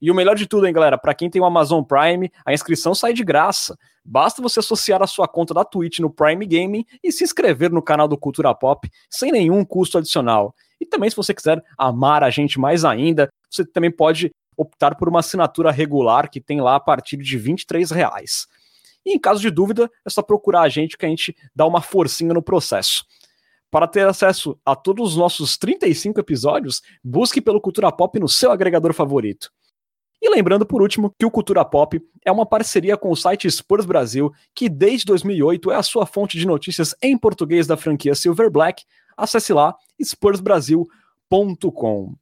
[0.00, 2.94] E o melhor de tudo, hein, galera, para quem tem o Amazon Prime, a inscrição
[2.94, 3.76] sai de graça.
[4.04, 7.82] Basta você associar a sua conta da Twitch no Prime Gaming e se inscrever no
[7.82, 10.54] canal do Cultura Pop sem nenhum custo adicional.
[10.80, 15.08] E também, se você quiser amar a gente mais ainda, você também pode optar por
[15.08, 18.46] uma assinatura regular que tem lá a partir de 23 reais.
[19.04, 21.80] E em caso de dúvida, é só procurar a gente que a gente dá uma
[21.80, 23.04] forcinha no processo.
[23.70, 28.50] Para ter acesso a todos os nossos 35 episódios, busque pelo Cultura Pop no seu
[28.50, 29.50] agregador favorito.
[30.20, 33.86] E lembrando, por último, que o Cultura Pop é uma parceria com o site Spurs
[33.86, 38.50] Brasil, que desde 2008 é a sua fonte de notícias em português da franquia Silver
[38.50, 38.84] Black.
[39.16, 42.14] Acesse lá spursbrasil.com.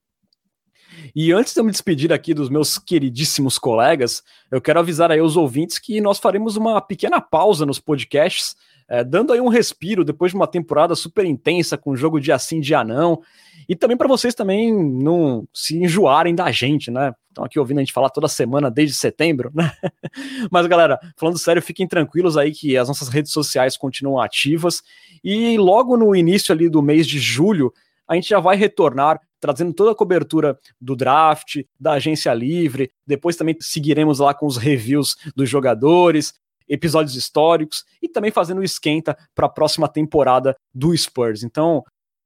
[1.15, 5.21] E antes de eu me despedir aqui dos meus queridíssimos colegas, eu quero avisar aí
[5.21, 8.57] os ouvintes que nós faremos uma pequena pausa nos podcasts,
[8.89, 12.61] é, dando aí um respiro depois de uma temporada super intensa com jogo de assim
[12.61, 13.21] de anão.
[13.69, 17.13] E também para vocês também não se enjoarem da gente, né?
[17.29, 19.73] Estão aqui ouvindo a gente falar toda semana desde setembro, né?
[20.51, 24.83] Mas galera, falando sério, fiquem tranquilos aí que as nossas redes sociais continuam ativas
[25.23, 27.73] e logo no início ali do mês de julho
[28.09, 32.91] a gente já vai retornar trazendo toda a cobertura do draft, da agência livre.
[33.07, 36.35] Depois também seguiremos lá com os reviews dos jogadores,
[36.69, 41.43] episódios históricos e também fazendo esquenta para a próxima temporada do Spurs.
[41.43, 41.83] Então,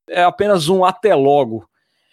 [0.08, 1.68] é apenas um até logo.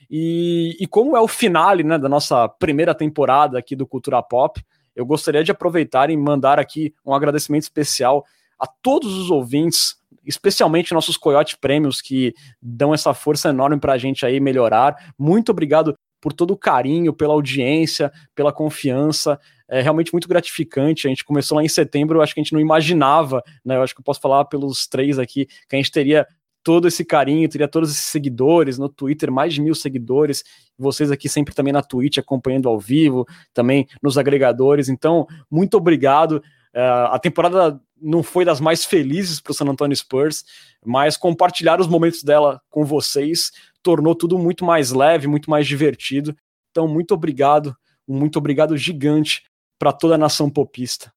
[0.10, 4.62] E, e como é o finale né, da nossa primeira temporada aqui do Cultura Pop,
[4.96, 8.26] eu gostaria de aproveitar e mandar aqui um agradecimento especial
[8.60, 9.98] a todos os ouvintes
[10.28, 15.14] especialmente nossos Coyote Prêmios que dão essa força enorme para a gente aí melhorar.
[15.18, 19.40] Muito obrigado por todo o carinho, pela audiência, pela confiança.
[19.70, 21.08] É realmente muito gratificante.
[21.08, 23.76] A gente começou lá em setembro, acho que a gente não imaginava, né?
[23.76, 26.26] Eu acho que eu posso falar pelos três aqui, que a gente teria
[26.68, 30.44] todo esse carinho, teria todos esses seguidores no Twitter, mais de mil seguidores,
[30.78, 34.90] vocês aqui sempre também na Twitch acompanhando ao vivo, também nos agregadores.
[34.90, 36.44] Então, muito obrigado.
[36.76, 40.44] Uh, a temporada não foi das mais felizes para o San Antonio Spurs,
[40.86, 43.52] mas compartilhar os momentos dela com vocês
[43.88, 46.36] tornou tudo muito mais leve, muito mais divertido.
[46.70, 47.74] Então, muito obrigado,
[48.06, 49.44] um muito obrigado gigante
[49.80, 51.10] para toda a nação popista.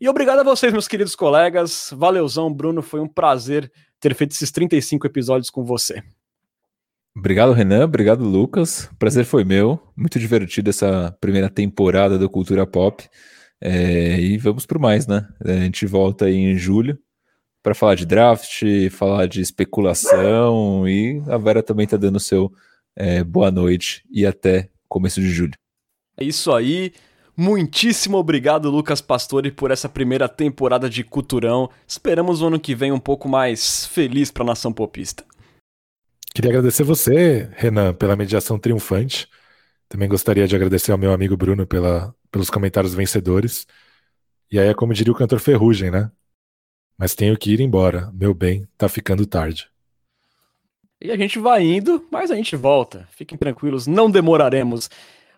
[0.00, 1.94] E obrigado a vocês, meus queridos colegas.
[1.96, 3.70] Valeuzão, Bruno, foi um prazer
[4.00, 6.02] ter feito esses 35 episódios com você.
[7.16, 7.84] Obrigado, Renan.
[7.84, 8.90] Obrigado, Lucas.
[8.98, 9.80] Prazer foi meu.
[9.96, 13.08] Muito divertido essa primeira temporada do Cultura Pop.
[13.60, 15.28] É, e vamos por mais, né?
[15.44, 16.98] A gente volta aí em julho
[17.66, 18.62] para falar de draft,
[18.92, 22.52] falar de especulação e a Vera também está dando seu
[22.94, 25.54] é, boa noite e até começo de julho.
[26.16, 26.92] É isso aí.
[27.36, 31.68] Muitíssimo obrigado, Lucas Pastore, por essa primeira temporada de Culturão.
[31.88, 35.24] Esperamos o ano que vem um pouco mais feliz para a nação popista.
[36.32, 39.26] Queria agradecer você, Renan, pela mediação triunfante.
[39.88, 43.66] Também gostaria de agradecer ao meu amigo Bruno pela, pelos comentários vencedores.
[44.52, 46.12] E aí é como diria o cantor Ferrugem, né?
[46.98, 48.10] Mas tenho que ir embora.
[48.12, 49.68] Meu bem, tá ficando tarde.
[51.00, 53.06] E a gente vai indo, mas a gente volta.
[53.10, 54.88] Fiquem tranquilos, não demoraremos.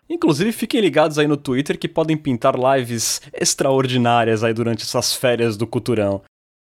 [0.09, 5.57] Inclusive, fiquem ligados aí no Twitter que podem pintar lives extraordinárias aí durante essas férias
[5.57, 6.21] do Culturão.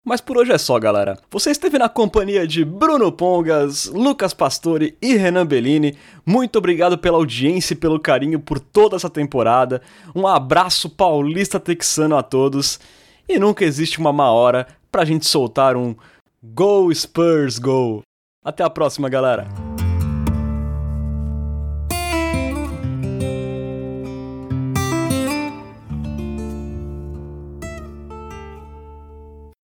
[0.04, 1.16] Mas por hoje é só, galera.
[1.30, 5.96] Você esteve na companhia de Bruno Pongas, Lucas Pastore e Renan Bellini.
[6.26, 9.80] Muito obrigado pela audiência e pelo carinho por toda essa temporada.
[10.14, 12.78] Um abraço paulista texano a todos.
[13.28, 15.96] E nunca existe uma má hora pra gente soltar um
[16.42, 18.02] Go Spurs Go.
[18.44, 19.71] Até a próxima, galera.